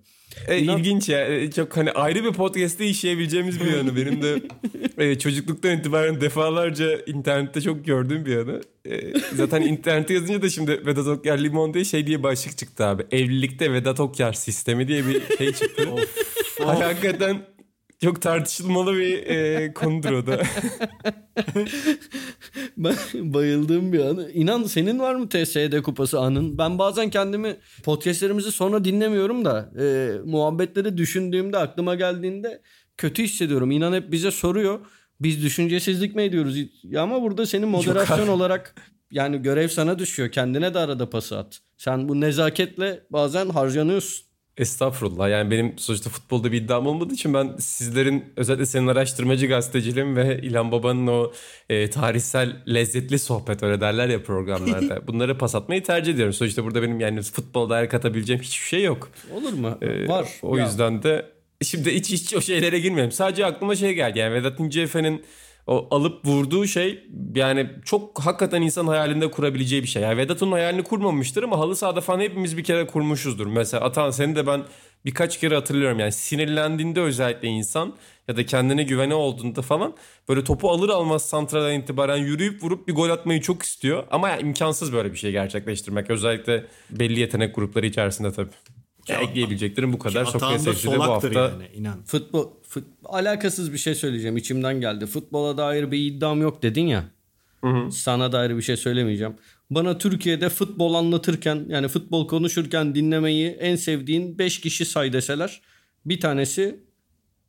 E, 0.47 0.60
İnan... 0.60 0.78
İlginç 0.78 1.10
ya. 1.10 1.26
E, 1.26 1.52
çok 1.52 1.78
hani 1.78 1.91
ayrı 1.91 2.23
bir 2.23 2.34
podcast'te 2.34 2.88
işleyebileceğimiz 2.88 3.60
bir 3.60 3.78
yanı. 3.78 3.95
Benim 3.95 4.21
de 4.21 4.41
e, 4.97 5.19
çocukluktan 5.19 5.78
itibaren 5.78 6.21
defalarca 6.21 7.00
internette 7.06 7.62
çok 7.62 7.86
gördüğüm 7.86 8.26
bir 8.26 8.36
yanı. 8.36 8.62
E, 8.86 9.19
zaten 9.36 9.62
internette 9.62 10.13
yazınca 10.13 10.41
da 10.41 10.50
şimdi 10.50 10.86
Vedat 10.86 11.08
Okyar 11.08 11.38
Limon 11.38 11.73
diye 11.73 11.86
şey 11.86 12.08
diye 12.08 12.23
başlık 12.23 12.58
çıktı 12.58 12.86
abi. 12.86 13.04
Evlilikte 13.12 13.73
Vedat 13.73 14.00
Okyar 14.00 14.34
sistemi 14.34 14.88
diye 14.88 15.08
bir 15.08 15.38
şey 15.38 15.54
çıktı. 15.54 15.89
of, 15.91 16.00
of. 16.60 16.82
Hakikaten 16.82 17.57
çok 18.04 18.22
tartışılmalı 18.22 18.96
bir 18.96 19.28
e, 19.28 19.74
konudur 19.74 20.12
o 20.12 20.28
da. 20.28 20.42
bayıldığım 23.34 23.94
bir 23.94 24.00
anı. 24.00 24.32
İnan 24.32 24.64
senin 24.64 25.00
var 25.00 25.16
mı 25.16 25.30
TSD 25.30 25.82
kupası 25.82 26.20
anın? 26.20 26.58
Ben 26.58 26.80
bazen 26.80 27.10
kendimi 27.10 27.58
podcastlerimizi 27.84 28.52
sonra 28.52 28.86
dinlemiyorum 28.86 29.46
da 29.46 29.72
e, 29.80 30.12
muhabbetleri 30.26 30.98
düşündüğümde 30.98 31.58
aklıma 31.58 31.96
geldiğinde 31.96 32.62
kötü 32.98 33.24
hissediyorum. 33.24 33.72
İnan 33.72 33.94
hep 33.94 34.12
bize 34.12 34.32
soruyor. 34.32 34.80
Biz 35.20 35.44
düşüncesizlik 35.44 36.16
mi 36.16 36.22
ediyoruz? 36.22 36.58
Ya 36.84 37.02
ama 37.02 37.21
burada 37.21 37.46
senin 37.46 37.67
moderasyon 37.67 38.28
olarak 38.28 38.76
yani 39.12 39.42
görev 39.42 39.67
sana 39.67 40.00
düşüyor. 40.00 40.32
Kendine 40.32 40.74
de 40.74 40.80
arada 40.80 41.10
pası 41.10 41.38
at. 41.38 41.60
Sen 41.78 42.10
bu 42.10 42.21
nezaketle 42.21 43.04
bazen 43.10 43.50
harcanıyorsun. 43.50 44.27
Estağfurullah. 44.58 45.30
Yani 45.30 45.52
benim 45.52 45.74
sonuçta 45.78 46.10
futbolda 46.10 46.52
bir 46.52 46.62
iddiam 46.62 46.88
olmadığı 46.88 47.14
için 47.14 47.34
ben 47.34 47.56
sizlerin 47.60 48.26
özellikle 48.36 48.66
senin 48.66 48.88
araştırmacı 48.88 49.48
gazeteciliğin 49.48 50.16
ve 50.16 50.40
İlhan 50.42 50.72
Baba'nın 50.72 51.08
o 51.08 51.32
e, 51.70 51.90
tarihsel 51.90 52.64
lezzetli 52.68 53.20
sohbet 53.20 53.64
öyle 53.64 53.82
derler 53.82 54.08
ya 54.08 54.24
programlarda. 54.24 55.08
Bunları 55.08 55.38
pas 55.38 55.56
atmayı 55.56 55.84
tercih 55.84 56.14
ediyorum. 56.14 56.34
Sonuçta 56.34 56.64
burada 56.64 56.82
benim 56.82 57.00
yani 57.00 57.22
futbolda 57.22 57.82
el 57.82 57.90
katabileceğim 57.90 58.42
hiçbir 58.42 58.68
şey 58.68 58.84
yok. 58.84 59.10
Olur 59.34 59.54
mu? 59.54 59.78
Ee, 59.82 60.08
Var. 60.08 60.28
O 60.42 60.58
ya. 60.58 60.66
yüzden 60.66 61.04
de 61.04 61.38
Şimdi 61.64 61.96
hiç 61.96 62.10
hiç 62.10 62.34
o 62.34 62.42
şeylere 62.42 62.80
girmiyorum. 62.80 63.12
Sadece 63.12 63.46
aklıma 63.46 63.76
şey 63.76 63.94
geldi. 63.94 64.20
Yani 64.20 64.34
Vedat 64.34 64.60
İnceefe'nin 64.60 65.24
o 65.68 65.88
alıp 65.92 66.26
vurduğu 66.26 66.68
şey 66.68 67.04
yani 67.36 67.70
çok 67.86 68.20
hakikaten 68.20 68.62
insan 68.62 68.88
hayalinde 68.88 69.32
kurabileceği 69.32 69.84
bir 69.84 69.88
şey. 69.88 70.02
Yani 70.04 70.18
Vedat 70.18 70.44
onun 70.44 70.52
hayalini 70.52 70.84
kurmamıştır 70.84 71.44
ama 71.44 71.60
halı 71.60 71.76
sahada 71.76 72.02
falan 72.02 72.20
hepimiz 72.20 72.58
bir 72.58 72.63
kere 72.63 72.88
kurmuşuzdur. 72.88 73.48
Mesela 73.48 73.84
Atan 73.84 74.12
seni 74.12 74.36
de 74.36 74.48
ben 74.48 74.63
birkaç 75.06 75.40
kere 75.40 75.56
hatırlıyorum. 75.56 76.00
Yani 76.00 76.12
sinirlendiğinde 76.12 77.02
özellikle 77.02 77.48
insan 77.48 77.94
ya 78.28 78.38
da 78.38 78.46
kendine 78.46 78.84
güvene 78.84 79.13
olduğunda 79.13 79.62
falan 79.62 79.96
böyle 80.30 80.44
topu 80.44 80.70
alır 80.70 80.90
almaz 80.90 81.30
santradan 81.30 81.74
itibaren 81.74 82.18
yürüyüp 82.18 82.63
vurup 82.63 82.88
bir 82.88 82.96
gol 82.96 83.10
atmayı 83.10 83.42
çok 83.42 83.63
istiyor. 83.63 84.04
Ama 84.12 84.30
yani 84.30 84.42
imkansız 84.42 84.94
böyle 84.94 85.12
bir 85.12 85.18
şey 85.18 85.32
gerçekleştirmek. 85.32 86.10
Özellikle 86.10 86.65
belli 86.90 87.20
yetenek 87.20 87.56
grupları 87.56 87.86
içerisinde 87.86 88.32
tabii. 88.32 88.77
Ya, 89.08 89.20
ekleyebileceklerim 89.20 89.94
bu 89.94 90.00
kadar. 90.00 90.26
Sokrates 90.26 90.66
FC'de 90.66 90.98
bu 90.98 91.04
hafta 91.04 91.28
yani, 91.28 91.68
inan. 91.76 92.04
Futbol, 92.04 92.50
fut, 92.68 92.84
alakasız 93.06 93.74
bir 93.74 93.78
şey 93.78 93.96
söyleyeceğim. 93.96 94.38
içimden 94.38 94.82
geldi. 94.82 95.06
Futbola 95.06 95.58
dair 95.58 95.92
bir 95.92 96.00
iddiam 96.00 96.42
yok 96.42 96.64
dedin 96.64 96.88
ya. 96.88 97.04
Hı 97.64 97.68
hı. 97.68 97.92
Sana 97.92 98.32
dair 98.32 98.58
bir 98.58 98.62
şey 98.62 98.78
söylemeyeceğim. 98.78 99.34
Bana 99.70 99.98
Türkiye'de 99.98 100.50
futbol 100.50 100.94
anlatırken 100.94 101.66
yani 101.70 101.88
futbol 101.88 102.28
konuşurken 102.28 102.96
dinlemeyi 102.96 103.50
en 103.50 103.76
sevdiğin 103.76 104.38
5 104.38 104.62
kişi 104.62 104.86
say 104.86 105.14
deseler 105.14 105.62
bir 106.06 106.20
tanesi 106.20 106.80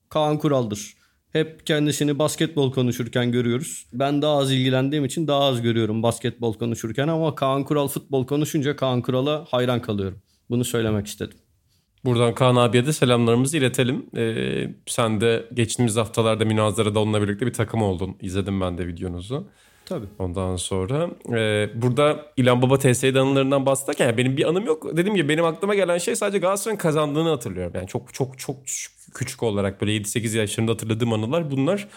Kaan 0.08 0.38
Kural'dır. 0.38 0.94
Hep 1.32 1.66
kendisini 1.66 2.18
basketbol 2.18 2.72
konuşurken 2.72 3.32
görüyoruz. 3.32 3.86
Ben 3.92 4.22
daha 4.22 4.38
az 4.38 4.52
ilgilendiğim 4.52 5.04
için 5.04 5.28
daha 5.28 5.40
az 5.40 5.62
görüyorum 5.62 6.02
basketbol 6.02 6.54
konuşurken 6.54 7.08
ama 7.08 7.34
Kaan 7.34 7.64
Kural 7.64 7.88
futbol 7.88 8.26
konuşunca 8.26 8.76
Kaan 8.76 9.02
Kural'a 9.02 9.44
hayran 9.48 9.82
kalıyorum. 9.82 10.18
Bunu 10.50 10.64
söylemek 10.64 11.06
istedim. 11.06 11.38
Buradan 12.04 12.34
Kaan 12.34 12.56
abiye 12.56 12.86
de 12.86 12.92
selamlarımızı 12.92 13.56
iletelim. 13.56 14.06
Ee, 14.16 14.70
sen 14.86 15.20
de 15.20 15.46
geçtiğimiz 15.54 15.96
haftalarda 15.96 16.44
münazarada 16.44 17.00
onunla 17.00 17.22
birlikte 17.22 17.46
bir 17.46 17.52
takım 17.52 17.82
oldun. 17.82 18.16
İzledim 18.20 18.60
ben 18.60 18.78
de 18.78 18.86
videonuzu. 18.86 19.46
Tabii. 19.88 20.06
Ondan 20.18 20.56
sonra 20.56 21.10
e, 21.32 21.68
burada 21.74 22.26
İlhan 22.36 22.62
Baba 22.62 22.78
TSE'de 22.78 23.20
anılarından 23.20 23.66
bahsederken 23.66 24.06
yani 24.06 24.16
benim 24.16 24.36
bir 24.36 24.48
anım 24.48 24.66
yok. 24.66 24.96
Dediğim 24.96 25.16
gibi 25.16 25.28
benim 25.28 25.44
aklıma 25.44 25.74
gelen 25.74 25.98
şey 25.98 26.16
sadece 26.16 26.38
Galatasaray'ın 26.38 26.78
kazandığını 26.78 27.28
hatırlıyorum. 27.28 27.72
Yani 27.74 27.86
çok 27.86 28.14
çok 28.14 28.38
çok 28.38 28.56
küçük 29.14 29.42
olarak 29.42 29.80
böyle 29.80 29.92
7-8 29.92 30.36
yaşlarında 30.36 30.72
hatırladığım 30.72 31.12
anılar 31.12 31.50
bunlar. 31.50 31.88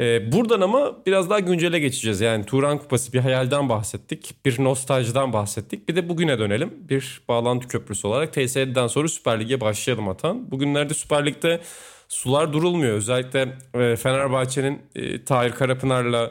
Ee, 0.00 0.32
buradan 0.32 0.60
ama 0.60 0.96
biraz 1.06 1.30
daha 1.30 1.38
güncele 1.38 1.78
geçeceğiz. 1.78 2.20
Yani 2.20 2.44
Turan 2.44 2.78
Kupası 2.78 3.12
bir 3.12 3.18
hayalden 3.18 3.68
bahsettik. 3.68 4.34
Bir 4.44 4.64
nostaljiden 4.64 5.32
bahsettik. 5.32 5.88
Bir 5.88 5.96
de 5.96 6.08
bugüne 6.08 6.38
dönelim. 6.38 6.74
Bir 6.88 7.22
bağlantı 7.28 7.68
köprüsü 7.68 8.06
olarak 8.06 8.32
TSE'den 8.32 8.86
sonra 8.86 9.08
Süper 9.08 9.40
Lig'e 9.40 9.60
başlayalım 9.60 10.08
Atan. 10.08 10.50
Bugünlerde 10.50 10.94
Süper 10.94 11.26
Lig'de 11.26 11.60
sular 12.08 12.52
durulmuyor. 12.52 12.96
Özellikle 12.96 13.58
e, 13.74 13.96
Fenerbahçe'nin 13.96 14.82
e, 14.94 15.24
Tahir 15.24 15.52
Karapınar'la 15.52 16.30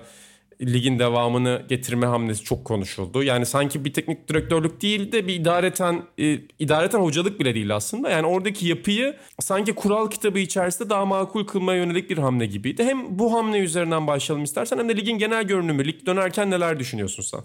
ligin 0.62 1.00
devamını 1.00 1.66
getirme 1.70 2.06
hamlesi 2.06 2.44
çok 2.44 2.66
konuşuldu. 2.66 3.24
Yani 3.24 3.46
sanki 3.46 3.86
bir 3.86 3.94
teknik 3.94 4.28
direktörlük 4.28 4.82
değil 4.82 5.12
de 5.12 5.28
bir 5.28 5.36
idareten 5.36 6.04
e, 6.20 6.40
idareten 6.60 7.00
hocalık 7.00 7.40
bile 7.40 7.56
değil 7.56 7.76
aslında. 7.76 8.10
Yani 8.10 8.28
oradaki 8.28 8.68
yapıyı 8.68 9.16
sanki 9.40 9.74
kural 9.74 10.10
kitabı 10.10 10.40
içerisinde 10.40 10.90
daha 10.90 11.06
makul 11.06 11.48
kılmaya 11.48 11.78
yönelik 11.78 12.10
bir 12.10 12.18
hamle 12.18 12.46
gibiydi. 12.46 12.84
Hem 12.84 13.20
bu 13.20 13.34
hamle 13.34 13.60
üzerinden 13.60 14.08
başlayalım 14.08 14.44
istersen 14.44 14.78
hem 14.78 14.90
de 14.90 14.98
ligin 14.98 15.18
genel 15.18 15.44
görünümü. 15.44 15.88
Lig 15.88 16.06
dönerken 16.06 16.52
neler 16.52 16.80
düşünüyorsun 16.80 17.24
sen? 17.24 17.42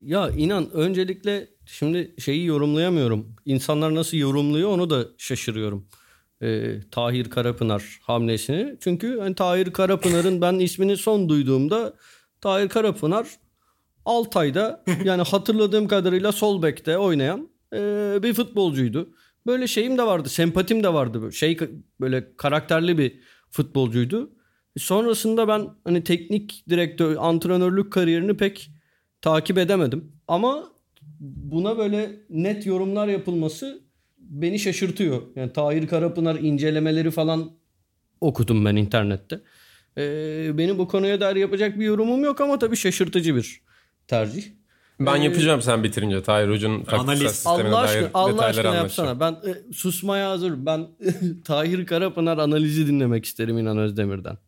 Ya 0.00 0.30
inan 0.30 0.70
öncelikle 0.70 1.48
şimdi 1.66 2.14
şeyi 2.18 2.46
yorumlayamıyorum. 2.46 3.36
İnsanlar 3.44 3.94
nasıl 3.94 4.16
yorumluyor 4.16 4.70
onu 4.70 4.90
da 4.90 5.04
şaşırıyorum. 5.18 5.88
Ee, 6.42 6.80
Tahir 6.90 7.30
Karapınar 7.30 7.98
hamlesini. 8.02 8.76
Çünkü 8.80 9.18
hani 9.18 9.34
Tahir 9.34 9.72
Karapınar'ın 9.72 10.40
ben 10.40 10.54
ismini 10.54 10.96
son 10.96 11.28
duyduğumda 11.28 11.94
Tahir 12.46 12.68
Karapınar 12.68 13.26
Altay'da 14.04 14.84
yani 15.04 15.22
hatırladığım 15.26 15.88
kadarıyla 15.88 16.32
sol 16.32 16.62
bekte 16.62 16.98
oynayan 16.98 17.48
e, 17.72 17.78
bir 18.22 18.34
futbolcuydu. 18.34 19.08
Böyle 19.46 19.66
şeyim 19.66 19.98
de 19.98 20.02
vardı, 20.02 20.28
sempatim 20.28 20.82
de 20.82 20.94
vardı. 20.94 21.32
Şey 21.32 21.58
böyle 22.00 22.36
karakterli 22.36 22.98
bir 22.98 23.20
futbolcuydu. 23.50 24.30
Sonrasında 24.78 25.48
ben 25.48 25.68
hani 25.84 26.04
teknik 26.04 26.64
direktör, 26.68 27.16
antrenörlük 27.18 27.92
kariyerini 27.92 28.36
pek 28.36 28.70
takip 29.22 29.58
edemedim. 29.58 30.12
Ama 30.28 30.64
buna 31.20 31.78
böyle 31.78 32.10
net 32.30 32.66
yorumlar 32.66 33.08
yapılması 33.08 33.82
beni 34.18 34.58
şaşırtıyor. 34.58 35.22
Yani 35.36 35.52
Tahir 35.52 35.86
Karapınar 35.86 36.34
incelemeleri 36.34 37.10
falan 37.10 37.50
okudum 38.20 38.64
ben 38.64 38.76
internette. 38.76 39.40
Ee, 39.98 40.58
benim 40.58 40.78
bu 40.78 40.88
konuya 40.88 41.20
dair 41.20 41.36
yapacak 41.36 41.78
bir 41.78 41.84
yorumum 41.84 42.24
yok 42.24 42.40
ama 42.40 42.58
tabii 42.58 42.76
şaşırtıcı 42.76 43.36
bir 43.36 43.60
tercih. 44.08 44.44
Ben 45.00 45.20
ee, 45.20 45.24
yapacağım 45.24 45.62
sen 45.62 45.84
bitirince 45.84 46.22
Tahir 46.22 46.48
Hoca'nın 46.48 46.84
analiz 46.92 47.30
sistemine 47.32 47.68
Allah 47.68 47.78
aşkına, 47.78 48.02
dair 48.02 48.10
Allah 48.14 48.44
aşkına 48.44 48.74
yapsana. 48.74 49.20
Ben 49.20 49.32
e, 49.32 49.72
susmaya 49.72 50.30
hazırım. 50.30 50.66
Ben 50.66 50.86
Tahir 51.44 51.86
Karapınar 51.86 52.38
analizi 52.38 52.86
dinlemek 52.86 53.24
isterim 53.24 53.58
İnan 53.58 53.78
Özdemir'den. 53.78 54.38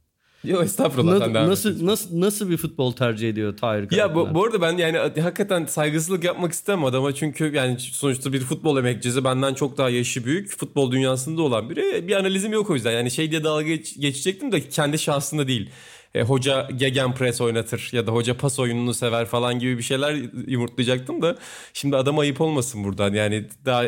Yok 0.44 0.64
estağfurullah. 0.64 1.28
Na, 1.28 1.48
nasıl, 1.48 1.86
nasıl, 1.86 2.20
nasıl 2.20 2.50
bir 2.50 2.56
futbol 2.56 2.92
tercih 2.92 3.28
ediyor 3.28 3.56
Tahir 3.56 3.90
Ya 3.90 4.14
bu, 4.14 4.34
bu 4.34 4.44
arada 4.44 4.60
ben 4.60 4.76
yani 4.76 4.98
hakikaten 4.98 5.66
saygısızlık 5.66 6.24
yapmak 6.24 6.52
istemem 6.52 6.84
adama. 6.84 7.14
Çünkü 7.14 7.52
yani 7.54 7.76
sonuçta 7.78 8.32
bir 8.32 8.40
futbol 8.40 8.78
emekçisi 8.78 9.24
benden 9.24 9.54
çok 9.54 9.78
daha 9.78 9.90
yaşı 9.90 10.24
büyük. 10.24 10.58
Futbol 10.58 10.92
dünyasında 10.92 11.42
olan 11.42 11.70
biri. 11.70 12.08
Bir 12.08 12.16
analizim 12.16 12.52
yok 12.52 12.70
o 12.70 12.74
yüzden. 12.74 12.92
Yani 12.92 13.10
şey 13.10 13.30
diye 13.30 13.44
dalga 13.44 13.62
geç, 13.62 14.00
geçecektim 14.00 14.52
de 14.52 14.68
kendi 14.68 14.98
şahsında 14.98 15.48
değil. 15.48 15.70
E, 16.14 16.22
hoca 16.22 16.68
gegen 16.76 17.14
press 17.14 17.40
oynatır 17.40 17.90
ya 17.92 18.06
da 18.06 18.12
hoca 18.12 18.36
pas 18.36 18.58
oyununu 18.58 18.94
sever 18.94 19.26
falan 19.26 19.58
gibi 19.58 19.78
bir 19.78 19.82
şeyler 19.82 20.16
yumurtlayacaktım 20.46 21.22
da 21.22 21.36
şimdi 21.72 21.96
adam 21.96 22.18
ayıp 22.18 22.40
olmasın 22.40 22.84
buradan. 22.84 23.14
Yani 23.14 23.46
daha 23.64 23.84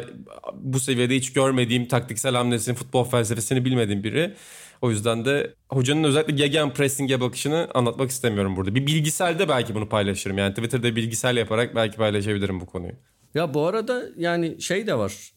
bu 0.54 0.80
seviyede 0.80 1.16
hiç 1.16 1.32
görmediğim 1.32 1.88
taktiksel 1.88 2.34
hamlesini, 2.34 2.74
futbol 2.74 3.04
felsefesini 3.04 3.64
bilmediğim 3.64 4.04
biri. 4.04 4.34
O 4.82 4.90
yüzden 4.90 5.24
de 5.24 5.54
hocanın 5.68 6.04
özellikle 6.04 6.32
gegen 6.34 6.74
pressing'e 6.74 7.20
bakışını 7.20 7.68
anlatmak 7.74 8.10
istemiyorum 8.10 8.56
burada. 8.56 8.74
Bir 8.74 8.86
bilgiselde 8.86 9.48
belki 9.48 9.74
bunu 9.74 9.88
paylaşırım. 9.88 10.38
Yani 10.38 10.54
Twitter'da 10.54 10.96
bilgisel 10.96 11.36
yaparak 11.36 11.74
belki 11.74 11.96
paylaşabilirim 11.96 12.60
bu 12.60 12.66
konuyu. 12.66 12.92
Ya 13.34 13.54
bu 13.54 13.66
arada 13.66 14.02
yani 14.16 14.62
şey 14.62 14.86
de 14.86 14.94
var. 14.98 15.32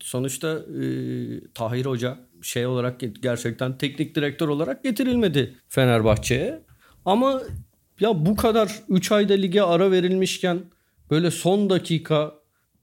Sonuçta 0.00 0.48
e, 0.48 0.84
Tahir 1.54 1.84
Hoca 1.84 2.18
şey 2.42 2.66
olarak 2.66 3.00
gerçekten 3.22 3.78
teknik 3.78 4.14
direktör 4.14 4.48
olarak 4.48 4.84
getirilmedi 4.84 5.54
Fenerbahçe'ye. 5.68 6.62
Ama 7.04 7.42
ya 8.00 8.26
bu 8.26 8.36
kadar 8.36 8.82
3 8.88 9.12
ayda 9.12 9.34
lige 9.34 9.62
ara 9.62 9.90
verilmişken 9.90 10.60
böyle 11.10 11.30
son 11.30 11.70
dakika 11.70 12.39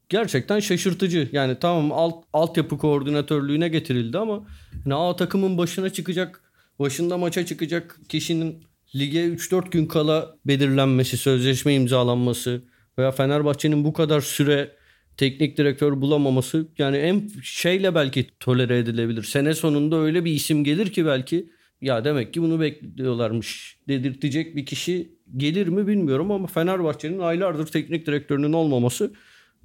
gerçekten 0.09 0.59
şaşırtıcı. 0.59 1.29
Yani 1.31 1.57
tamam 1.59 1.91
alt 1.91 2.23
altyapı 2.33 2.77
koordinatörlüğüne 2.77 3.67
getirildi 3.67 4.17
ama 4.17 4.47
yani 4.85 4.95
A 4.95 5.15
takımın 5.15 5.57
başına 5.57 5.89
çıkacak, 5.89 6.43
başında 6.79 7.17
maça 7.17 7.45
çıkacak 7.45 7.99
kişinin 8.09 8.63
lige 8.95 9.25
3-4 9.27 9.69
gün 9.69 9.85
kala 9.85 10.35
belirlenmesi, 10.45 11.17
sözleşme 11.17 11.73
imzalanması 11.73 12.63
veya 12.97 13.11
Fenerbahçe'nin 13.11 13.83
bu 13.83 13.93
kadar 13.93 14.21
süre 14.21 14.71
teknik 15.17 15.57
direktör 15.57 16.01
bulamaması 16.01 16.67
yani 16.77 16.97
en 16.97 17.29
şeyle 17.43 17.95
belki 17.95 18.27
tolere 18.39 18.77
edilebilir. 18.77 19.23
Sene 19.23 19.53
sonunda 19.53 19.97
öyle 19.97 20.25
bir 20.25 20.31
isim 20.31 20.63
gelir 20.63 20.91
ki 20.91 21.05
belki 21.05 21.49
ya 21.81 22.05
demek 22.05 22.33
ki 22.33 22.41
bunu 22.41 22.59
bekliyorlarmış 22.59 23.77
dedirtecek 23.87 24.55
bir 24.55 24.65
kişi 24.65 25.11
gelir 25.37 25.67
mi 25.67 25.87
bilmiyorum 25.87 26.31
ama 26.31 26.47
Fenerbahçe'nin 26.47 27.19
aylardır 27.19 27.67
teknik 27.67 28.05
direktörünün 28.05 28.53
olmaması 28.53 29.13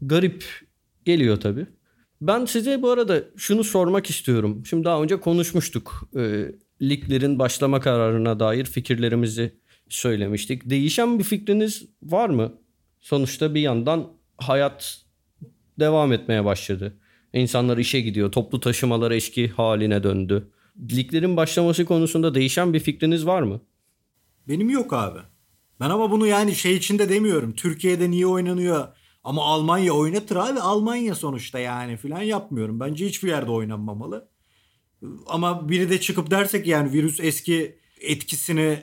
garip 0.03 0.45
geliyor 1.05 1.41
tabii. 1.41 1.67
Ben 2.21 2.45
size 2.45 2.83
bu 2.83 2.91
arada 2.91 3.25
şunu 3.37 3.65
sormak 3.65 4.11
istiyorum. 4.11 4.63
Şimdi 4.67 4.85
daha 4.85 5.03
önce 5.03 5.21
konuşmuştuk. 5.21 6.11
E, 6.17 6.53
liglerin 6.83 7.39
başlama 7.39 7.81
kararına 7.81 8.41
dair 8.41 8.65
fikirlerimizi 8.65 9.53
söylemiştik. 9.89 10.71
Değişen 10.71 11.19
bir 11.19 11.25
fikriniz 11.25 11.85
var 12.03 12.29
mı? 12.29 12.53
Sonuçta 13.01 13.55
bir 13.55 13.61
yandan 13.61 14.09
hayat 14.39 15.03
devam 15.79 16.13
etmeye 16.13 16.45
başladı. 16.45 16.97
İnsanlar 17.33 17.79
işe 17.79 18.01
gidiyor. 18.01 18.33
Toplu 18.33 18.61
taşımalar 18.61 19.11
eski 19.11 19.49
haline 19.49 20.03
döndü. 20.03 20.51
Liglerin 20.93 21.37
başlaması 21.37 21.85
konusunda 21.85 22.35
değişen 22.35 22.75
bir 22.75 22.81
fikriniz 22.81 23.27
var 23.27 23.43
mı? 23.43 23.61
Benim 24.49 24.71
yok 24.71 24.93
abi. 24.93 25.19
Ben 25.81 25.91
ama 25.91 26.11
bunu 26.11 26.27
yani 26.27 26.55
şey 26.55 26.77
içinde 26.77 27.09
demiyorum. 27.09 27.55
Türkiye'de 27.55 28.11
niye 28.11 28.27
oynanıyor? 28.27 28.89
Ama 29.25 29.45
Almanya 29.45 29.93
oynatır 29.93 30.37
abi. 30.37 30.61
Almanya 30.61 31.15
sonuçta 31.15 31.59
yani 31.59 31.97
filan 31.97 32.23
yapmıyorum. 32.23 32.81
Bence 32.81 33.07
hiçbir 33.07 33.29
yerde 33.29 33.51
oynanmamalı. 33.51 34.29
Ama 35.27 35.69
biri 35.69 35.91
de 35.91 36.01
çıkıp 36.01 36.31
dersek 36.31 36.67
yani 36.67 36.93
virüs 36.93 37.21
eski 37.21 37.79
etkisini 38.01 38.83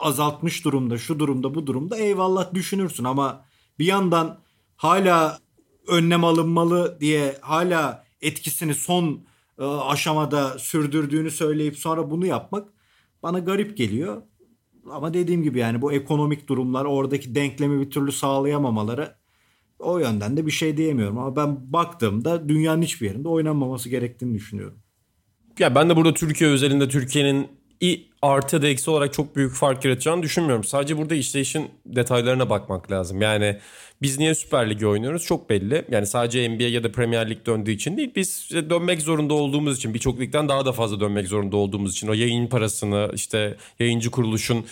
azaltmış 0.00 0.64
durumda, 0.64 0.98
şu 0.98 1.18
durumda, 1.18 1.54
bu 1.54 1.66
durumda 1.66 1.96
eyvallah 1.96 2.54
düşünürsün 2.54 3.04
ama 3.04 3.44
bir 3.78 3.86
yandan 3.86 4.40
hala 4.76 5.38
önlem 5.86 6.24
alınmalı 6.24 7.00
diye 7.00 7.38
hala 7.40 8.04
etkisini 8.22 8.74
son 8.74 9.24
e, 9.58 9.64
aşamada 9.64 10.58
sürdürdüğünü 10.58 11.30
söyleyip 11.30 11.78
sonra 11.78 12.10
bunu 12.10 12.26
yapmak 12.26 12.68
bana 13.22 13.38
garip 13.38 13.76
geliyor. 13.76 14.22
Ama 14.90 15.14
dediğim 15.14 15.42
gibi 15.42 15.58
yani 15.58 15.82
bu 15.82 15.92
ekonomik 15.92 16.48
durumlar 16.48 16.84
oradaki 16.84 17.34
denklemi 17.34 17.86
bir 17.86 17.90
türlü 17.90 18.12
sağlayamamaları 18.12 19.16
o 19.78 19.98
yönden 19.98 20.36
de 20.36 20.46
bir 20.46 20.50
şey 20.50 20.76
diyemiyorum. 20.76 21.18
Ama 21.18 21.36
ben 21.36 21.72
baktığımda 21.72 22.48
dünyanın 22.48 22.82
hiçbir 22.82 23.06
yerinde 23.06 23.28
oynanmaması 23.28 23.88
gerektiğini 23.88 24.34
düşünüyorum. 24.34 24.78
Ya 25.58 25.74
ben 25.74 25.90
de 25.90 25.96
burada 25.96 26.14
Türkiye 26.14 26.50
özelinde 26.50 26.88
Türkiye'nin 26.88 27.48
i 27.80 28.08
artı 28.22 28.62
da 28.62 28.68
eksi 28.68 28.90
olarak 28.90 29.12
çok 29.12 29.36
büyük 29.36 29.54
fark 29.54 29.84
yaratacağını 29.84 30.22
düşünmüyorum. 30.22 30.64
Sadece 30.64 30.98
burada 30.98 31.14
işleyişin 31.14 31.70
detaylarına 31.86 32.50
bakmak 32.50 32.90
lazım. 32.90 33.22
Yani 33.22 33.58
biz 34.02 34.18
niye 34.18 34.34
Süper 34.34 34.70
Lig'e 34.70 34.86
oynuyoruz 34.86 35.24
çok 35.24 35.50
belli. 35.50 35.84
Yani 35.90 36.06
sadece 36.06 36.48
NBA 36.48 36.62
ya 36.62 36.84
da 36.84 36.92
Premier 36.92 37.30
Lig 37.30 37.46
döndüğü 37.46 37.70
için 37.70 37.96
değil. 37.96 38.12
Biz 38.16 38.50
dönmek 38.50 39.02
zorunda 39.02 39.34
olduğumuz 39.34 39.76
için 39.76 39.94
birçok 39.94 40.20
ligden 40.20 40.48
daha 40.48 40.66
da 40.66 40.72
fazla 40.72 41.00
dönmek 41.00 41.28
zorunda 41.28 41.56
olduğumuz 41.56 41.92
için 41.92 42.08
o 42.08 42.12
yayın 42.12 42.46
parasını 42.46 43.10
işte 43.14 43.56
yayıncı 43.78 44.10
kuruluşun 44.10 44.64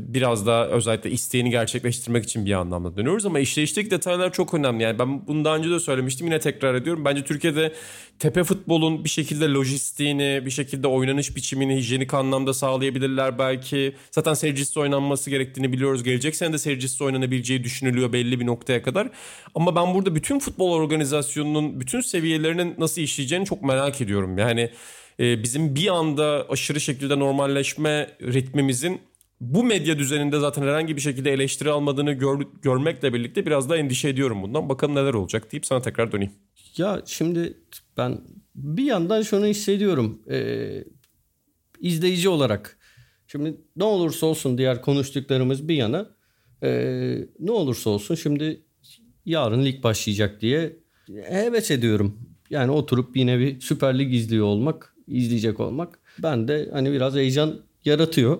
biraz 0.00 0.46
daha 0.46 0.66
özellikle 0.66 1.10
isteğini 1.10 1.50
gerçekleştirmek 1.50 2.24
için 2.24 2.46
bir 2.46 2.52
anlamda 2.52 2.96
dönüyoruz 2.96 3.26
ama 3.26 3.38
işleyişteki 3.38 3.90
detaylar 3.90 4.32
çok 4.32 4.54
önemli. 4.54 4.82
Yani 4.82 4.98
ben 4.98 5.26
bunu 5.26 5.44
daha 5.44 5.56
önce 5.56 5.70
de 5.70 5.80
söylemiştim 5.80 6.26
yine 6.26 6.40
tekrar 6.40 6.74
ediyorum. 6.74 7.04
Bence 7.04 7.24
Türkiye'de 7.24 7.72
tepe 8.18 8.44
futbolun 8.44 9.04
bir 9.04 9.08
şekilde 9.08 9.48
lojistiğini, 9.48 10.42
bir 10.44 10.50
şekilde 10.50 10.86
oynanış 10.86 11.36
biçimini 11.36 11.76
hijyenik 11.76 12.14
anlamda 12.14 12.54
sağlayabilirler 12.54 13.38
belki. 13.38 13.96
Zaten 14.10 14.34
seyircisiz 14.34 14.76
oynanması 14.76 15.30
gerektiğini 15.30 15.72
biliyoruz. 15.72 16.02
Gelecek 16.02 16.36
sene 16.36 16.52
de 16.52 16.58
seyircisiz 16.58 17.02
oynanabileceği 17.02 17.64
düşünülüyor 17.64 18.12
belli 18.12 18.40
bir 18.40 18.46
noktaya 18.46 18.82
kadar. 18.82 19.08
Ama 19.54 19.76
ben 19.76 19.94
burada 19.94 20.14
bütün 20.14 20.38
futbol 20.38 20.72
organizasyonunun 20.72 21.80
bütün 21.80 22.00
seviyelerinin 22.00 22.74
nasıl 22.78 23.02
işleyeceğini 23.02 23.46
çok 23.46 23.62
merak 23.62 24.00
ediyorum. 24.00 24.38
Yani 24.38 24.70
e, 25.20 25.42
bizim 25.42 25.74
bir 25.74 25.88
anda 25.88 26.46
aşırı 26.48 26.80
şekilde 26.80 27.18
normalleşme 27.18 28.10
ritmimizin 28.22 29.00
bu 29.40 29.64
medya 29.64 29.98
düzeninde 29.98 30.40
zaten 30.40 30.62
herhangi 30.62 30.96
bir 30.96 31.00
şekilde 31.00 31.32
eleştiri 31.32 31.70
almadığını 31.70 32.12
gör, 32.12 32.40
görmekle 32.62 33.14
birlikte 33.14 33.46
biraz 33.46 33.70
da 33.70 33.76
endişe 33.76 34.08
ediyorum 34.08 34.42
bundan. 34.42 34.68
Bakalım 34.68 34.94
neler 34.94 35.14
olacak 35.14 35.52
deyip 35.52 35.66
sana 35.66 35.82
tekrar 35.82 36.12
döneyim. 36.12 36.32
Ya 36.76 37.02
şimdi 37.06 37.58
ben 37.96 38.20
bir 38.54 38.84
yandan 38.84 39.22
şunu 39.22 39.46
hissediyorum. 39.46 40.22
Ee, 40.30 40.84
izleyici 41.80 42.28
olarak. 42.28 42.78
Şimdi 43.26 43.56
ne 43.76 43.84
olursa 43.84 44.26
olsun 44.26 44.58
diğer 44.58 44.82
konuştuklarımız 44.82 45.68
bir 45.68 45.74
yana 45.74 46.10
e, 46.62 46.70
ne 47.38 47.50
olursa 47.50 47.90
olsun 47.90 48.14
şimdi 48.14 48.62
yarın 49.26 49.64
lig 49.64 49.82
başlayacak 49.82 50.40
diye 50.40 50.76
heves 51.24 51.70
ediyorum. 51.70 52.18
Yani 52.50 52.70
oturup 52.70 53.16
yine 53.16 53.38
bir 53.38 53.60
Süper 53.60 53.98
Lig 53.98 54.14
izliyor 54.14 54.46
olmak, 54.46 54.94
izleyecek 55.08 55.60
olmak 55.60 55.98
ben 56.18 56.48
de 56.48 56.68
hani 56.72 56.92
biraz 56.92 57.14
heyecan 57.14 57.60
yaratıyor. 57.84 58.38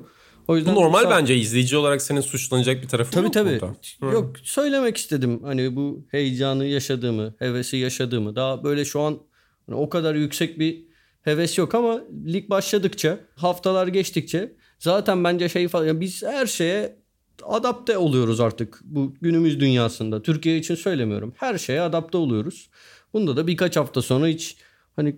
O 0.49 0.57
yüzden 0.57 0.77
Bu 0.77 0.81
normal 0.81 1.03
mesela... 1.03 1.21
bence 1.21 1.37
izleyici 1.37 1.77
olarak 1.77 2.03
senin 2.03 2.21
suçlanacak 2.21 2.83
bir 2.83 2.89
tarafın 2.89 3.13
tabii, 3.13 3.25
yok 3.25 3.35
tabii. 3.35 3.61
burada. 4.01 4.15
Yok 4.15 4.37
söylemek 4.43 4.97
istedim 4.97 5.41
hani 5.43 5.77
bu 5.77 6.05
heyecanı 6.11 6.67
yaşadığımı, 6.67 7.35
hevesi 7.39 7.77
yaşadığımı. 7.77 8.37
Daha 8.37 8.65
böyle 8.65 8.85
şu 8.85 9.01
an 9.01 9.19
hani 9.67 9.77
o 9.77 9.89
kadar 9.89 10.15
yüksek 10.15 10.59
bir 10.59 10.85
heves 11.23 11.59
yok 11.59 11.75
ama 11.75 12.01
lig 12.27 12.51
başladıkça, 12.51 13.19
haftalar 13.37 13.87
geçtikçe 13.87 14.53
zaten 14.79 15.25
bence 15.25 15.49
şey 15.49 15.69
falan 15.69 15.87
yani 15.87 16.01
biz 16.01 16.23
her 16.23 16.47
şeye 16.47 16.97
adapte 17.43 17.99
oluyoruz 17.99 18.41
artık 18.41 18.81
bu 18.85 19.15
günümüz 19.21 19.61
dünyasında. 19.61 20.23
Türkiye 20.23 20.59
için 20.59 20.75
söylemiyorum. 20.75 21.35
Her 21.37 21.59
şeye 21.59 21.81
adapte 21.81 22.19
oluyoruz. 22.19 22.71
Bunda 23.13 23.37
da 23.37 23.47
birkaç 23.47 23.77
hafta 23.77 24.03
sonra 24.03 24.27
hiç 24.27 24.57
hani 24.97 25.17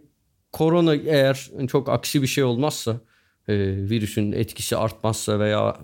korona 0.53 0.95
eğer 0.95 1.51
çok 1.69 1.89
aksi 1.89 2.23
bir 2.23 2.27
şey 2.27 2.45
olmazsa 2.45 3.01
e, 3.49 3.55
virüsün 3.91 4.33
etkisi 4.33 4.77
artmazsa 4.77 5.41
veya 5.41 5.81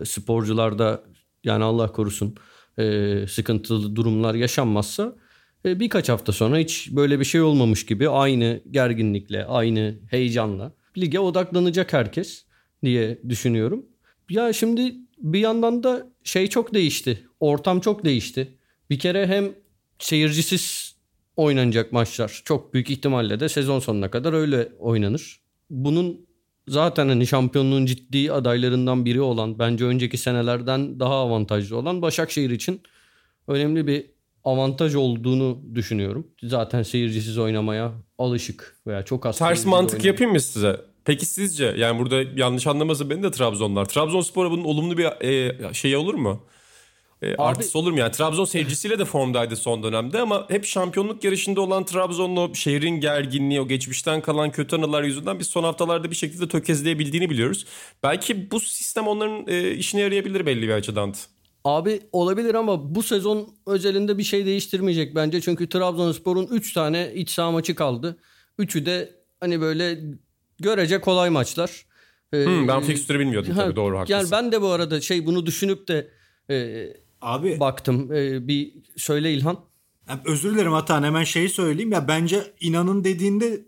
e, 0.00 0.04
sporcularda 0.04 1.02
yani 1.44 1.64
Allah 1.64 1.92
korusun 1.92 2.34
e, 2.78 3.24
sıkıntılı 3.28 3.96
durumlar 3.96 4.34
yaşanmazsa 4.34 5.16
e, 5.64 5.80
birkaç 5.80 6.08
hafta 6.08 6.32
sonra 6.32 6.58
hiç 6.58 6.88
böyle 6.90 7.20
bir 7.20 7.24
şey 7.24 7.40
olmamış 7.40 7.86
gibi 7.86 8.08
aynı 8.08 8.60
gerginlikle, 8.70 9.44
aynı 9.44 9.94
heyecanla 10.10 10.72
lige 10.98 11.20
odaklanacak 11.20 11.92
herkes 11.92 12.44
diye 12.84 13.18
düşünüyorum. 13.28 13.86
Ya 14.30 14.52
şimdi 14.52 14.94
bir 15.18 15.40
yandan 15.40 15.82
da 15.82 16.06
şey 16.24 16.46
çok 16.46 16.74
değişti. 16.74 17.24
Ortam 17.40 17.80
çok 17.80 18.04
değişti. 18.04 18.58
Bir 18.90 18.98
kere 18.98 19.26
hem 19.26 19.52
seyircisiz 19.98 20.96
oynanacak 21.36 21.92
maçlar 21.92 22.42
çok 22.44 22.74
büyük 22.74 22.90
ihtimalle 22.90 23.40
de 23.40 23.48
sezon 23.48 23.78
sonuna 23.78 24.10
kadar 24.10 24.32
öyle 24.32 24.68
oynanır. 24.78 25.40
Bunun 25.70 26.27
zaten 26.68 27.08
hani 27.08 27.26
şampiyonluğun 27.26 27.86
ciddi 27.86 28.32
adaylarından 28.32 29.04
biri 29.04 29.20
olan 29.20 29.58
bence 29.58 29.84
önceki 29.84 30.18
senelerden 30.18 31.00
daha 31.00 31.14
avantajlı 31.14 31.76
olan 31.76 32.02
Başakşehir 32.02 32.50
için 32.50 32.80
önemli 33.48 33.86
bir 33.86 34.06
avantaj 34.44 34.94
olduğunu 34.94 35.58
düşünüyorum. 35.74 36.26
Zaten 36.42 36.82
seyircisiz 36.82 37.38
oynamaya 37.38 37.92
alışık 38.18 38.76
veya 38.86 39.02
çok 39.02 39.26
az. 39.26 39.38
Ters 39.38 39.64
mantık 39.64 39.94
oynamaya. 39.94 40.08
yapayım 40.10 40.32
mı 40.32 40.40
size? 40.40 40.80
Peki 41.04 41.26
sizce 41.26 41.74
yani 41.76 41.98
burada 41.98 42.22
yanlış 42.36 42.66
anlamasın 42.66 43.10
beni 43.10 43.22
de 43.22 43.30
Trabzonlar. 43.30 43.84
Trabzonspor'a 43.84 44.50
bunun 44.50 44.64
olumlu 44.64 44.98
bir 44.98 45.24
e, 45.24 45.74
şey 45.74 45.96
olur 45.96 46.14
mu? 46.14 46.42
E, 47.22 47.34
artısı 47.36 47.78
olur 47.78 47.92
mu 47.92 47.98
yani? 47.98 48.12
Trabzon 48.12 48.44
seyircisiyle 48.44 48.98
de 48.98 49.04
formdaydı 49.04 49.56
son 49.56 49.82
dönemde 49.82 50.20
ama 50.20 50.46
hep 50.48 50.64
şampiyonluk 50.64 51.24
yarışında 51.24 51.60
olan 51.60 51.84
Trabzonlu 51.84 52.54
şehrin 52.54 53.00
gerginliği, 53.00 53.60
o 53.60 53.68
geçmişten 53.68 54.20
kalan 54.20 54.50
kötü 54.50 54.76
anılar 54.76 55.02
yüzünden 55.02 55.38
biz 55.38 55.46
son 55.46 55.64
haftalarda 55.64 56.10
bir 56.10 56.16
şekilde 56.16 56.48
tökezleyebildiğini 56.48 57.30
biliyoruz. 57.30 57.66
Belki 58.02 58.50
bu 58.50 58.60
sistem 58.60 59.08
onların 59.08 59.44
e, 59.48 59.70
işine 59.70 60.00
yarayabilir 60.00 60.46
belli 60.46 60.62
bir 60.62 60.72
açıdan. 60.72 61.14
Abi 61.64 62.00
olabilir 62.12 62.54
ama 62.54 62.94
bu 62.94 63.02
sezon 63.02 63.48
özelinde 63.66 64.18
bir 64.18 64.22
şey 64.22 64.46
değiştirmeyecek 64.46 65.14
bence. 65.14 65.40
Çünkü 65.40 65.68
Trabzonspor'un 65.68 66.46
3 66.46 66.72
tane 66.72 67.12
iç 67.14 67.30
saha 67.30 67.50
maçı 67.50 67.74
kaldı. 67.74 68.16
Üçü 68.58 68.86
de 68.86 69.10
hani 69.40 69.60
böyle 69.60 70.00
görece 70.60 71.00
kolay 71.00 71.30
maçlar. 71.30 71.86
Hmm, 72.30 72.68
ben 72.68 72.82
fikstürü 72.82 73.18
bilmiyordum 73.18 73.52
tabii 73.56 73.76
doğru 73.76 73.98
haklısın. 73.98 74.20
Yani 74.20 74.30
ben 74.30 74.52
de 74.52 74.62
bu 74.62 74.68
arada 74.68 75.00
şey 75.00 75.26
bunu 75.26 75.46
düşünüp 75.46 75.88
de 75.88 76.10
e, 76.50 76.86
Abi 77.20 77.60
baktım. 77.60 78.12
E, 78.12 78.48
bir 78.48 78.72
söyle 78.96 79.32
İlhan. 79.32 79.64
Özür 80.24 80.54
dilerim 80.54 80.74
Atan 80.74 81.02
hemen 81.02 81.24
şeyi 81.24 81.48
söyleyeyim 81.48 81.92
ya 81.92 82.08
bence 82.08 82.54
inanın 82.60 83.04
dediğinde 83.04 83.64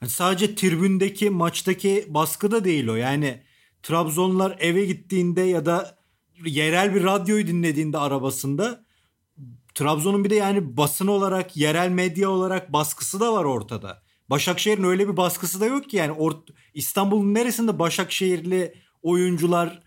hani 0.00 0.10
sadece 0.10 0.54
tribündeki 0.54 1.30
maçtaki 1.30 2.06
baskı 2.08 2.50
da 2.50 2.64
değil 2.64 2.88
o. 2.88 2.94
Yani 2.94 3.42
Trabzonlar 3.82 4.56
eve 4.60 4.84
gittiğinde 4.84 5.40
ya 5.40 5.66
da 5.66 5.98
yerel 6.46 6.94
bir 6.94 7.04
radyoyu 7.04 7.46
dinlediğinde 7.46 7.98
arabasında 7.98 8.84
Trabzon'un 9.74 10.24
bir 10.24 10.30
de 10.30 10.34
yani 10.34 10.76
basın 10.76 11.06
olarak 11.06 11.56
yerel 11.56 11.90
medya 11.90 12.30
olarak 12.30 12.72
baskısı 12.72 13.20
da 13.20 13.32
var 13.32 13.44
ortada. 13.44 14.02
Başakşehir'in 14.30 14.84
öyle 14.84 15.08
bir 15.08 15.16
baskısı 15.16 15.60
da 15.60 15.66
yok 15.66 15.90
ki 15.90 15.96
yani 15.96 16.12
Or- 16.12 16.52
İstanbul'un 16.74 17.34
neresinde 17.34 17.78
Başakşehirli 17.78 18.74
oyuncular 19.02 19.82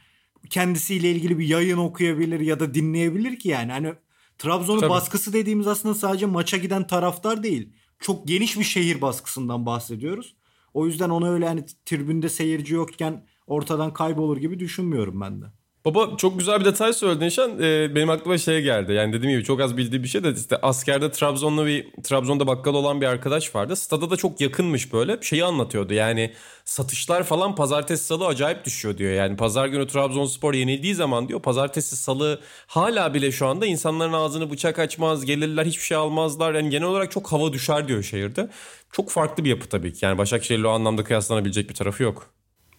kendisiyle 0.49 1.11
ilgili 1.11 1.39
bir 1.39 1.47
yayın 1.47 1.77
okuyabilir 1.77 2.39
ya 2.39 2.59
da 2.59 2.73
dinleyebilir 2.73 3.39
ki 3.39 3.49
yani. 3.49 3.71
Hani 3.71 3.93
Trabzon'un 4.37 4.89
baskısı 4.89 5.33
dediğimiz 5.33 5.67
aslında 5.67 5.95
sadece 5.95 6.25
maça 6.25 6.57
giden 6.57 6.87
taraftar 6.87 7.43
değil. 7.43 7.73
Çok 7.99 8.27
geniş 8.27 8.59
bir 8.59 8.63
şehir 8.63 9.01
baskısından 9.01 9.65
bahsediyoruz. 9.65 10.35
O 10.73 10.85
yüzden 10.85 11.09
onu 11.09 11.29
öyle 11.29 11.47
hani 11.47 11.65
tribünde 11.85 12.29
seyirci 12.29 12.73
yokken 12.73 13.27
ortadan 13.47 13.93
kaybolur 13.93 14.37
gibi 14.37 14.59
düşünmüyorum 14.59 15.21
ben 15.21 15.41
de. 15.41 15.45
Baba 15.87 16.17
çok 16.17 16.39
güzel 16.39 16.59
bir 16.59 16.65
detay 16.65 16.93
söyledin 16.93 17.29
Şan. 17.29 17.59
Ee, 17.61 17.95
benim 17.95 18.09
aklıma 18.09 18.37
şey 18.37 18.61
geldi. 18.61 18.93
Yani 18.93 19.13
dediğim 19.13 19.35
gibi 19.35 19.43
çok 19.43 19.61
az 19.61 19.77
bildiği 19.77 20.03
bir 20.03 20.07
şey 20.07 20.23
de 20.23 20.31
işte 20.31 20.57
askerde 20.61 21.11
Trabzon'da 21.11 21.65
bir 21.65 21.91
Trabzon'da 22.03 22.47
bakkal 22.47 22.73
olan 22.73 23.01
bir 23.01 23.05
arkadaş 23.05 23.55
vardı. 23.55 23.75
Stada 23.75 24.09
da 24.09 24.15
çok 24.15 24.41
yakınmış 24.41 24.93
böyle. 24.93 25.17
Şeyi 25.21 25.45
anlatıyordu. 25.45 25.93
Yani 25.93 26.33
satışlar 26.65 27.23
falan 27.23 27.55
pazartesi 27.55 28.05
salı 28.05 28.25
acayip 28.25 28.65
düşüyor 28.65 28.97
diyor. 28.97 29.11
Yani 29.11 29.37
pazar 29.37 29.67
günü 29.67 29.87
Trabzonspor 29.87 30.53
yenildiği 30.53 30.95
zaman 30.95 31.27
diyor 31.27 31.41
pazartesi 31.41 31.95
salı 31.95 32.39
hala 32.67 33.13
bile 33.13 33.31
şu 33.31 33.47
anda 33.47 33.65
insanların 33.65 34.13
ağzını 34.13 34.51
bıçak 34.51 34.79
açmaz, 34.79 35.25
gelirler 35.25 35.65
hiçbir 35.65 35.83
şey 35.83 35.97
almazlar. 35.97 36.53
Yani 36.53 36.69
genel 36.69 36.87
olarak 36.87 37.11
çok 37.11 37.31
hava 37.31 37.53
düşer 37.53 37.87
diyor 37.87 38.03
şehirde. 38.03 38.49
Çok 38.91 39.09
farklı 39.09 39.43
bir 39.43 39.49
yapı 39.49 39.69
tabii 39.69 39.93
ki. 39.93 40.05
Yani 40.05 40.17
Başakşehir'le 40.17 40.65
o 40.65 40.69
anlamda 40.69 41.03
kıyaslanabilecek 41.03 41.69
bir 41.69 41.75
tarafı 41.75 42.03
yok. 42.03 42.29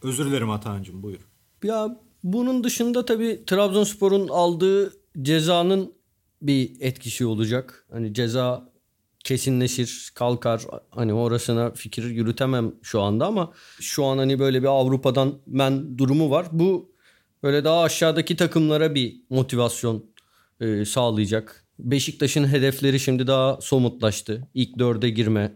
Özür 0.02 0.26
dilerim 0.26 0.50
Atancığım 0.50 1.02
buyur. 1.02 1.20
Ya 1.64 1.88
bunun 2.24 2.64
dışında 2.64 3.04
tabii 3.04 3.42
Trabzonspor'un 3.46 4.28
aldığı 4.28 4.92
cezanın 5.22 5.94
bir 6.42 6.76
etkisi 6.80 7.26
olacak. 7.26 7.86
Hani 7.92 8.14
ceza 8.14 8.72
kesinleşir, 9.24 10.10
kalkar. 10.14 10.62
Hani 10.90 11.14
orasına 11.14 11.70
fikir 11.70 12.04
yürütemem 12.04 12.74
şu 12.82 13.00
anda 13.00 13.26
ama 13.26 13.52
şu 13.80 14.04
an 14.04 14.18
hani 14.18 14.38
böyle 14.38 14.62
bir 14.62 14.66
Avrupa'dan 14.66 15.38
men 15.46 15.98
durumu 15.98 16.30
var. 16.30 16.46
Bu 16.52 16.92
böyle 17.42 17.64
daha 17.64 17.82
aşağıdaki 17.82 18.36
takımlara 18.36 18.94
bir 18.94 19.16
motivasyon 19.30 20.04
e, 20.60 20.84
sağlayacak. 20.84 21.64
Beşiktaş'ın 21.78 22.48
hedefleri 22.48 23.00
şimdi 23.00 23.26
daha 23.26 23.60
somutlaştı. 23.60 24.48
İlk 24.54 24.78
dörde 24.78 25.10
girme 25.10 25.52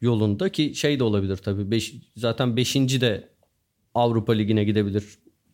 yolunda 0.00 0.48
ki 0.48 0.74
şey 0.74 0.98
de 0.98 1.04
olabilir 1.04 1.36
tabii. 1.36 1.70
Beş, 1.70 1.94
zaten 2.16 2.56
5. 2.56 2.74
de 2.74 3.28
Avrupa 3.94 4.32
Ligi'ne 4.32 4.64
gidebilir. 4.64 5.04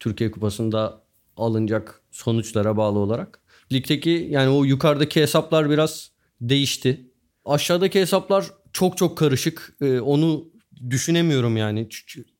Türkiye 0.00 0.30
Kupası'nda 0.30 1.02
alınacak 1.36 2.02
sonuçlara 2.10 2.76
bağlı 2.76 2.98
olarak. 2.98 3.40
Ligdeki 3.72 4.28
yani 4.30 4.48
o 4.48 4.64
yukarıdaki 4.64 5.20
hesaplar 5.20 5.70
biraz 5.70 6.10
değişti. 6.40 7.10
Aşağıdaki 7.44 8.00
hesaplar 8.00 8.46
çok 8.72 8.96
çok 8.96 9.18
karışık. 9.18 9.76
Ee, 9.80 10.00
onu 10.00 10.48
düşünemiyorum 10.90 11.56
yani. 11.56 11.88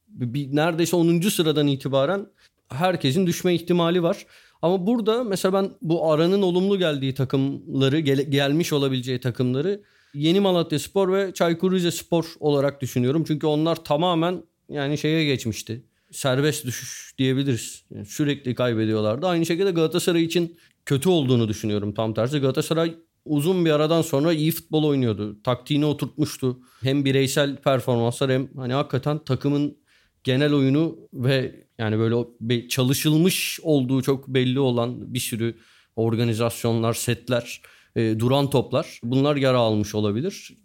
Bir, 0.09 0.57
neredeyse 0.57 0.96
10. 0.96 1.20
sıradan 1.20 1.66
itibaren 1.66 2.26
herkesin 2.68 3.26
düşme 3.26 3.54
ihtimali 3.54 4.02
var. 4.02 4.26
Ama 4.62 4.86
burada 4.86 5.24
mesela 5.24 5.52
ben 5.52 5.70
bu 5.82 6.12
aranın 6.12 6.42
olumlu 6.42 6.78
geldiği 6.78 7.14
takımları, 7.14 8.00
gel, 8.00 8.30
gelmiş 8.30 8.72
olabileceği 8.72 9.20
takımları 9.20 9.82
Yeni 10.14 10.40
Malatya 10.40 10.78
Spor 10.78 11.12
ve 11.12 11.34
Çaykur 11.34 11.72
Rizespor 11.72 12.24
olarak 12.40 12.80
düşünüyorum. 12.80 13.24
Çünkü 13.26 13.46
onlar 13.46 13.84
tamamen 13.84 14.42
yani 14.68 14.98
şeye 14.98 15.24
geçmişti. 15.24 15.82
Serbest 16.16 16.66
düşüş 16.66 17.14
diyebiliriz. 17.18 17.84
Yani 17.90 18.06
sürekli 18.06 18.54
kaybediyorlardı. 18.54 19.26
Aynı 19.26 19.46
şekilde 19.46 19.70
Galatasaray 19.70 20.24
için 20.24 20.56
kötü 20.86 21.08
olduğunu 21.08 21.48
düşünüyorum 21.48 21.94
tam 21.94 22.14
tersi. 22.14 22.38
Galatasaray 22.38 22.94
uzun 23.24 23.64
bir 23.64 23.70
aradan 23.70 24.02
sonra 24.02 24.32
iyi 24.32 24.50
futbol 24.50 24.84
oynuyordu. 24.84 25.42
Taktiğini 25.42 25.84
oturtmuştu. 25.86 26.58
Hem 26.82 27.04
bireysel 27.04 27.56
performanslar 27.56 28.30
hem 28.30 28.48
hani 28.56 28.72
hakikaten 28.72 29.18
takımın 29.18 29.76
genel 30.24 30.52
oyunu 30.52 30.98
ve 31.12 31.66
yani 31.78 31.98
böyle 31.98 32.68
çalışılmış 32.68 33.60
olduğu 33.62 34.02
çok 34.02 34.28
belli 34.28 34.60
olan 34.60 35.14
bir 35.14 35.20
sürü 35.20 35.56
organizasyonlar, 35.96 36.94
setler, 36.94 37.62
e, 37.96 38.18
duran 38.18 38.50
toplar 38.50 39.00
bunlar 39.02 39.36
yara 39.36 39.58
almış 39.58 39.94
olabilir. 39.94 40.56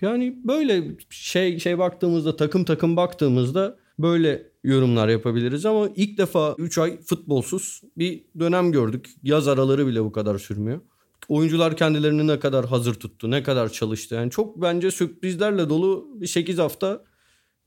Yani 0.00 0.36
böyle 0.44 0.84
şey 1.10 1.58
şey 1.58 1.78
baktığımızda 1.78 2.36
takım 2.36 2.64
takım 2.64 2.96
baktığımızda 2.96 3.76
böyle 3.98 4.49
yorumlar 4.64 5.08
yapabiliriz 5.08 5.66
ama 5.66 5.88
ilk 5.96 6.18
defa 6.18 6.54
3 6.58 6.78
ay 6.78 7.02
futbolsuz 7.02 7.80
bir 7.96 8.24
dönem 8.38 8.72
gördük. 8.72 9.10
Yaz 9.22 9.48
araları 9.48 9.86
bile 9.86 10.04
bu 10.04 10.12
kadar 10.12 10.38
sürmüyor. 10.38 10.80
Oyuncular 11.28 11.76
kendilerini 11.76 12.26
ne 12.26 12.38
kadar 12.38 12.66
hazır 12.66 12.94
tuttu, 12.94 13.30
ne 13.30 13.42
kadar 13.42 13.68
çalıştı. 13.68 14.14
Yani 14.14 14.30
çok 14.30 14.62
bence 14.62 14.90
sürprizlerle 14.90 15.68
dolu 15.68 16.08
bir 16.14 16.26
8 16.26 16.58
hafta 16.58 17.04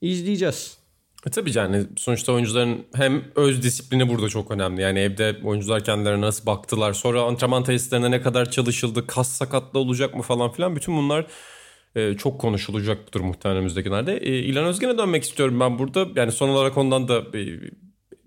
izleyeceğiz. 0.01 0.77
E 1.27 1.29
tabii 1.29 1.57
yani 1.57 1.85
sonuçta 1.97 2.31
oyuncuların 2.31 2.85
hem 2.93 3.23
öz 3.35 3.63
disiplini 3.63 4.09
burada 4.09 4.29
çok 4.29 4.51
önemli. 4.51 4.81
Yani 4.81 4.99
evde 4.99 5.39
oyuncular 5.43 5.83
kendilerine 5.83 6.21
nasıl 6.21 6.45
baktılar, 6.45 6.93
sonra 6.93 7.21
antrenman 7.21 7.63
tesislerinde 7.63 8.11
ne 8.11 8.21
kadar 8.21 8.51
çalışıldı, 8.51 9.07
kas 9.07 9.29
sakatlı 9.29 9.79
olacak 9.79 10.15
mı 10.15 10.21
falan 10.21 10.51
filan 10.51 10.75
bütün 10.75 10.97
bunlar 10.97 11.25
e, 11.95 12.13
çok 12.17 12.41
konuşulacaktır 12.41 13.21
muhtemelen 13.21 13.57
önümüzdeki 13.57 13.89
günlerde. 13.89 14.17
E, 14.17 14.39
İlhan 14.39 14.65
Özgen'e 14.65 14.97
dönmek 14.97 15.23
istiyorum 15.23 15.59
ben 15.59 15.79
burada. 15.79 16.07
Yani 16.15 16.31
son 16.31 16.49
olarak 16.49 16.77
ondan 16.77 17.07
da 17.07 17.37
e, 17.37 17.59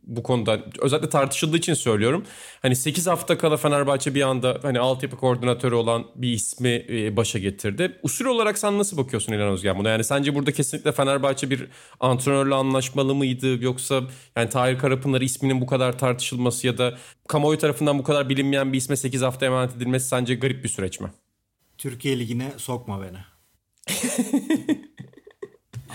bu 0.02 0.22
konuda 0.22 0.60
özellikle 0.78 1.08
tartışıldığı 1.08 1.56
için 1.56 1.74
söylüyorum. 1.74 2.24
Hani 2.62 2.76
8 2.76 3.06
hafta 3.06 3.38
kala 3.38 3.56
Fenerbahçe 3.56 4.14
bir 4.14 4.22
anda 4.22 4.58
hani 4.62 4.80
altyapı 4.80 5.16
koordinatörü 5.16 5.74
olan 5.74 6.06
bir 6.14 6.32
ismi 6.32 6.86
başa 7.16 7.38
getirdi. 7.38 7.98
Usul 8.02 8.24
olarak 8.24 8.58
sen 8.58 8.78
nasıl 8.78 8.96
bakıyorsun 8.96 9.32
İlhan 9.32 9.48
Özgen 9.48 9.78
buna? 9.78 9.88
Yani 9.88 10.04
sence 10.04 10.34
burada 10.34 10.52
kesinlikle 10.52 10.92
Fenerbahçe 10.92 11.50
bir 11.50 11.68
antrenörle 12.00 12.54
anlaşmalı 12.54 13.14
mıydı? 13.14 13.64
Yoksa 13.64 14.02
yani 14.36 14.48
Tahir 14.48 14.78
Karapınar 14.78 15.20
isminin 15.20 15.60
bu 15.60 15.66
kadar 15.66 15.98
tartışılması 15.98 16.66
ya 16.66 16.78
da 16.78 16.98
kamuoyu 17.28 17.58
tarafından 17.58 17.98
bu 17.98 18.02
kadar 18.02 18.28
bilinmeyen 18.28 18.72
bir 18.72 18.78
isme 18.78 18.96
8 18.96 19.22
hafta 19.22 19.46
emanet 19.46 19.76
edilmesi 19.76 20.08
sence 20.08 20.34
garip 20.34 20.64
bir 20.64 20.68
süreç 20.68 21.00
mi? 21.00 21.08
Türkiye 21.78 22.18
Ligi'ne 22.18 22.52
sokma 22.56 23.02
beni. 23.02 23.35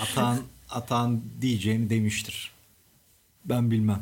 atan, 0.02 0.40
atan 0.70 1.22
diyeceğini 1.42 1.90
demiştir. 1.90 2.52
Ben 3.46 3.72
bilmem. 3.72 4.02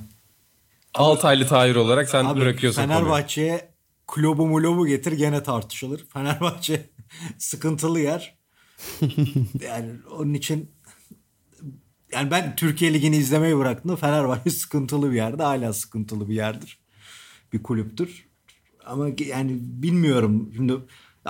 Altaylı 0.93 1.47
Tahir 1.47 1.75
olarak 1.75 2.09
sen 2.09 2.25
Abi, 2.25 2.39
bırakıyorsun 2.39 2.81
Fenerbahçe'ye 2.81 3.69
klobu 4.07 4.47
mulobu 4.47 4.87
getir 4.87 5.11
gene 5.11 5.43
tartışılır. 5.43 6.05
Fenerbahçe 6.13 6.89
sıkıntılı 7.37 7.99
yer. 7.99 8.37
yani 9.61 9.91
onun 10.11 10.33
için 10.33 10.71
yani 12.11 12.31
ben 12.31 12.55
Türkiye 12.55 12.93
Ligi'ni 12.93 13.15
izlemeyi 13.17 13.57
bıraktım. 13.57 13.95
Fenerbahçe 13.95 14.49
sıkıntılı 14.49 15.11
bir 15.11 15.15
yerde. 15.15 15.43
Hala 15.43 15.73
sıkıntılı 15.73 16.29
bir 16.29 16.35
yerdir. 16.35 16.79
Bir 17.53 17.63
kulüptür. 17.63 18.27
Ama 18.85 19.07
yani 19.17 19.57
bilmiyorum. 19.59 20.51
Şimdi 20.55 20.73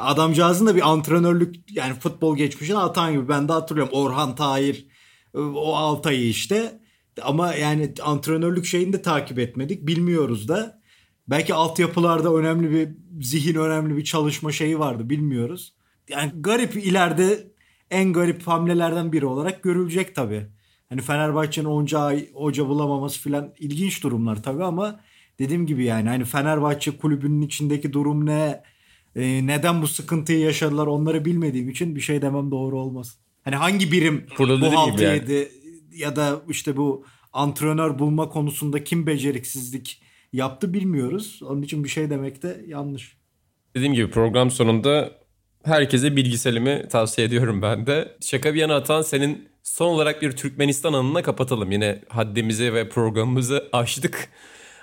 adamcağızın 0.01 0.67
da 0.67 0.75
bir 0.75 0.89
antrenörlük 0.89 1.55
yani 1.71 1.93
futbol 1.93 2.37
geçmişini 2.37 2.77
atan 2.77 3.13
gibi. 3.13 3.29
Ben 3.29 3.47
de 3.47 3.53
hatırlıyorum. 3.53 3.93
Orhan 3.93 4.35
Tahir 4.35 4.87
o 5.33 5.75
Altay'ı 5.75 6.29
işte. 6.29 6.79
Ama 7.21 7.53
yani 7.53 7.93
antrenörlük 8.01 8.65
şeyini 8.65 8.93
de 8.93 9.01
takip 9.01 9.39
etmedik. 9.39 9.87
Bilmiyoruz 9.87 10.47
da. 10.47 10.81
Belki 11.27 11.53
altyapılarda 11.53 12.33
önemli 12.33 12.71
bir 12.71 12.89
zihin 13.25 13.55
önemli 13.55 13.97
bir 13.97 14.03
çalışma 14.03 14.51
şeyi 14.51 14.79
vardı 14.79 15.09
bilmiyoruz. 15.09 15.73
Yani 16.09 16.31
garip 16.35 16.75
ileride 16.75 17.47
en 17.91 18.13
garip 18.13 18.47
hamlelerden 18.47 19.11
biri 19.11 19.25
olarak 19.25 19.63
görülecek 19.63 20.15
tabii. 20.15 20.47
Hani 20.89 21.01
Fenerbahçe'nin 21.01 21.65
onca 21.65 22.17
hoca 22.33 22.67
bulamaması 22.67 23.19
filan 23.19 23.53
ilginç 23.59 24.03
durumlar 24.03 24.43
tabii 24.43 24.63
ama 24.63 24.99
dediğim 25.39 25.65
gibi 25.65 25.85
yani 25.85 26.09
hani 26.09 26.25
Fenerbahçe 26.25 26.97
kulübünün 26.97 27.41
içindeki 27.41 27.93
durum 27.93 28.25
ne? 28.25 28.63
E, 29.15 29.47
neden 29.47 29.81
bu 29.81 29.87
sıkıntıyı 29.87 30.39
yaşadılar 30.39 30.87
onları 30.87 31.25
bilmediğim 31.25 31.69
için 31.69 31.95
bir 31.95 32.01
şey 32.01 32.21
demem 32.21 32.51
doğru 32.51 32.79
olmaz. 32.79 33.17
Hani 33.43 33.55
hangi 33.55 33.91
birim 33.91 34.25
Burada 34.39 34.61
bu 34.61 34.75
haltı 34.75 35.03
yani. 35.03 35.15
yedi 35.15 35.51
ya 35.95 36.15
da 36.15 36.41
işte 36.49 36.77
bu 36.77 37.05
antrenör 37.33 37.99
bulma 37.99 38.29
konusunda 38.29 38.83
kim 38.83 39.07
beceriksizlik 39.07 40.01
yaptı 40.33 40.73
bilmiyoruz. 40.73 41.39
Onun 41.43 41.61
için 41.61 41.83
bir 41.83 41.89
şey 41.89 42.09
demek 42.09 42.43
de 42.43 42.65
yanlış. 42.67 43.17
Dediğim 43.75 43.93
gibi 43.93 44.09
program 44.11 44.51
sonunda 44.51 45.11
herkese 45.63 46.15
bilgiselimi 46.15 46.87
tavsiye 46.89 47.27
ediyorum 47.27 47.61
ben 47.61 47.87
de. 47.87 48.17
Şaka 48.21 48.53
bir 48.53 48.59
yana 48.59 48.75
atan 48.75 49.01
senin 49.01 49.49
son 49.63 49.87
olarak 49.87 50.21
bir 50.21 50.31
Türkmenistan 50.31 50.93
anına 50.93 51.21
kapatalım. 51.21 51.71
Yine 51.71 52.01
haddimizi 52.09 52.73
ve 52.73 52.89
programımızı 52.89 53.69
aştık. 53.73 54.29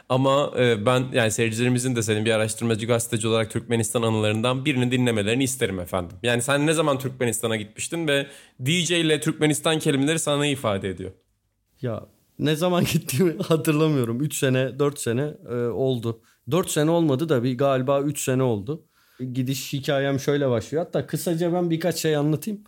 Ama 0.08 0.52
e, 0.58 0.86
ben 0.86 1.04
yani 1.12 1.30
seyircilerimizin 1.30 1.96
de 1.96 2.02
senin 2.02 2.24
bir 2.24 2.30
araştırmacı 2.30 2.86
gazeteci 2.86 3.28
olarak 3.28 3.50
Türkmenistan 3.50 4.02
anılarından 4.02 4.64
birini 4.64 4.90
dinlemelerini 4.90 5.44
isterim 5.44 5.80
efendim. 5.80 6.16
Yani 6.22 6.42
sen 6.42 6.66
ne 6.66 6.72
zaman 6.72 6.98
Türkmenistan'a 6.98 7.56
gitmiştin 7.56 8.08
ve 8.08 8.26
DJ 8.66 8.90
ile 8.90 9.20
Türkmenistan 9.20 9.78
kelimeleri 9.78 10.18
sana 10.18 10.40
ne 10.40 10.50
ifade 10.50 10.88
ediyor? 10.88 11.10
Ya 11.82 12.06
ne 12.38 12.56
zaman 12.56 12.84
gittiğimi 12.92 13.42
hatırlamıyorum. 13.42 14.20
3 14.20 14.36
sene 14.36 14.78
4 14.78 14.98
sene 14.98 15.34
e, 15.50 15.54
oldu. 15.54 16.20
4 16.50 16.70
sene 16.70 16.90
olmadı 16.90 17.28
da 17.28 17.42
bir 17.42 17.58
galiba 17.58 18.00
3 18.00 18.20
sene 18.20 18.42
oldu. 18.42 18.84
Gidiş 19.32 19.72
hikayem 19.72 20.20
şöyle 20.20 20.50
başlıyor. 20.50 20.84
Hatta 20.84 21.06
kısaca 21.06 21.52
ben 21.52 21.70
birkaç 21.70 21.96
şey 21.96 22.16
anlatayım. 22.16 22.60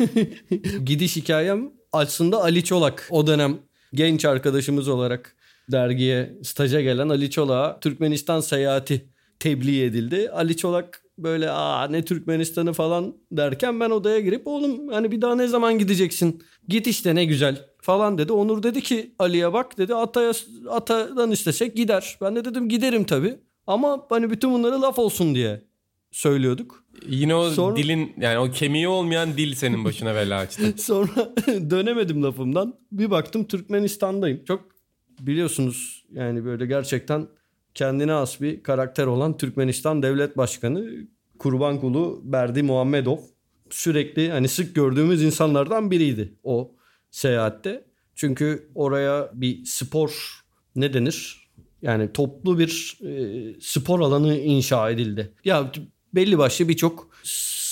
Gidiş 0.84 1.16
hikayem 1.16 1.72
aslında 1.92 2.42
Ali 2.42 2.64
Çolak. 2.64 3.08
O 3.10 3.26
dönem 3.26 3.58
genç 3.94 4.24
arkadaşımız 4.24 4.88
olarak 4.88 5.36
dergiye 5.72 6.38
staja 6.42 6.80
gelen 6.80 7.08
Ali 7.08 7.30
Çolak'a 7.30 7.80
Türkmenistan 7.80 8.40
seyahati 8.40 9.08
tebliğ 9.38 9.84
edildi. 9.84 10.30
Ali 10.30 10.56
Çolak 10.56 11.04
böyle 11.18 11.50
aa 11.50 11.88
ne 11.88 12.04
Türkmenistan'ı 12.04 12.72
falan 12.72 13.14
derken 13.32 13.80
ben 13.80 13.90
odaya 13.90 14.20
girip 14.20 14.46
oğlum 14.46 14.88
hani 14.88 15.12
bir 15.12 15.20
daha 15.20 15.34
ne 15.34 15.46
zaman 15.46 15.78
gideceksin? 15.78 16.42
Git 16.68 16.86
işte 16.86 17.14
ne 17.14 17.24
güzel 17.24 17.66
falan 17.80 18.18
dedi. 18.18 18.32
Onur 18.32 18.62
dedi 18.62 18.82
ki 18.82 19.14
Ali'ye 19.18 19.52
bak 19.52 19.78
dedi 19.78 19.94
ataya, 19.94 20.32
atadan 20.70 21.30
istesek 21.30 21.76
gider. 21.76 22.18
Ben 22.20 22.36
de 22.36 22.44
dedim 22.44 22.68
giderim 22.68 23.04
tabii. 23.04 23.36
Ama 23.66 24.06
hani 24.10 24.30
bütün 24.30 24.52
bunları 24.52 24.82
laf 24.82 24.98
olsun 24.98 25.34
diye 25.34 25.62
söylüyorduk. 26.10 26.84
Yine 27.08 27.34
o 27.34 27.50
Sonra... 27.50 27.76
dilin 27.76 28.12
yani 28.20 28.38
o 28.38 28.50
kemiği 28.50 28.88
olmayan 28.88 29.36
dil 29.36 29.54
senin 29.54 29.84
başına 29.84 30.14
bela 30.14 30.38
açtı. 30.38 30.74
Sonra 30.82 31.34
dönemedim 31.70 32.22
lafımdan. 32.22 32.74
Bir 32.92 33.10
baktım 33.10 33.44
Türkmenistan'dayım. 33.44 34.44
Çok 34.44 34.73
biliyorsunuz 35.20 36.04
yani 36.12 36.44
böyle 36.44 36.66
gerçekten 36.66 37.26
kendine 37.74 38.12
has 38.12 38.40
bir 38.40 38.62
karakter 38.62 39.06
olan 39.06 39.36
Türkmenistan 39.36 40.02
Devlet 40.02 40.36
Başkanı 40.36 40.90
Kurbankulu 41.38 42.20
Berdi 42.24 42.62
Muhammedov 42.62 43.18
sürekli 43.70 44.30
hani 44.30 44.48
sık 44.48 44.74
gördüğümüz 44.74 45.22
insanlardan 45.22 45.90
biriydi 45.90 46.34
o 46.44 46.74
seyahatte. 47.10 47.84
Çünkü 48.14 48.68
oraya 48.74 49.30
bir 49.34 49.64
spor 49.64 50.40
ne 50.76 50.94
denir? 50.94 51.48
Yani 51.82 52.12
toplu 52.12 52.58
bir 52.58 52.98
e, 53.04 53.60
spor 53.60 54.00
alanı 54.00 54.36
inşa 54.36 54.90
edildi. 54.90 55.32
Ya 55.44 55.72
belli 56.14 56.38
başlı 56.38 56.68
birçok 56.68 57.08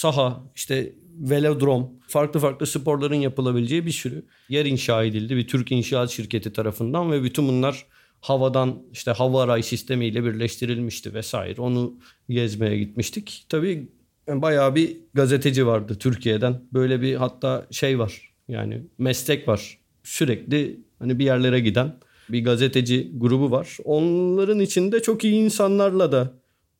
saha 0.02 0.42
işte 0.54 0.92
velodrom 1.18 1.90
farklı 2.08 2.40
farklı 2.40 2.66
sporların 2.66 3.14
yapılabileceği 3.14 3.86
bir 3.86 3.90
sürü 3.90 4.24
yer 4.48 4.64
inşa 4.64 5.04
edildi 5.04 5.36
bir 5.36 5.48
Türk 5.48 5.72
inşaat 5.72 6.10
şirketi 6.10 6.52
tarafından 6.52 7.12
ve 7.12 7.22
bütün 7.22 7.48
bunlar 7.48 7.86
havadan 8.20 8.82
işte 8.92 9.10
hava 9.10 9.42
aray 9.42 9.62
sistemiyle 9.62 10.24
birleştirilmişti 10.24 11.14
vesaire. 11.14 11.60
Onu 11.60 11.94
gezmeye 12.28 12.78
gitmiştik. 12.78 13.46
Tabii 13.48 13.88
bayağı 14.28 14.74
bir 14.74 14.96
gazeteci 15.14 15.66
vardı 15.66 15.96
Türkiye'den. 15.98 16.62
Böyle 16.72 17.02
bir 17.02 17.14
hatta 17.14 17.66
şey 17.70 17.98
var. 17.98 18.32
Yani 18.48 18.82
meslek 18.98 19.48
var. 19.48 19.78
Sürekli 20.02 20.80
hani 20.98 21.18
bir 21.18 21.24
yerlere 21.24 21.60
giden 21.60 21.96
bir 22.28 22.44
gazeteci 22.44 23.12
grubu 23.14 23.50
var. 23.50 23.76
Onların 23.84 24.60
içinde 24.60 25.02
çok 25.02 25.24
iyi 25.24 25.34
insanlarla 25.34 26.12
da 26.12 26.32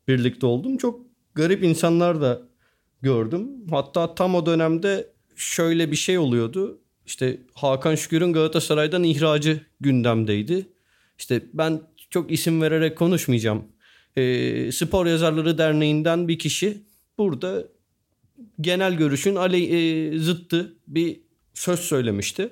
birlikte 0.09 0.47
oldum. 0.47 0.77
Çok 0.77 1.01
garip 1.35 1.65
insanlar 1.65 2.21
da 2.21 2.43
gördüm. 3.03 3.49
Hatta 3.71 4.15
tam 4.15 4.35
o 4.35 4.47
dönemde 4.47 5.07
şöyle 5.37 5.91
bir 5.91 5.97
şey 5.97 6.19
oluyordu. 6.19 6.79
İşte 7.07 7.41
Hakan 7.55 7.95
Şükür'ün 7.95 8.33
Galatasaray'dan 8.33 9.05
ihracı 9.05 9.61
gündemdeydi. 9.81 10.67
İşte 11.19 11.43
ben 11.55 11.81
çok 12.11 12.33
isim 12.33 12.63
vererek 12.63 12.99
konuşmayacağım. 12.99 13.65
E, 14.17 14.73
Spor 14.73 15.07
Yazarları 15.07 15.59
Derneği'nden 15.59 16.29
bir 16.29 16.39
kişi 16.39 16.83
burada 17.19 17.65
genel 18.61 18.95
görüşün 18.95 19.37
ale, 19.37 19.59
e, 19.59 20.19
zıttı 20.19 20.75
bir 20.87 21.21
söz 21.55 21.81
söylemişti. 21.81 22.51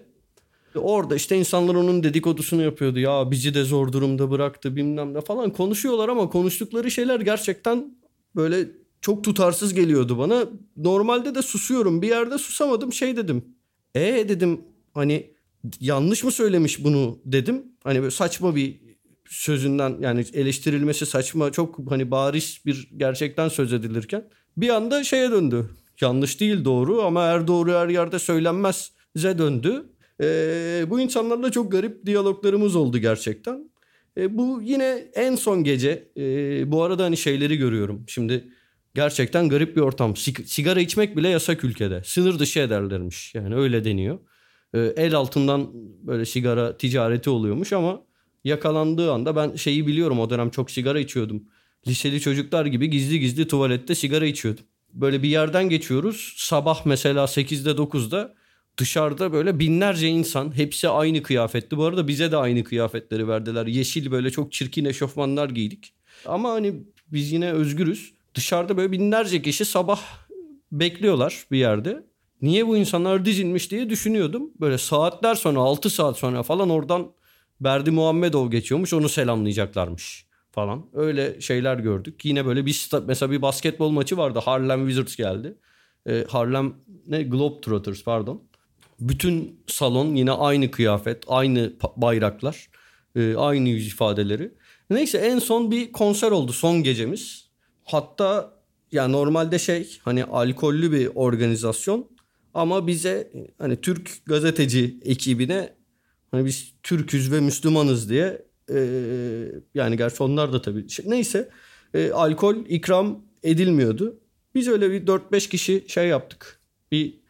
Orada 0.74 1.16
işte 1.16 1.36
insanlar 1.36 1.74
onun 1.74 2.03
dedikodusunu 2.03 2.62
yapıyordu. 2.62 2.98
Ya 2.98 3.30
bizi 3.30 3.55
de 3.55 3.64
zor 3.64 3.92
durumda 3.92 4.30
bıraktı 4.30 4.76
bilmem 4.76 5.14
ne 5.14 5.20
falan 5.20 5.51
konuşuyorlar 5.51 6.09
ama 6.09 6.28
konuştukları 6.28 6.90
şeyler 6.90 7.20
gerçekten 7.20 7.94
böyle 8.36 8.68
çok 9.01 9.24
tutarsız 9.24 9.74
geliyordu 9.74 10.18
bana. 10.18 10.48
Normalde 10.76 11.34
de 11.34 11.42
susuyorum. 11.42 12.03
Bir 12.03 12.09
yerde 12.09 12.38
susamadım 12.38 12.92
şey 12.92 13.16
dedim. 13.16 13.44
E 13.94 14.28
dedim 14.28 14.61
hani 14.94 15.34
yanlış 15.80 16.24
mı 16.24 16.32
söylemiş 16.32 16.84
bunu 16.84 17.18
dedim. 17.24 17.62
Hani 17.84 18.01
böyle 18.01 18.11
saçma 18.11 18.57
bir 18.57 18.80
sözünden 19.28 19.96
yani 20.01 20.24
eleştirilmesi 20.32 21.07
saçma 21.07 21.53
çok 21.53 21.90
hani 21.90 22.11
bariz 22.11 22.61
bir 22.66 22.90
gerçekten 22.96 23.48
söz 23.48 23.72
edilirken 23.72 24.28
bir 24.57 24.68
anda 24.68 25.05
şeye 25.05 25.30
döndü. 25.30 25.70
Yanlış 26.01 26.40
değil 26.40 26.64
doğru 26.64 27.03
ama 27.03 27.26
her 27.26 27.46
doğru 27.46 27.72
her 27.72 27.88
yerde 27.88 28.18
söylenmez 28.18 28.92
ze 29.16 29.38
döndü. 29.38 29.84
Ee, 30.22 30.84
bu 30.90 31.01
insanlarla 31.01 31.51
çok 31.51 31.72
garip 31.72 32.07
diyaloglarımız 32.07 32.76
oldu 32.76 32.98
gerçekten. 32.98 33.70
Ee, 34.16 34.38
bu 34.38 34.61
yine 34.62 35.11
en 35.14 35.36
son 35.36 35.64
gece 35.64 36.09
e, 36.16 36.22
bu 36.72 36.82
arada 36.82 37.05
hani 37.05 37.16
şeyleri 37.16 37.57
görüyorum. 37.57 38.05
Şimdi 38.07 38.48
gerçekten 38.95 39.49
garip 39.49 39.76
bir 39.76 39.80
ortam. 39.80 40.12
Sig- 40.12 40.45
sigara 40.45 40.80
içmek 40.80 41.16
bile 41.16 41.28
yasak 41.28 41.64
ülkede. 41.64 42.03
Sınır 42.05 42.38
dışı 42.38 42.61
ederlermiş 42.61 43.34
yani 43.34 43.55
öyle 43.55 43.84
deniyor. 43.84 44.18
Ee, 44.74 44.78
el 44.97 45.14
altından 45.14 45.70
böyle 46.07 46.24
sigara 46.24 46.76
ticareti 46.76 47.30
oluyormuş 47.30 47.72
ama 47.72 48.03
yakalandığı 48.45 49.12
anda 49.12 49.36
ben 49.36 49.55
şeyi 49.55 49.86
biliyorum 49.86 50.20
o 50.20 50.30
dönem 50.30 50.51
çok 50.51 50.70
sigara 50.70 51.01
içiyordum. 51.01 51.43
Liseli 51.88 52.20
çocuklar 52.20 52.66
gibi 52.66 52.91
gizli 52.91 53.20
gizli 53.20 53.49
tuvalette 53.49 53.95
sigara 53.95 54.26
içiyordum. 54.26 54.64
Böyle 54.93 55.22
bir 55.22 55.28
yerden 55.28 55.68
geçiyoruz. 55.68 56.34
Sabah 56.36 56.86
mesela 56.86 57.24
8'de 57.24 57.70
9'da 57.70 58.34
dışarıda 58.76 59.32
böyle 59.32 59.59
binlerce 59.59 60.09
insan 60.09 60.57
hepsi 60.57 60.88
aynı 60.88 61.22
kıyafetli. 61.22 61.76
Bu 61.76 61.84
arada 61.84 62.09
bize 62.09 62.32
de 62.32 62.36
aynı 62.36 62.64
kıyafetleri 62.64 63.28
verdiler. 63.28 63.66
Yeşil 63.66 64.11
böyle 64.11 64.30
çok 64.30 64.53
çirkin 64.53 64.84
eşofmanlar 64.84 65.51
giydik. 65.51 65.95
Ama 66.26 66.51
hani 66.51 66.74
biz 67.12 67.32
yine 67.32 67.53
özgürüz. 67.53 68.12
Dışarıda 68.35 68.76
böyle 68.76 68.93
binlerce 68.93 69.43
kişi 69.43 69.64
sabah 69.64 70.01
bekliyorlar 70.72 71.45
bir 71.51 71.59
yerde. 71.59 72.07
Niye 72.43 72.66
bu 72.66 72.76
insanlar 72.76 73.24
dizilmiş 73.24 73.70
diye 73.70 73.91
düşünüyordum. 73.91 74.51
Böyle 74.61 74.78
saatler 74.78 75.35
sonra 75.35 75.61
6 75.61 75.91
saat 75.91 76.18
sonra 76.18 76.43
falan 76.43 76.70
oradan 76.70 77.12
Berdi 77.61 77.91
Muhammedov 77.91 78.51
geçiyormuş 78.51 78.93
onu 78.93 79.09
selamlayacaklarmış 79.09 80.26
falan. 80.51 80.87
Öyle 80.93 81.41
şeyler 81.41 81.78
gördük. 81.78 82.24
Yine 82.24 82.47
böyle 82.47 82.66
bir 82.66 82.89
mesela 83.07 83.31
bir 83.33 83.43
basketbol 83.43 83.91
maçı 83.91 84.16
vardı. 84.16 84.39
Harlem 84.39 84.81
Wizards 84.81 85.16
geldi. 85.16 85.55
Ee, 86.07 86.24
Harlem 86.28 86.74
ne 87.07 87.22
Globetrotters 87.22 88.05
pardon. 88.05 88.43
Bütün 89.01 89.61
salon 89.66 90.14
yine 90.14 90.33
aynı 90.33 90.70
kıyafet, 90.70 91.24
aynı 91.28 91.72
bayraklar, 91.97 92.68
e, 93.16 93.35
aynı 93.35 93.68
yüz 93.68 93.87
ifadeleri. 93.87 94.53
Neyse 94.91 95.18
en 95.18 95.39
son 95.39 95.70
bir 95.70 95.93
konser 95.93 96.31
oldu 96.31 96.53
son 96.53 96.83
gecemiz. 96.83 97.49
Hatta 97.91 98.55
ya 98.93 99.09
normalde 99.09 99.59
şey 99.59 99.99
hani 100.03 100.24
alkollü 100.24 100.93
bir 100.93 101.11
organizasyon 101.14 102.07
ama 102.55 102.86
bize 102.86 103.32
hani 103.59 103.80
Türk 103.80 104.11
gazeteci 104.26 104.99
ekibine 105.05 105.72
hani 106.30 106.45
biz 106.45 106.74
Türküz 106.82 107.32
ve 107.32 107.41
Müslümanız 107.41 108.11
diye 108.11 108.47
e, 108.74 108.78
yani 109.74 109.97
gerçi 109.97 110.22
onlar 110.22 110.53
da 110.53 110.62
tabii 110.62 110.88
şey, 110.88 111.05
neyse 111.09 111.49
e, 111.95 112.11
alkol 112.11 112.57
ikram 112.68 113.24
edilmiyordu. 113.43 114.20
Biz 114.55 114.68
öyle 114.68 114.91
bir 114.91 115.07
4-5 115.07 115.49
kişi 115.49 115.84
şey 115.88 116.09
yaptık. 116.09 116.61
Bir 116.93 117.20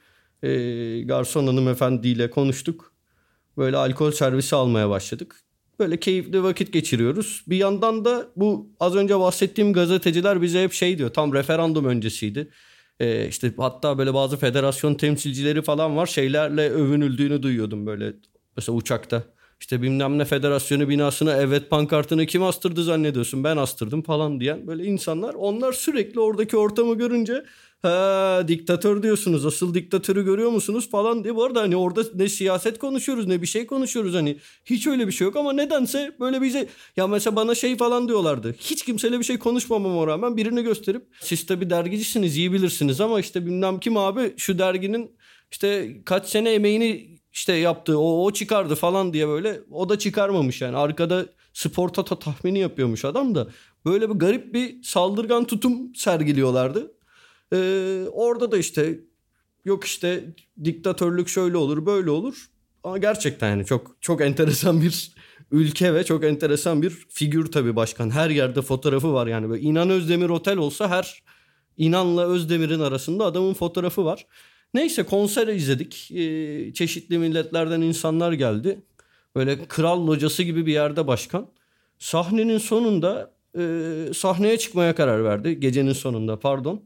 e, 0.43 1.03
garson 1.03 1.47
hanımefendiyle 1.47 2.31
konuştuk. 2.31 2.93
Böyle 3.57 3.77
alkol 3.77 4.11
servisi 4.11 4.57
almaya 4.57 4.91
başladık. 4.91 5.45
Böyle 5.81 6.01
keyifli 6.01 6.43
vakit 6.43 6.73
geçiriyoruz. 6.73 7.45
Bir 7.49 7.57
yandan 7.57 8.05
da 8.05 8.27
bu 8.37 8.71
az 8.81 8.97
önce 8.97 9.21
bahsettiğim 9.21 9.73
gazeteciler 9.73 10.43
bize 10.43 10.63
hep 10.63 10.73
şey 10.73 10.99
diyor. 10.99 11.11
Tam 11.11 11.35
referandum 11.35 11.85
öncesiydi. 11.85 12.51
Ee, 13.01 13.29
işte 13.29 13.53
hatta 13.57 13.99
böyle 13.99 14.15
bazı 14.15 14.37
federasyon 14.37 14.95
temsilcileri 14.95 15.63
falan 15.63 15.97
var. 15.97 16.07
Şeylerle 16.07 16.71
övünüldüğünü 16.71 17.43
duyuyordum 17.43 17.87
böyle. 17.87 18.13
Mesela 18.57 18.77
uçakta. 18.77 19.23
İşte 19.61 19.83
bilmem 19.83 20.19
ne 20.19 20.25
federasyonu 20.25 20.89
binasına 20.89 21.37
evet 21.37 21.71
pankartını 21.71 22.27
kim 22.27 22.43
astırdı 22.43 22.85
zannediyorsun 22.85 23.45
ben 23.45 23.57
astırdım 23.57 24.03
falan 24.03 24.41
diyen 24.41 24.67
böyle 24.67 24.85
insanlar. 24.85 25.35
Onlar 25.35 25.73
sürekli 25.73 26.21
oradaki 26.21 26.57
ortamı 26.57 26.95
görünce 26.95 27.45
ha 27.83 28.45
diktatör 28.49 29.03
diyorsunuz 29.03 29.47
asıl 29.47 29.75
diktatörü 29.75 30.25
görüyor 30.25 30.51
musunuz 30.51 30.91
falan 30.91 31.25
diye. 31.25 31.35
Bu 31.37 31.45
arada 31.45 31.61
hani 31.61 31.77
orada 31.77 32.05
ne 32.15 32.29
siyaset 32.29 32.79
konuşuyoruz 32.79 33.27
ne 33.27 33.43
bir 33.43 33.47
şey 33.47 33.67
konuşuyoruz 33.67 34.15
hani 34.15 34.37
hiç 34.65 34.87
öyle 34.87 35.07
bir 35.07 35.13
şey 35.13 35.25
yok 35.25 35.37
ama 35.37 35.53
nedense 35.53 36.17
böyle 36.21 36.43
bir 36.43 36.51
şey 36.51 36.67
ya 36.97 37.07
mesela 37.07 37.37
bana 37.37 37.55
şey 37.55 37.77
falan 37.77 38.09
diyorlardı. 38.09 38.55
Hiç 38.59 38.85
kimseyle 38.85 39.19
bir 39.19 39.25
şey 39.25 39.39
konuşmamama 39.39 40.07
rağmen 40.07 40.37
birini 40.37 40.63
gösterip 40.63 41.03
siz 41.21 41.47
tabi 41.47 41.71
dergicisiniz 41.71 42.37
iyi 42.37 42.53
bilirsiniz 42.53 43.01
ama 43.01 43.21
işte 43.21 43.47
bilmem 43.47 43.81
kim 43.81 43.97
abi 43.97 44.35
şu 44.37 44.59
derginin 44.59 45.11
işte 45.53 45.97
kaç 46.05 46.27
sene 46.29 46.53
emeğini 46.53 47.10
işte 47.33 47.53
yaptığı 47.53 47.99
o, 47.99 48.25
o 48.25 48.33
çıkardı 48.33 48.75
falan 48.75 49.13
diye 49.13 49.29
böyle 49.29 49.61
o 49.71 49.89
da 49.89 49.99
çıkarmamış 49.99 50.61
yani 50.61 50.77
arkada 50.77 51.27
spor 51.53 51.89
tata 51.89 52.19
tahmini 52.19 52.59
yapıyormuş 52.59 53.05
adam 53.05 53.35
da 53.35 53.49
böyle 53.85 54.11
bir 54.11 54.15
garip 54.15 54.55
bir 54.55 54.83
saldırgan 54.83 55.45
tutum 55.45 55.95
sergiliyorlardı. 55.95 56.93
Ee, 57.53 58.05
orada 58.13 58.53
da 58.53 58.59
işte 58.59 59.01
yok 59.65 59.85
işte 59.85 60.25
diktatörlük 60.65 61.29
şöyle 61.29 61.57
olur 61.57 61.87
böyle 61.87 62.11
olur 62.11 62.51
ama 62.85 62.99
gerçekten 62.99 63.51
yani 63.51 63.67
çok 63.67 63.97
çok 64.01 64.21
enteresan 64.21 64.83
bir 64.83 65.15
ülke 65.51 65.95
ve 65.95 66.05
çok 66.05 66.25
enteresan 66.25 66.83
bir 66.83 66.91
figür 66.91 67.53
tabii 67.53 67.77
başkan. 67.77 68.11
Her 68.11 68.31
yerde 68.31 68.63
fotoğrafı 68.63 69.13
var 69.13 69.27
yani 69.27 69.49
böyle 69.51 69.63
İnan 69.63 69.91
Özdemir 69.91 70.29
otel 70.29 70.57
olsa 70.57 70.89
her 70.89 71.23
İnan'la 71.77 72.27
Özdemir'in 72.27 72.81
arasında 72.81 73.25
adamın 73.25 73.55
fotoğrafı 73.55 74.05
var. 74.05 74.27
Neyse 74.75 75.03
konser 75.03 75.49
izledik. 75.49 76.11
Ee, 76.11 76.75
çeşitli 76.75 77.19
milletlerden 77.19 77.81
insanlar 77.81 78.33
geldi. 78.33 78.81
Böyle 79.37 79.65
kral 79.69 80.07
locası 80.07 80.43
gibi 80.43 80.67
bir 80.67 80.73
yerde 80.73 81.07
başkan. 81.07 81.47
Sahnenin 81.99 82.59
sonunda 82.59 83.33
e, 83.59 83.63
sahneye 84.15 84.59
çıkmaya 84.59 84.95
karar 84.95 85.25
verdi. 85.25 85.61
Gecenin 85.61 85.93
sonunda 85.93 86.39
pardon. 86.39 86.83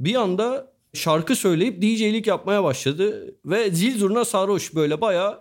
Bir 0.00 0.14
anda 0.14 0.72
şarkı 0.94 1.36
söyleyip 1.36 1.82
DJ'lik 1.82 2.26
yapmaya 2.26 2.64
başladı. 2.64 3.34
Ve 3.44 3.70
zil 3.70 3.98
zurna 3.98 4.24
sarhoş 4.24 4.74
böyle 4.74 5.00
baya 5.00 5.38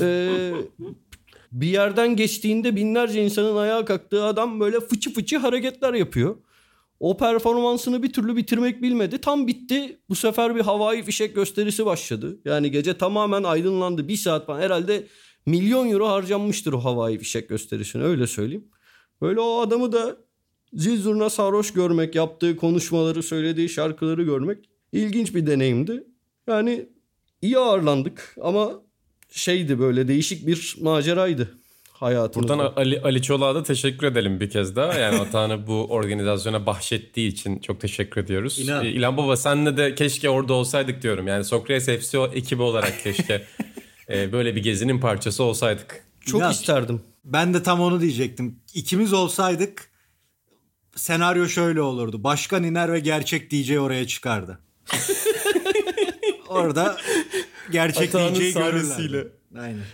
e, 0.00 0.28
bir 1.52 1.66
yerden 1.66 2.16
geçtiğinde 2.16 2.76
binlerce 2.76 3.24
insanın 3.24 3.56
ayağa 3.56 3.84
kalktığı 3.84 4.24
adam 4.24 4.60
böyle 4.60 4.80
fıçı 4.80 5.12
fıçı 5.14 5.38
hareketler 5.38 5.94
yapıyor. 5.94 6.36
O 7.04 7.16
performansını 7.16 8.02
bir 8.02 8.12
türlü 8.12 8.36
bitirmek 8.36 8.82
bilmedi. 8.82 9.18
Tam 9.18 9.46
bitti. 9.46 9.98
Bu 10.08 10.14
sefer 10.14 10.56
bir 10.56 10.60
havai 10.60 11.02
fişek 11.02 11.34
gösterisi 11.34 11.86
başladı. 11.86 12.38
Yani 12.44 12.70
gece 12.70 12.98
tamamen 12.98 13.42
aydınlandı. 13.42 14.08
Bir 14.08 14.16
saat 14.16 14.46
falan 14.46 14.60
herhalde 14.60 15.06
milyon 15.46 15.90
euro 15.90 16.08
harcanmıştır 16.08 16.72
o 16.72 16.84
havai 16.84 17.18
fişek 17.18 17.48
gösterisine 17.48 18.02
öyle 18.02 18.26
söyleyeyim. 18.26 18.64
Böyle 19.22 19.40
o 19.40 19.60
adamı 19.60 19.92
da 19.92 20.16
zil 20.72 21.02
zurna 21.02 21.30
sarhoş 21.30 21.72
görmek, 21.72 22.14
yaptığı 22.14 22.56
konuşmaları, 22.56 23.22
söylediği 23.22 23.68
şarkıları 23.68 24.22
görmek 24.22 24.70
ilginç 24.92 25.34
bir 25.34 25.46
deneyimdi. 25.46 26.04
Yani 26.46 26.88
iyi 27.42 27.58
ağırlandık 27.58 28.36
ama 28.40 28.72
şeydi 29.30 29.78
böyle 29.78 30.08
değişik 30.08 30.46
bir 30.46 30.76
maceraydı 30.80 31.58
hayatımızda. 32.04 32.58
Buradan 32.58 32.72
Ali, 32.76 33.00
Ali 33.02 33.22
Çolak'a 33.22 33.54
da 33.54 33.62
teşekkür 33.62 34.06
edelim 34.06 34.40
bir 34.40 34.50
kez 34.50 34.76
daha. 34.76 34.94
Yani 34.94 35.18
Atahan'ı 35.18 35.66
bu 35.66 35.86
organizasyona 35.88 36.66
bahşettiği 36.66 37.32
için 37.32 37.58
çok 37.58 37.80
teşekkür 37.80 38.20
ediyoruz. 38.20 38.58
İnan. 38.58 38.84
Ee, 38.84 38.88
İlhan 38.88 39.16
Baba 39.16 39.36
senle 39.36 39.76
de 39.76 39.94
keşke 39.94 40.30
orada 40.30 40.52
olsaydık 40.54 41.02
diyorum. 41.02 41.26
Yani 41.26 41.44
Sokrates 41.44 42.08
FC 42.08 42.18
ekibi 42.34 42.62
olarak 42.62 43.00
keşke 43.02 43.44
e, 44.10 44.32
böyle 44.32 44.56
bir 44.56 44.62
gezinin 44.62 45.00
parçası 45.00 45.42
olsaydık. 45.42 46.04
Çok 46.20 46.40
İnan, 46.40 46.52
isterdim. 46.52 47.02
Ben 47.24 47.54
de 47.54 47.62
tam 47.62 47.80
onu 47.80 48.00
diyecektim. 48.00 48.58
İkimiz 48.74 49.12
olsaydık 49.12 49.90
senaryo 50.96 51.46
şöyle 51.46 51.80
olurdu. 51.80 52.24
Başkan 52.24 52.64
iner 52.64 52.92
ve 52.92 53.00
gerçek 53.00 53.50
DJ 53.50 53.70
oraya 53.70 54.06
çıkardı. 54.06 54.58
Orada 56.48 56.96
gerçek 57.70 58.08
Atağının 58.08 58.34
DJ 58.34 58.54
görürlerdi. 58.54 59.32
Aynen. 59.58 59.84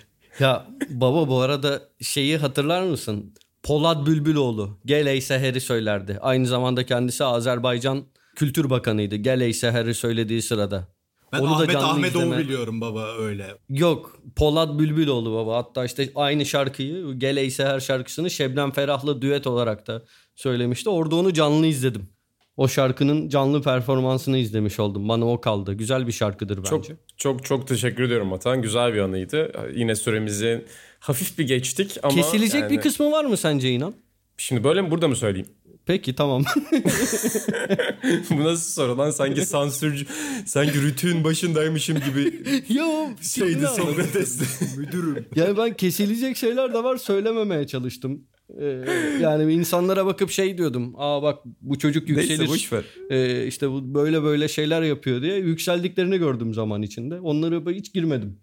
Ya 0.40 0.66
baba 0.90 1.28
bu 1.28 1.40
arada 1.40 1.82
şeyi 2.00 2.36
hatırlar 2.36 2.82
mısın? 2.82 3.34
Polat 3.62 4.06
Bülbüloğlu 4.06 4.78
Geley 4.84 5.20
Seher'i 5.20 5.60
söylerdi. 5.60 6.18
Aynı 6.20 6.46
zamanda 6.46 6.86
kendisi 6.86 7.24
Azerbaycan 7.24 8.04
Kültür 8.36 8.70
Bakanıydı. 8.70 9.16
Geley 9.16 9.52
Seher'i 9.52 9.94
söylediği 9.94 10.42
sırada. 10.42 10.88
Ben 11.32 11.40
Onu 11.40 11.50
da 11.50 11.54
Ahmet 11.54 11.76
Ahmetoğlu 11.76 12.24
izleme- 12.24 12.38
biliyorum 12.38 12.80
baba 12.80 13.06
öyle. 13.18 13.46
Yok 13.68 14.18
Polat 14.36 14.78
Bülbüloğlu 14.78 15.34
baba. 15.34 15.56
Hatta 15.56 15.84
işte 15.84 16.10
aynı 16.14 16.46
şarkıyı 16.46 17.12
Geley 17.12 17.50
Seher 17.50 17.80
şarkısını 17.80 18.30
Şebnem 18.30 18.70
Ferah'la 18.70 19.22
düet 19.22 19.46
olarak 19.46 19.86
da 19.86 20.02
söylemişti. 20.36 20.90
Orada 20.90 21.16
onu 21.16 21.32
canlı 21.32 21.66
izledim. 21.66 22.08
O 22.56 22.68
şarkının 22.68 23.28
canlı 23.28 23.62
performansını 23.62 24.38
izlemiş 24.38 24.80
oldum. 24.80 25.08
Bana 25.08 25.32
o 25.32 25.40
kaldı. 25.40 25.72
Güzel 25.72 26.06
bir 26.06 26.12
şarkıdır 26.12 26.58
bence. 26.58 26.70
Çok 26.70 26.84
çok 27.20 27.44
çok 27.44 27.68
teşekkür 27.68 28.02
ediyorum 28.02 28.32
Atan. 28.32 28.62
Güzel 28.62 28.94
bir 28.94 28.98
anıydı. 28.98 29.52
Yine 29.74 29.96
süremizi 29.96 30.64
hafif 31.00 31.38
bir 31.38 31.46
geçtik 31.46 31.96
ama 32.02 32.14
Kesilecek 32.14 32.60
yani- 32.60 32.70
bir 32.70 32.80
kısmı 32.80 33.10
var 33.10 33.24
mı 33.24 33.36
sence 33.36 33.70
inan? 33.70 33.94
Şimdi 34.36 34.64
böyle 34.64 34.82
mi 34.82 34.90
burada 34.90 35.08
mı 35.08 35.16
söyleyeyim? 35.16 35.48
Peki 35.86 36.14
tamam. 36.14 36.44
Bu 38.30 38.44
nasıl 38.44 38.72
soru 38.72 38.98
lan? 38.98 39.10
Sanki 39.10 39.46
sansürcü, 39.46 40.06
sanki 40.46 40.82
rütüğün 40.82 41.24
başındaymışım 41.24 41.98
gibi 42.00 42.42
Yo, 42.74 43.08
şeydi. 43.22 43.66
Sokrates'te. 43.76 44.44
Müdürüm. 44.80 45.26
Yani 45.36 45.56
ben 45.56 45.74
kesilecek 45.76 46.36
şeyler 46.36 46.74
de 46.74 46.84
var 46.84 46.96
söylememeye 46.96 47.66
çalıştım. 47.66 48.24
Ee, 48.58 48.84
yani 49.20 49.52
insanlara 49.52 50.06
bakıp 50.06 50.30
şey 50.30 50.58
diyordum. 50.58 50.94
Aa 50.96 51.22
bak 51.22 51.38
bu 51.60 51.78
çocuk 51.78 52.08
yükselir. 52.08 52.38
Neyse 52.38 52.52
boş 52.52 52.72
ver. 52.72 52.84
Ee, 53.10 53.46
işte 53.46 53.70
bu 53.70 53.94
böyle 53.94 54.22
böyle 54.22 54.48
şeyler 54.48 54.82
yapıyor 54.82 55.22
diye 55.22 55.36
yükseldiklerini 55.36 56.18
gördüm 56.18 56.54
zaman 56.54 56.82
içinde. 56.82 57.20
Onlara 57.20 57.70
hiç 57.70 57.92
girmedim. 57.92 58.38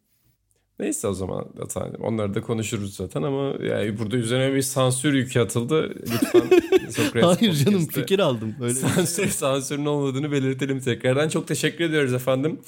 Neyse 0.80 1.08
o 1.08 1.14
zaman 1.14 1.46
Atan. 1.62 1.94
Onları 1.94 2.34
da 2.34 2.42
konuşuruz 2.42 2.96
zaten 2.96 3.24
ama 3.24 3.54
yani 3.66 4.00
burada 4.00 4.18
üzerine 4.18 4.56
bir 4.56 4.62
sansür 4.62 5.14
yükü 5.14 5.40
atıldı. 5.40 5.96
Lütfen 6.00 6.42
Sokrates 6.90 7.40
Hayır 7.40 7.54
canım 7.54 7.88
fikir 7.88 8.20
aldım. 8.20 8.56
Öyle. 8.62 8.74
Sansür, 8.74 9.28
sansürün 9.28 9.86
olmadığını 9.86 10.32
belirtelim 10.32 10.80
tekrardan. 10.80 11.30
Çok 11.30 11.48
teşekkür 11.48 11.84
ediyoruz 11.84 12.14
efendim. 12.14 12.60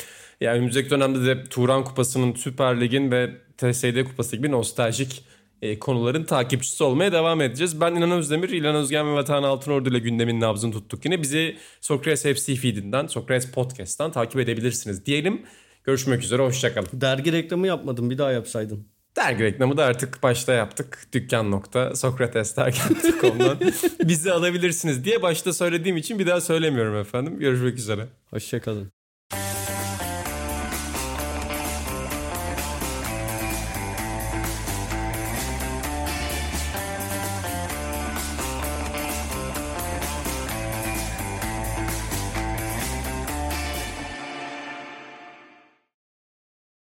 Yani 0.41 0.57
önümüzdeki 0.57 0.89
dönemde 0.89 1.25
de 1.25 1.43
Turan 1.43 1.83
Kupası'nın, 1.83 2.33
Süper 2.33 2.81
Lig'in 2.81 3.11
ve 3.11 3.31
TSD 3.57 4.03
Kupası 4.03 4.35
gibi 4.35 4.51
nostaljik 4.51 5.23
e, 5.62 5.80
konuların 5.80 6.24
takipçisi 6.24 6.84
olmaya 6.84 7.12
devam 7.12 7.41
edeceğiz. 7.41 7.82
Ben 7.82 7.95
İnan 7.95 8.12
Özdemir, 8.12 8.49
İlhan 8.49 8.76
Özgen 8.76 9.07
ve 9.07 9.14
Vatan 9.14 9.43
Altınordu 9.43 9.89
ile 9.89 9.99
gündemin 9.99 10.41
nabzını 10.41 10.72
tuttuk. 10.72 11.05
Yine 11.05 11.22
bizi 11.22 11.57
Sokrates 11.82 12.24
FC 12.24 12.55
feedinden, 12.55 13.07
Sokrates 13.07 13.51
Podcast'tan 13.51 14.12
takip 14.12 14.39
edebilirsiniz 14.39 15.05
diyelim. 15.05 15.41
Görüşmek 15.84 16.24
üzere, 16.24 16.41
hoşçakalın. 16.41 16.88
Dergi 16.93 17.32
reklamı 17.32 17.68
yapmadım 17.68 18.10
bir 18.10 18.18
daha 18.18 18.32
yapsaydın. 18.32 18.88
Dergi 19.16 19.43
reklamı 19.43 19.78
da 19.78 19.86
artık 19.86 20.24
başta 20.24 20.53
yaptık. 20.53 21.07
Dükkan.sokratesdergi.com'dan 21.14 23.57
bizi 24.03 24.32
alabilirsiniz 24.32 25.05
diye 25.05 25.22
başta 25.22 25.53
söylediğim 25.53 25.97
için 25.97 26.20
bir 26.20 26.28
daha 26.28 26.41
söylemiyorum 26.41 26.97
efendim. 26.97 27.39
Görüşmek 27.39 27.78
üzere. 27.78 28.07
Hoşçakalın. 28.30 28.98